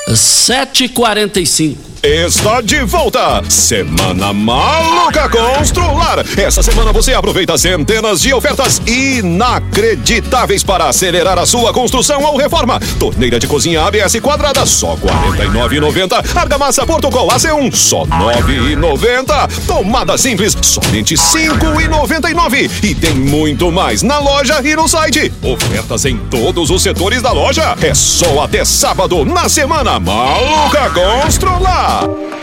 7h45. 0.09 1.89
Está 2.01 2.61
de 2.61 2.81
volta! 2.85 3.43
Semana 3.49 4.31
Maluca 4.31 5.27
Constrular! 5.27 6.23
Essa 6.37 6.63
semana 6.63 6.93
você 6.93 7.13
aproveita 7.13 7.57
centenas 7.57 8.21
de 8.21 8.33
ofertas 8.33 8.81
inacreditáveis 8.87 10.63
para 10.63 10.87
acelerar 10.87 11.37
a 11.37 11.45
sua 11.45 11.73
construção 11.73 12.23
ou 12.23 12.37
reforma. 12.37 12.79
Torneira 12.97 13.37
de 13.37 13.47
cozinha 13.47 13.83
ABS 13.83 14.17
quadrada, 14.21 14.65
só 14.65 14.93
R$ 14.93 15.09
49,90. 15.41 16.37
Argamassa 16.37 16.85
Portugal 16.85 17.27
AC1, 17.27 17.75
só 17.75 18.03
R$ 18.03 18.11
9,90. 18.11 19.65
Tomada 19.67 20.17
simples, 20.17 20.55
somente 20.61 21.15
R$ 21.15 21.21
5,99. 21.21 22.71
E 22.81 22.95
tem 22.95 23.13
muito 23.13 23.69
mais 23.73 24.03
na 24.03 24.19
loja 24.19 24.61
e 24.63 24.73
no 24.73 24.87
site. 24.87 25.33
Ofertas 25.43 26.05
em 26.05 26.17
todos 26.17 26.69
os 26.71 26.81
setores 26.81 27.21
da 27.21 27.33
loja. 27.33 27.75
É 27.81 27.93
só 27.93 28.41
até 28.41 28.63
sábado, 28.63 29.25
na 29.25 29.49
Semana 29.49 29.98
Maluca 29.99 30.89
Constrular! 30.93 32.38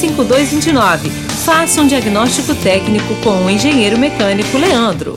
3622-5229. 0.00 1.10
Faça 1.44 1.80
um 1.82 1.86
diagnóstico 1.86 2.54
técnico 2.54 3.14
com 3.22 3.44
o 3.44 3.50
engenheiro 3.50 3.98
mecânico 3.98 4.56
Leandro. 4.56 5.16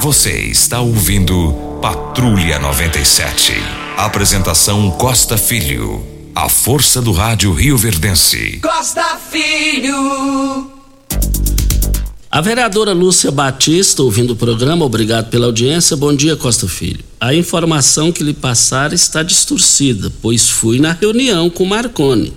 Você 0.00 0.32
está 0.46 0.80
ouvindo 0.80 1.52
Patrulha 1.80 2.58
97. 2.58 3.52
Apresentação 3.96 4.90
Costa 4.92 5.36
Filho. 5.36 6.04
A 6.34 6.48
força 6.48 7.00
do 7.00 7.12
rádio 7.12 7.52
Rio 7.52 7.76
Verdense. 7.76 8.58
Costa 8.60 9.16
Filho. 9.30 10.70
A 12.30 12.40
vereadora 12.40 12.92
Lúcia 12.92 13.30
Batista, 13.30 14.02
ouvindo 14.02 14.32
o 14.32 14.36
programa, 14.36 14.84
obrigado 14.84 15.28
pela 15.28 15.46
audiência. 15.46 15.96
Bom 15.96 16.14
dia, 16.14 16.34
Costa 16.34 16.66
Filho. 16.66 17.04
A 17.20 17.34
informação 17.34 18.10
que 18.10 18.24
lhe 18.24 18.32
passaram 18.32 18.94
está 18.94 19.22
distorcida, 19.22 20.10
pois 20.20 20.48
fui 20.48 20.80
na 20.80 20.92
reunião 20.92 21.48
com 21.48 21.64
Marconi. 21.64 22.32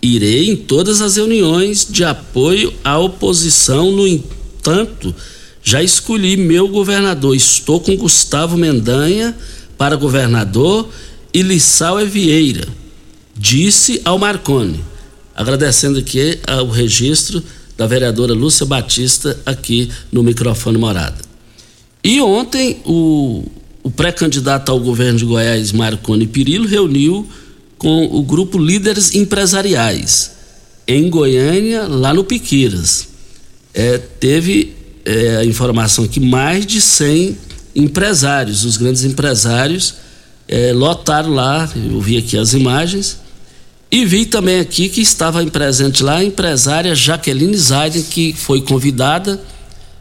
Irei 0.00 0.50
em 0.50 0.56
todas 0.56 1.00
as 1.00 1.16
reuniões 1.16 1.86
de 1.88 2.04
apoio 2.04 2.72
à 2.84 2.98
oposição, 2.98 3.90
no 3.90 4.06
entanto, 4.06 5.14
já 5.62 5.82
escolhi 5.82 6.36
meu 6.36 6.68
governador. 6.68 7.36
Estou 7.36 7.80
com 7.80 7.96
Gustavo 7.96 8.56
Mendanha 8.56 9.34
para 9.78 9.96
governador 9.96 10.88
e 11.32 11.42
Lissau 11.42 11.98
é 11.98 12.04
Vieira, 12.04 12.68
disse 13.36 14.00
ao 14.04 14.18
Marconi. 14.18 14.80
Agradecendo 15.34 15.98
aqui 15.98 16.38
o 16.62 16.70
registro 16.70 17.42
da 17.76 17.86
vereadora 17.86 18.34
Lúcia 18.34 18.66
Batista 18.66 19.38
aqui 19.46 19.90
no 20.10 20.22
microfone 20.22 20.76
Morada. 20.76 21.16
E 22.04 22.20
ontem 22.20 22.82
o, 22.84 23.44
o 23.82 23.90
pré-candidato 23.90 24.70
ao 24.70 24.78
governo 24.78 25.18
de 25.18 25.24
Goiás, 25.24 25.72
Marconi 25.72 26.26
Pirillo, 26.26 26.66
reuniu 26.66 27.26
com 27.78 28.04
o 28.04 28.22
grupo 28.22 28.58
Líderes 28.58 29.14
Empresariais 29.14 30.32
em 30.86 31.08
Goiânia, 31.08 31.84
lá 31.84 32.12
no 32.12 32.24
Piquiras. 32.24 33.08
É, 33.72 33.98
teve 33.98 34.74
é, 35.04 35.36
a 35.36 35.44
informação 35.44 36.06
que 36.06 36.20
mais 36.20 36.66
de 36.66 36.80
100 36.80 37.36
empresários, 37.74 38.64
os 38.64 38.76
grandes 38.76 39.04
empresários, 39.04 39.94
é, 40.48 40.72
lotaram 40.72 41.30
lá, 41.30 41.70
eu 41.74 42.00
vi 42.00 42.18
aqui 42.18 42.36
as 42.36 42.52
imagens, 42.52 43.18
e 43.90 44.04
vi 44.06 44.24
também 44.24 44.58
aqui 44.58 44.88
que 44.88 45.02
estava 45.02 45.44
presente 45.46 46.02
lá 46.02 46.16
a 46.16 46.24
empresária 46.24 46.94
Jaqueline 46.94 47.56
Zaiden, 47.56 48.02
que 48.02 48.32
foi 48.32 48.62
convidada 48.62 49.38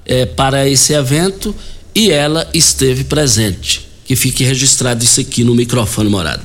é, 0.05 0.25
para 0.25 0.67
esse 0.67 0.93
evento 0.93 1.53
e 1.93 2.09
ela 2.09 2.47
esteve 2.53 3.03
presente. 3.03 3.87
Que 4.05 4.15
fique 4.15 4.43
registrado 4.43 5.03
isso 5.03 5.19
aqui 5.19 5.43
no 5.43 5.53
microfone 5.53 6.09
morado. 6.09 6.43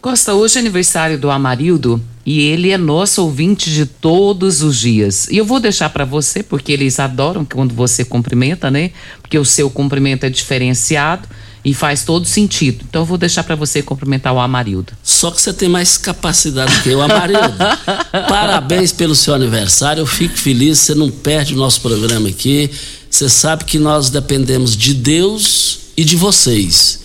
Costa, 0.00 0.34
hoje 0.34 0.56
é 0.56 0.60
aniversário 0.60 1.18
do 1.18 1.30
Amarildo 1.30 2.02
E 2.24 2.40
ele 2.42 2.70
é 2.70 2.78
nosso 2.78 3.22
ouvinte 3.22 3.70
de 3.70 3.84
todos 3.84 4.62
os 4.62 4.78
dias. 4.78 5.26
E 5.28 5.36
eu 5.36 5.44
vou 5.44 5.58
deixar 5.58 5.90
para 5.90 6.04
você, 6.04 6.42
porque 6.42 6.72
eles 6.72 7.00
adoram 7.00 7.44
quando 7.44 7.74
você 7.74 8.04
cumprimenta, 8.04 8.70
né? 8.70 8.92
Porque 9.20 9.36
o 9.38 9.44
seu 9.44 9.68
cumprimento 9.68 10.24
é 10.24 10.30
diferenciado 10.30 11.28
e 11.64 11.74
faz 11.74 12.04
todo 12.04 12.24
sentido. 12.24 12.84
Então 12.88 13.02
eu 13.02 13.06
vou 13.06 13.18
deixar 13.18 13.42
para 13.42 13.54
você 13.54 13.82
cumprimentar 13.82 14.32
o 14.32 14.38
Amarildo. 14.38 14.92
Só 15.02 15.30
que 15.30 15.40
você 15.40 15.52
tem 15.52 15.68
mais 15.68 15.96
capacidade 15.96 16.82
que 16.82 16.90
eu, 16.90 17.02
Amarildo. 17.02 17.56
Parabéns 18.28 18.92
pelo 18.92 19.14
seu 19.14 19.34
aniversário. 19.34 20.00
Eu 20.00 20.06
fico 20.06 20.36
feliz. 20.36 20.78
Você 20.78 20.94
não 20.94 21.10
perde 21.10 21.54
o 21.54 21.56
nosso 21.56 21.80
programa 21.80 22.28
aqui. 22.28 22.70
Você 23.10 23.28
sabe 23.28 23.64
que 23.64 23.78
nós 23.78 24.10
dependemos 24.10 24.76
de 24.76 24.94
Deus 24.94 25.80
e 25.96 26.04
de 26.04 26.16
vocês. 26.16 27.00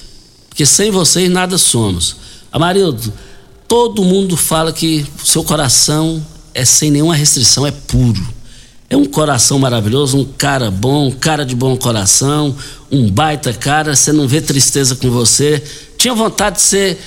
Porque 0.50 0.66
sem 0.66 0.90
vocês 0.90 1.30
nada 1.30 1.58
somos. 1.58 2.16
Amarildo, 2.52 3.14
todo 3.68 4.04
mundo 4.04 4.38
fala 4.38 4.72
que 4.72 5.06
seu 5.24 5.44
coração 5.44 6.26
é 6.54 6.64
sem 6.64 6.90
nenhuma 6.90 7.16
restrição, 7.16 7.68
é 7.68 7.72
puro. 7.72 8.36
É 8.90 8.96
um 8.96 9.06
coração 9.06 9.60
maravilhoso, 9.60 10.18
um 10.18 10.26
cara 10.26 10.72
bom, 10.72 11.08
um 11.08 11.12
cara 11.12 11.46
de 11.46 11.56
bom 11.56 11.76
coração, 11.76 12.56
um 12.90 13.12
baita 13.12 13.54
cara, 13.54 13.96
você 13.96 14.14
não 14.14 14.28
vê 14.28 14.40
tristeza 14.40 14.96
com 14.96 15.12
você. 15.12 15.62
Tinha 15.98 16.14
vontade 16.14 16.56
de 16.56 16.62
ser 16.62 16.98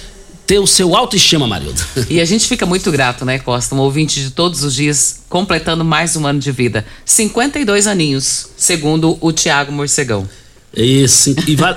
ter 0.47 0.59
o 0.59 0.67
seu 0.67 0.97
autoestima, 0.97 1.47
Marilda. 1.47 1.81
E 2.09 2.21
a 2.21 2.25
gente 2.25 2.49
fica 2.49 2.67
muito 2.67 2.91
grato, 2.91 3.25
né, 3.25 3.39
Costa? 3.39 3.73
Um 3.73 3.79
ouvinte 3.79 4.21
de 4.21 4.31
todos 4.33 4.65
os 4.65 4.75
dias, 4.75 5.21
completando 5.29 5.85
mais 5.85 6.17
um 6.17 6.27
ano 6.27 6.41
de 6.41 6.51
vida. 6.51 6.85
52 7.05 7.87
aninhos, 7.87 8.49
segundo 8.57 9.17
o 9.21 9.31
Tiago 9.31 9.71
Morcegão. 9.71 10.29
Isso, 10.77 11.37
e 11.47 11.55
vale, 11.55 11.77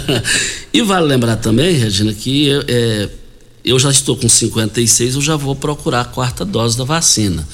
e 0.72 0.82
vale 0.82 1.04
lembrar 1.04 1.36
também, 1.36 1.76
Regina, 1.76 2.12
que 2.12 2.48
é, 2.68 3.08
eu 3.66 3.80
já 3.80 3.90
estou 3.90 4.16
com 4.16 4.28
56, 4.28 5.16
eu 5.16 5.20
já 5.20 5.34
vou 5.34 5.56
procurar 5.56 6.02
a 6.02 6.04
quarta 6.04 6.44
dose 6.44 6.78
da 6.78 6.84
vacina. 6.84 7.46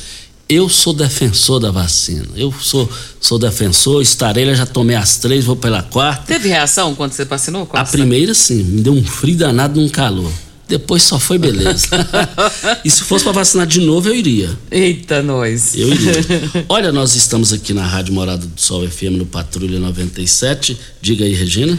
Eu 0.47 0.69
sou 0.69 0.93
defensor 0.93 1.59
da 1.59 1.71
vacina. 1.71 2.27
Eu 2.37 2.53
sou, 2.61 2.87
sou 3.19 3.39
defensor, 3.39 4.03
estarei, 4.03 4.55
já 4.55 4.67
tomei 4.67 4.95
as 4.95 5.17
três, 5.17 5.47
vou 5.47 5.57
pela 5.57 5.83
quarta. 5.83 6.25
Teve 6.27 6.51
reação 6.51 6.95
quando 6.95 7.13
você 7.13 7.25
vacinou? 7.25 7.67
a 7.73 7.85
primeira, 7.87 8.35
sim, 8.35 8.63
me 8.63 8.83
deu 8.83 8.93
um 8.93 9.03
frio 9.03 9.39
danado 9.39 9.81
num 9.81 9.89
calor. 9.89 10.31
Depois 10.69 11.03
só 11.03 11.19
foi 11.19 11.39
beleza. 11.39 11.89
e 12.85 12.91
se 12.91 13.03
fosse 13.05 13.25
para 13.25 13.33
vacinar 13.33 13.67
de 13.67 13.81
novo, 13.81 14.11
eu 14.11 14.15
iria. 14.15 14.51
Eita, 14.71 15.23
nós. 15.23 15.75
Eu 15.75 15.89
iria. 15.89 16.13
Olha, 16.69 16.93
nós 16.93 17.15
estamos 17.15 17.55
aqui 17.55 17.73
na 17.73 17.87
Rádio 17.87 18.13
Morada 18.13 18.47
do 18.47 18.61
Sol 18.61 18.87
FM 18.87 19.17
no 19.17 19.27
Patrulha 19.27 19.79
97. 19.79 20.79
Diga 21.01 21.25
aí, 21.25 21.33
Regina. 21.33 21.79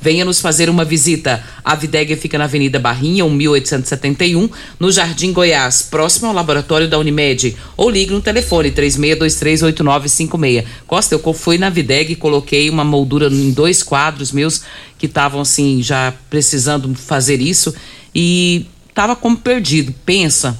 Venha 0.00 0.24
nos 0.24 0.40
fazer 0.40 0.70
uma 0.70 0.84
visita. 0.84 1.42
A 1.64 1.74
Videg 1.74 2.14
fica 2.16 2.38
na 2.38 2.44
Avenida 2.44 2.78
Barrinha, 2.78 3.24
1871, 3.24 4.48
no 4.78 4.92
Jardim 4.92 5.32
Goiás, 5.32 5.82
próximo 5.82 6.28
ao 6.28 6.32
laboratório 6.32 6.88
da 6.88 6.98
Unimed. 6.98 7.56
Ou 7.76 7.90
ligue 7.90 8.12
no 8.12 8.20
telefone 8.20 8.70
36238956. 8.70 10.64
Costa, 10.86 11.14
eu 11.14 11.34
fui 11.34 11.58
na 11.58 11.68
Videg 11.68 12.12
e 12.12 12.16
coloquei 12.16 12.70
uma 12.70 12.84
moldura 12.84 13.26
em 13.26 13.50
dois 13.50 13.82
quadros 13.82 14.30
meus 14.30 14.62
que 14.96 15.06
estavam 15.06 15.40
assim, 15.40 15.82
já 15.82 16.14
precisando 16.30 16.94
fazer 16.94 17.40
isso 17.40 17.74
e 18.14 18.66
estava 18.88 19.16
como 19.16 19.36
perdido. 19.36 19.94
Pensa, 20.06 20.58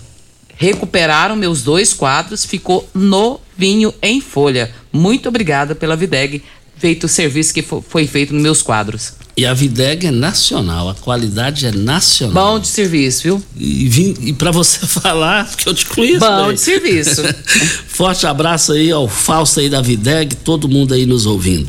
recuperaram 0.57 1.37
meus 1.37 1.63
dois 1.63 1.95
quadros, 1.95 2.45
ficou 2.45 2.89
novinho 2.93 3.95
em 4.03 4.21
folha. 4.21 4.73
Muito 4.93 5.29
obrigada 5.29 5.75
pela 5.75 5.97
Videg, 5.97 6.43
feito 6.77 7.05
o 7.05 7.09
serviço 7.09 7.55
que 7.55 7.63
foi 7.63 8.07
feito 8.07 8.35
nos 8.35 8.43
meus 8.43 8.63
quadros. 8.63 9.18
E 9.39 9.47
a 9.47 9.55
Videg 9.55 10.05
é 10.05 10.11
nacional, 10.11 10.89
a 10.89 10.95
qualidade 10.97 11.65
é 11.65 11.71
nacional. 11.71 12.55
Bom 12.55 12.59
de 12.59 12.67
serviço, 12.67 13.23
viu? 13.23 13.43
E, 13.57 14.17
e 14.21 14.33
para 14.33 14.51
você 14.51 14.81
falar, 14.85 15.49
porque 15.49 15.69
eu 15.69 15.75
te 15.75 15.87
conheço. 15.87 16.19
Bom 16.19 16.49
né? 16.49 16.55
de 16.55 16.61
serviço. 16.61 17.23
Forte 17.87 18.27
abraço 18.27 18.73
aí 18.73 18.91
ao 18.91 19.07
Fausto 19.07 19.61
aí 19.61 19.71
da 19.71 19.81
Videg, 19.81 20.35
todo 20.35 20.69
mundo 20.69 20.93
aí 20.93 21.07
nos 21.07 21.25
ouvindo. 21.25 21.69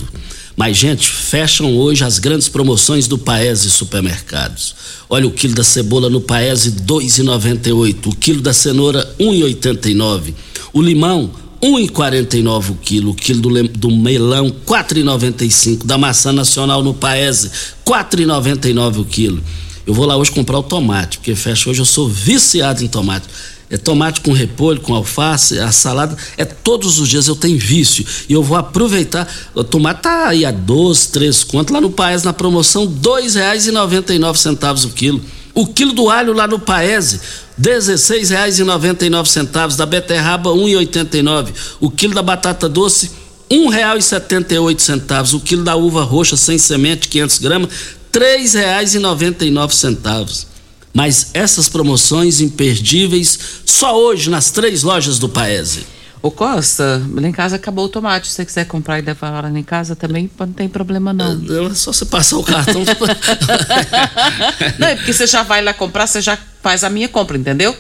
Mas, 0.58 0.78
gente, 0.78 1.08
fecham 1.08 1.78
hoje 1.78 2.04
as 2.04 2.18
grandes 2.18 2.50
promoções 2.50 3.08
do 3.08 3.20
Paese 3.20 3.70
Supermercados. 3.70 4.74
Olha 5.08 5.28
o 5.28 5.32
quilo 5.32 5.54
da 5.54 5.64
cebola 5.64 6.10
no 6.10 6.22
Paese, 6.22 6.72
R$ 6.72 6.76
2,98. 6.88 8.08
O 8.08 8.16
quilo 8.16 8.42
da 8.42 8.52
cenoura, 8.52 9.08
R$ 9.20 9.26
1,89. 9.26 10.34
O 10.74 10.82
limão, 10.82 11.30
1,49 11.62 12.72
o 12.72 12.76
quilo, 12.76 13.12
o 13.12 13.14
quilo 13.14 13.42
do, 13.42 13.68
do 13.68 13.92
melão 13.92 14.50
4,95, 14.66 15.86
da 15.86 15.98
maçã 15.98 16.32
nacional 16.32 16.82
no 16.82 16.94
Paese 16.94 17.52
4,99 17.86 19.00
o 19.00 19.06
quilo. 19.06 19.44
Eu 19.86 19.94
vou 19.94 20.06
lá 20.06 20.16
hoje 20.16 20.32
comprar 20.32 20.60
o 20.60 20.64
tomate, 20.64 21.18
porque 21.18 21.36
fecha 21.36 21.70
hoje 21.70 21.82
eu 21.82 21.86
sou 21.86 22.08
viciado 22.08 22.84
em 22.84 22.88
tomate. 22.88 23.28
É 23.72 23.78
tomate 23.78 24.22
com 24.22 24.32
repolho, 24.32 24.82
com 24.82 24.96
alface, 24.96 25.60
a 25.60 25.72
salada, 25.72 26.18
é 26.38 26.46
todos 26.46 26.98
os 26.98 27.08
dias 27.08 27.28
eu 27.28 27.36
tenho 27.36 27.58
vício. 27.58 28.04
E 28.28 28.34
eu 28.34 28.42
vou 28.42 28.58
aproveitar. 28.58 29.32
O 29.54 29.64
tomate 29.64 30.02
tá 30.02 30.28
aí 30.28 30.44
a 30.44 30.52
12, 30.52 31.10
13 31.10 31.46
conto. 31.46 31.72
Lá 31.72 31.80
no 31.80 31.92
Paese, 31.92 32.26
na 32.26 32.34
promoção, 32.34 32.86
R$ 32.86 32.94
2,99 33.02 34.86
o 34.86 34.90
quilo. 34.90 35.22
O 35.60 35.68
quilo 35.68 35.92
do 35.92 36.10
alho 36.10 36.32
lá 36.32 36.48
no 36.48 36.58
Paese, 36.58 37.20
R$ 37.58 37.74
16,99. 37.74 39.76
Da 39.76 39.86
beterraba, 39.86 40.54
R$ 40.54 40.58
1,89. 40.58 41.50
O 41.82 41.92
quilo 41.92 42.14
da 42.14 42.22
batata 42.22 42.70
doce, 42.70 43.12
R$ 43.52 43.58
1,78. 43.58 45.34
O 45.34 45.42
quilo 45.42 45.66
da 45.66 45.76
uva 45.76 46.06
roxa 46.06 46.38
sem 46.38 46.58
semente, 46.58 47.10
500 47.10 47.40
gramas, 47.40 47.70
R$ 48.14 48.38
3,99. 48.38 50.46
Mas 50.94 51.32
essas 51.34 51.68
promoções 51.68 52.40
imperdíveis 52.40 53.38
só 53.66 54.00
hoje 54.00 54.30
nas 54.30 54.52
três 54.52 54.82
lojas 54.82 55.20
do 55.20 55.28
Paese. 55.28 55.86
Ô 56.22 56.30
Costa, 56.30 57.02
lá 57.14 57.28
em 57.28 57.32
casa 57.32 57.56
acabou 57.56 57.86
o 57.86 57.90
tomate. 57.90 58.28
Se 58.28 58.34
você 58.34 58.46
quiser 58.46 58.66
comprar 58.66 59.00
e 59.00 59.02
levar 59.02 59.42
lá 59.42 59.50
em 59.50 59.64
casa 59.64 59.96
também, 59.96 60.30
não 60.38 60.52
tem 60.52 60.68
problema 60.68 61.14
não. 61.14 61.32
É, 61.34 61.74
só 61.74 61.94
você 61.94 62.06
passar 62.06 62.38
o 62.38 62.44
cartão. 62.44 62.84
não, 64.78 64.88
é 64.88 64.96
porque 64.98 65.14
você 65.14 65.26
já 65.26 65.44
vai 65.44 65.62
lá 65.62 65.74
comprar, 65.74 66.08
você 66.08 66.20
já 66.20 66.38
faz 66.62 66.84
a 66.84 66.90
minha 66.90 67.08
compra, 67.08 67.38
entendeu? 67.38 67.74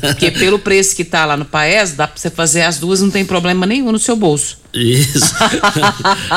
Porque 0.00 0.30
pelo 0.30 0.60
preço 0.60 0.94
que 0.94 1.04
tá 1.04 1.24
lá 1.24 1.36
no 1.36 1.44
Paes, 1.44 1.94
dá 1.94 2.06
pra 2.06 2.16
você 2.16 2.30
fazer 2.30 2.62
as 2.62 2.78
duas, 2.78 3.00
não 3.00 3.10
tem 3.10 3.24
problema 3.24 3.66
nenhum 3.66 3.90
no 3.90 3.98
seu 3.98 4.14
bolso. 4.14 4.58
Isso. 4.72 5.34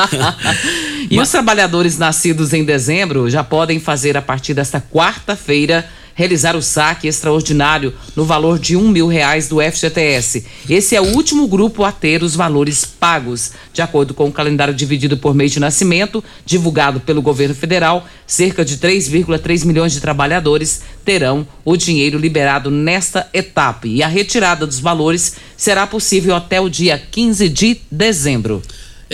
e 1.08 1.16
Mas... 1.16 1.28
os 1.28 1.30
trabalhadores 1.30 1.98
nascidos 1.98 2.52
em 2.52 2.64
dezembro 2.64 3.30
já 3.30 3.44
podem 3.44 3.78
fazer 3.78 4.16
a 4.16 4.22
partir 4.22 4.54
desta 4.54 4.80
quarta-feira 4.80 5.88
realizar 6.14 6.56
o 6.56 6.62
saque 6.62 7.08
extraordinário 7.08 7.94
no 8.14 8.24
valor 8.24 8.58
de 8.58 8.76
um 8.76 8.88
mil 8.88 9.06
reais 9.06 9.48
do 9.48 9.60
FGTS. 9.60 10.44
Esse 10.68 10.96
é 10.96 11.00
o 11.00 11.14
último 11.14 11.46
grupo 11.46 11.84
a 11.84 11.92
ter 11.92 12.22
os 12.22 12.34
valores 12.34 12.84
pagos. 12.84 13.52
De 13.72 13.82
acordo 13.82 14.14
com 14.14 14.28
o 14.28 14.32
calendário 14.32 14.74
dividido 14.74 15.16
por 15.16 15.34
mês 15.34 15.52
de 15.52 15.60
nascimento, 15.60 16.22
divulgado 16.44 17.00
pelo 17.00 17.22
governo 17.22 17.54
federal, 17.54 18.06
cerca 18.26 18.64
de 18.64 18.78
3,3 18.78 19.64
milhões 19.64 19.92
de 19.92 20.00
trabalhadores 20.00 20.82
terão 21.04 21.46
o 21.64 21.76
dinheiro 21.76 22.18
liberado 22.18 22.70
nesta 22.70 23.28
etapa. 23.32 23.86
E 23.86 24.02
a 24.02 24.08
retirada 24.08 24.66
dos 24.66 24.78
valores 24.78 25.36
será 25.56 25.86
possível 25.86 26.34
até 26.34 26.60
o 26.60 26.68
dia 26.68 27.00
15 27.10 27.48
de 27.48 27.80
dezembro. 27.90 28.62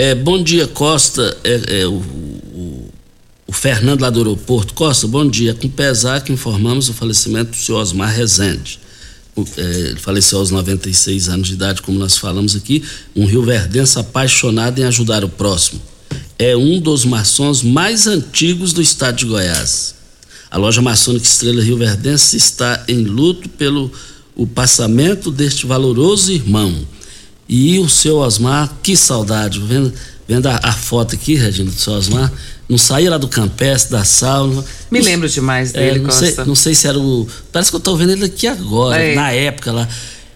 É, 0.00 0.14
bom 0.14 0.40
dia, 0.40 0.68
Costa. 0.68 1.36
É, 1.42 1.80
é, 1.80 1.86
o, 1.88 1.94
o 1.94 2.67
o 3.48 3.52
Fernando 3.52 4.02
lá 4.02 4.10
do 4.10 4.18
aeroporto, 4.18 4.74
Costa, 4.74 5.06
bom 5.06 5.26
dia. 5.26 5.54
Com 5.54 5.70
pesar 5.70 6.20
que 6.20 6.30
informamos 6.30 6.90
o 6.90 6.92
falecimento 6.92 7.52
do 7.52 7.56
senhor 7.56 7.80
Osmar 7.80 8.14
Rezende. 8.14 8.78
É, 9.56 9.62
ele 9.62 9.98
faleceu 9.98 10.38
aos 10.38 10.50
96 10.50 11.30
anos 11.30 11.48
de 11.48 11.54
idade, 11.54 11.80
como 11.80 11.98
nós 11.98 12.18
falamos 12.18 12.54
aqui, 12.54 12.84
um 13.16 13.24
Rio 13.24 13.42
Verdense 13.42 13.98
apaixonado 13.98 14.78
em 14.78 14.84
ajudar 14.84 15.24
o 15.24 15.30
próximo. 15.30 15.80
É 16.38 16.54
um 16.54 16.78
dos 16.78 17.06
maçons 17.06 17.62
mais 17.62 18.06
antigos 18.06 18.74
do 18.74 18.82
estado 18.82 19.16
de 19.16 19.24
Goiás. 19.24 19.94
A 20.50 20.58
loja 20.58 20.82
maçônica 20.82 21.24
Estrela 21.24 21.62
Rio 21.62 21.78
Verdense 21.78 22.36
está 22.36 22.84
em 22.86 23.02
luto 23.04 23.48
pelo 23.48 23.90
o 24.36 24.46
passamento 24.46 25.30
deste 25.30 25.64
valoroso 25.66 26.30
irmão. 26.30 26.86
E 27.48 27.78
o 27.78 27.88
seu 27.88 28.18
Osmar, 28.18 28.76
que 28.82 28.94
saudade, 28.94 29.58
vendo, 29.58 29.92
vendo 30.28 30.46
a, 30.46 30.60
a 30.62 30.72
foto 30.72 31.14
aqui, 31.14 31.34
Regina, 31.34 31.70
do 31.70 31.80
seu 31.80 31.94
Osmar, 31.94 32.30
não 32.68 32.76
saía 32.76 33.10
lá 33.10 33.16
do 33.16 33.26
campestre, 33.26 33.92
da 33.92 34.04
sauna. 34.04 34.62
Me 34.90 35.00
lembro 35.00 35.26
demais 35.26 35.72
dele, 35.72 35.98
é, 35.98 36.02
não. 36.02 36.10
Sei, 36.10 36.34
não 36.46 36.54
sei 36.54 36.74
se 36.74 36.86
era 36.86 36.98
o. 36.98 37.26
Parece 37.50 37.70
que 37.70 37.76
eu 37.76 37.78
estou 37.78 37.96
vendo 37.96 38.12
ele 38.12 38.26
aqui 38.26 38.46
agora, 38.46 39.02
é. 39.02 39.14
na 39.14 39.32
época 39.32 39.72
lá. 39.72 39.88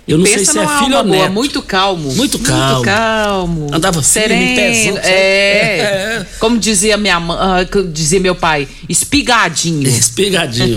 Eu 0.09 0.19
não 0.19 0.25
Pensa 0.25 0.37
sei 0.37 0.47
se 0.47 0.59
é 0.59 0.63
filho 0.63 0.93
ou 0.93 0.99
alma 0.99 1.05
boa, 1.05 1.23
neto. 1.25 1.33
muito 1.33 1.63
calmo. 1.63 2.13
Muito 2.15 2.39
calmo. 2.41 2.75
Muito 2.75 2.85
calmo. 2.85 3.67
Andava 3.73 4.03
firme, 4.03 4.29
sereno. 4.29 4.57
pezão, 4.57 4.95
sabe? 4.97 5.07
é. 5.07 5.79
É. 5.79 6.27
Como 6.41 6.59
dizia 6.59 6.97
minha 6.97 7.21
mãe, 7.21 7.39
ah, 7.39 7.61
dizia 7.93 8.19
meu 8.19 8.35
pai, 8.35 8.67
espigadinho. 8.89 9.87
Espigadinho. 9.87 10.77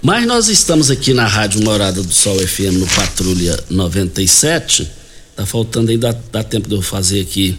Mas 0.00 0.26
nós 0.26 0.48
estamos 0.48 0.90
aqui 0.90 1.12
na 1.12 1.26
Rádio 1.26 1.62
Morada 1.62 2.02
do 2.02 2.14
Sol 2.14 2.38
FM 2.38 2.78
no 2.78 2.86
Patrulha 2.86 3.58
97. 3.68 4.88
Tá 5.36 5.44
faltando 5.44 5.90
aí, 5.90 5.98
dá, 5.98 6.14
dá 6.32 6.42
tempo 6.42 6.68
de 6.68 6.74
eu 6.74 6.82
fazer 6.82 7.20
aqui 7.20 7.58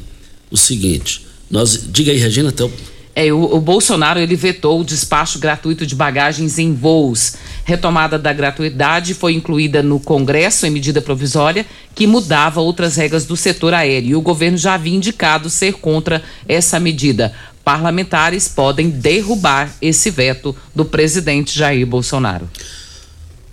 o 0.52 0.58
seguinte. 0.58 1.26
Nós, 1.50 1.88
diga 1.92 2.12
aí, 2.12 2.18
Regina, 2.18 2.50
até 2.50 2.64
o. 2.64 2.72
É, 3.16 3.34
o, 3.34 3.56
o 3.56 3.60
Bolsonaro 3.60 4.20
ele 4.20 4.36
vetou 4.36 4.80
o 4.80 4.84
despacho 4.84 5.40
gratuito 5.40 5.86
de 5.86 5.94
bagagens 5.94 6.58
em 6.58 6.74
voos. 6.74 7.34
Retomada 7.66 8.18
da 8.18 8.32
gratuidade 8.32 9.14
foi 9.14 9.34
incluída 9.34 9.84
no 9.84 10.00
Congresso 10.00 10.66
em 10.66 10.70
medida 10.70 11.02
provisória 11.02 11.66
que 11.94 12.08
mudava 12.08 12.62
outras 12.62 12.96
regras 12.96 13.26
do 13.26 13.36
setor 13.36 13.74
aéreo. 13.74 14.12
E 14.12 14.16
o 14.16 14.22
governo 14.22 14.58
já 14.58 14.76
havia 14.76 14.96
indicado 14.96 15.50
ser 15.50 15.74
contra 15.74 16.24
essa 16.48 16.80
medida. 16.80 17.34
Parlamentares 17.62 18.48
podem 18.48 18.90
derrubar 18.90 19.76
esse 19.82 20.10
veto 20.10 20.56
do 20.74 20.86
presidente 20.86 21.58
Jair 21.58 21.86
Bolsonaro. 21.86 22.50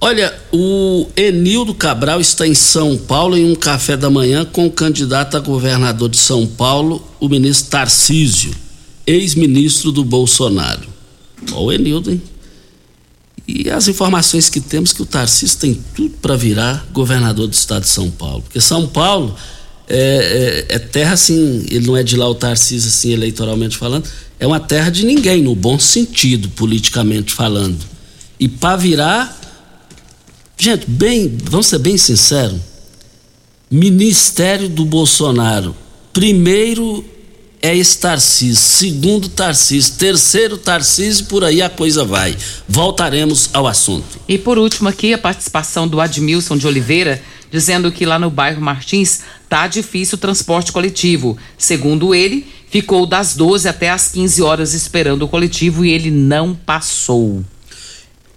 Olha, 0.00 0.34
o 0.52 1.06
Enildo 1.16 1.74
Cabral 1.74 2.20
está 2.20 2.46
em 2.46 2.54
São 2.54 2.96
Paulo 2.98 3.36
em 3.36 3.50
um 3.50 3.54
café 3.54 3.96
da 3.96 4.10
manhã 4.10 4.44
com 4.44 4.66
o 4.66 4.70
candidato 4.70 5.36
a 5.36 5.40
governador 5.40 6.08
de 6.10 6.18
São 6.18 6.46
Paulo, 6.46 7.02
o 7.18 7.28
ministro 7.28 7.70
Tarcísio, 7.70 8.54
ex-ministro 9.06 9.90
do 9.90 10.04
Bolsonaro. 10.04 10.86
Ó, 11.52 11.64
o 11.64 11.72
Enildo, 11.72 12.10
hein? 12.10 12.22
E 13.48 13.70
as 13.70 13.88
informações 13.88 14.50
que 14.50 14.60
temos 14.60 14.92
que 14.92 15.00
o 15.00 15.06
Tarcísio 15.06 15.58
tem 15.58 15.80
tudo 15.94 16.14
para 16.20 16.36
virar 16.36 16.86
governador 16.92 17.46
do 17.46 17.52
estado 17.54 17.84
de 17.84 17.88
São 17.88 18.10
Paulo. 18.10 18.42
Porque 18.42 18.60
São 18.60 18.86
Paulo 18.88 19.34
é, 19.88 20.66
é- 20.68 20.74
é 20.74 20.78
terra 20.78 21.12
assim, 21.14 21.64
ele 21.70 21.86
não 21.86 21.96
é 21.96 22.02
de 22.02 22.16
lá 22.16 22.28
o 22.28 22.34
Tarcísio 22.34 22.88
assim, 22.88 23.12
eleitoralmente 23.12 23.76
falando, 23.76 24.06
é 24.38 24.46
uma 24.46 24.60
terra 24.60 24.90
de 24.90 25.06
ninguém, 25.06 25.42
no 25.42 25.54
bom 25.54 25.78
sentido, 25.78 26.48
politicamente 26.50 27.32
falando. 27.32 27.78
E 28.38 28.46
para 28.48 28.76
virar 28.76 29.45
Gente, 30.56 30.88
bem, 30.88 31.36
vamos 31.44 31.66
ser 31.66 31.78
bem 31.78 31.98
sinceros. 31.98 32.60
Ministério 33.70 34.68
do 34.68 34.84
Bolsonaro. 34.84 35.76
Primeiro 36.12 37.04
é 37.60 37.76
esse 37.76 37.98
Tarcísio, 37.98 38.56
segundo 38.56 39.28
Tarcísio, 39.28 39.94
terceiro 39.94 40.56
Tarcísio, 40.56 41.26
por 41.26 41.44
aí 41.44 41.60
a 41.60 41.68
coisa 41.68 42.04
vai. 42.04 42.36
Voltaremos 42.68 43.50
ao 43.52 43.66
assunto. 43.66 44.20
E 44.28 44.38
por 44.38 44.56
último 44.56 44.88
aqui 44.88 45.12
a 45.12 45.18
participação 45.18 45.86
do 45.86 46.00
Admilson 46.00 46.56
de 46.56 46.66
Oliveira, 46.66 47.20
dizendo 47.50 47.92
que 47.92 48.06
lá 48.06 48.18
no 48.18 48.30
bairro 48.30 48.60
Martins 48.60 49.20
tá 49.48 49.66
difícil 49.66 50.16
o 50.16 50.20
transporte 50.20 50.72
coletivo. 50.72 51.36
Segundo 51.58 52.14
ele, 52.14 52.46
ficou 52.70 53.06
das 53.06 53.34
12 53.34 53.68
até 53.68 53.90
as 53.90 54.08
15 54.08 54.42
horas 54.42 54.72
esperando 54.72 55.22
o 55.22 55.28
coletivo 55.28 55.84
e 55.84 55.90
ele 55.90 56.10
não 56.10 56.54
passou. 56.54 57.44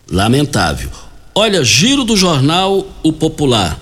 Lamentável. 0.09 0.89
Olha, 1.33 1.63
giro 1.63 2.03
do 2.03 2.17
jornal 2.17 2.87
O 3.03 3.13
Popular. 3.13 3.79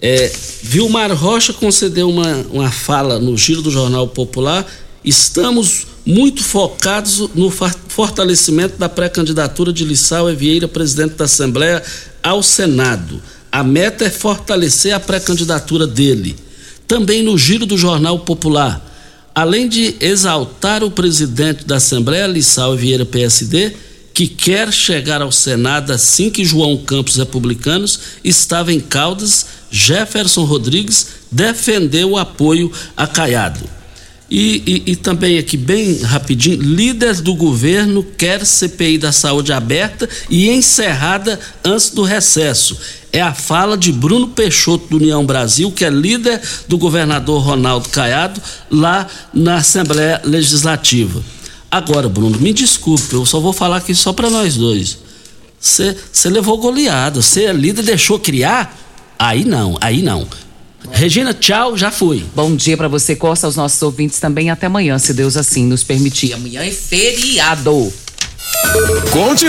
É, 0.00 0.32
Vilmar 0.62 1.14
Rocha 1.14 1.52
concedeu 1.52 2.08
uma, 2.08 2.46
uma 2.50 2.70
fala 2.70 3.18
no 3.18 3.36
giro 3.36 3.60
do 3.60 3.70
jornal 3.70 4.08
Popular. 4.08 4.66
Estamos 5.04 5.86
muito 6.04 6.42
focados 6.42 7.28
no 7.34 7.50
fortalecimento 7.50 8.78
da 8.78 8.88
pré-candidatura 8.88 9.72
de 9.72 9.84
Lissau 9.84 10.34
Vieira, 10.34 10.66
presidente 10.66 11.14
da 11.14 11.26
Assembleia, 11.26 11.82
ao 12.22 12.42
Senado. 12.42 13.22
A 13.52 13.62
meta 13.62 14.04
é 14.04 14.10
fortalecer 14.10 14.94
a 14.94 15.00
pré-candidatura 15.00 15.86
dele. 15.86 16.34
Também 16.88 17.22
no 17.22 17.36
giro 17.36 17.66
do 17.66 17.76
jornal 17.76 18.20
Popular. 18.20 18.86
Além 19.34 19.68
de 19.68 19.96
exaltar 20.00 20.82
o 20.82 20.90
presidente 20.90 21.64
da 21.64 21.76
Assembleia, 21.76 22.26
Lissau 22.26 22.74
Vieira 22.74 23.04
PSD, 23.04 23.72
que 24.12 24.26
quer 24.26 24.72
chegar 24.72 25.22
ao 25.22 25.32
Senado 25.32 25.92
assim 25.92 26.30
que 26.30 26.44
João 26.44 26.76
Campos 26.76 27.16
Republicanos 27.16 28.00
estava 28.24 28.72
em 28.72 28.80
Caldas, 28.80 29.46
Jefferson 29.70 30.44
Rodrigues 30.44 31.06
defendeu 31.30 32.10
o 32.10 32.18
apoio 32.18 32.70
a 32.96 33.06
Caiado. 33.06 33.60
E, 34.30 34.62
e- 34.86 34.92
e 34.92 34.96
também 34.96 35.38
aqui, 35.38 35.56
bem 35.56 36.02
rapidinho, 36.02 36.62
líder 36.62 37.20
do 37.20 37.34
governo 37.34 38.04
quer 38.16 38.44
CPI 38.46 38.96
da 38.98 39.10
saúde 39.10 39.52
aberta 39.52 40.08
e 40.28 40.48
encerrada 40.50 41.38
antes 41.64 41.90
do 41.90 42.02
recesso. 42.04 42.78
É 43.12 43.20
a 43.20 43.34
fala 43.34 43.76
de 43.76 43.90
Bruno 43.90 44.28
Peixoto 44.28 44.86
do 44.88 44.98
União 44.98 45.26
Brasil, 45.26 45.72
que 45.72 45.84
é 45.84 45.90
líder 45.90 46.40
do 46.68 46.78
governador 46.78 47.42
Ronaldo 47.42 47.88
Caiado, 47.88 48.40
lá 48.70 49.08
na 49.34 49.56
Assembleia 49.56 50.20
Legislativa. 50.24 51.20
Agora, 51.70 52.08
Bruno, 52.08 52.38
me 52.38 52.52
desculpe, 52.52 53.14
eu 53.14 53.24
só 53.24 53.38
vou 53.38 53.52
falar 53.52 53.76
aqui 53.76 53.94
só 53.94 54.12
para 54.12 54.28
nós 54.28 54.56
dois. 54.56 54.98
Você 55.60 55.94
levou 56.24 56.58
goleada, 56.58 57.22
você 57.22 57.44
é 57.44 57.52
líder, 57.52 57.82
deixou 57.82 58.18
criar? 58.18 58.76
Aí 59.18 59.44
não, 59.44 59.76
aí 59.80 60.02
não. 60.02 60.26
Regina, 60.90 61.34
tchau, 61.34 61.76
já 61.76 61.90
fui. 61.90 62.24
Bom 62.34 62.56
dia 62.56 62.76
para 62.76 62.88
você, 62.88 63.14
Costa, 63.14 63.46
aos 63.46 63.54
nossos 63.54 63.80
ouvintes 63.82 64.18
também. 64.18 64.50
Até 64.50 64.66
amanhã, 64.66 64.98
se 64.98 65.12
Deus 65.12 65.36
assim 65.36 65.64
nos 65.66 65.84
permitir. 65.84 66.32
Amanhã 66.32 66.62
é 66.62 66.70
feriado. 66.70 67.92
Continue. 69.12 69.48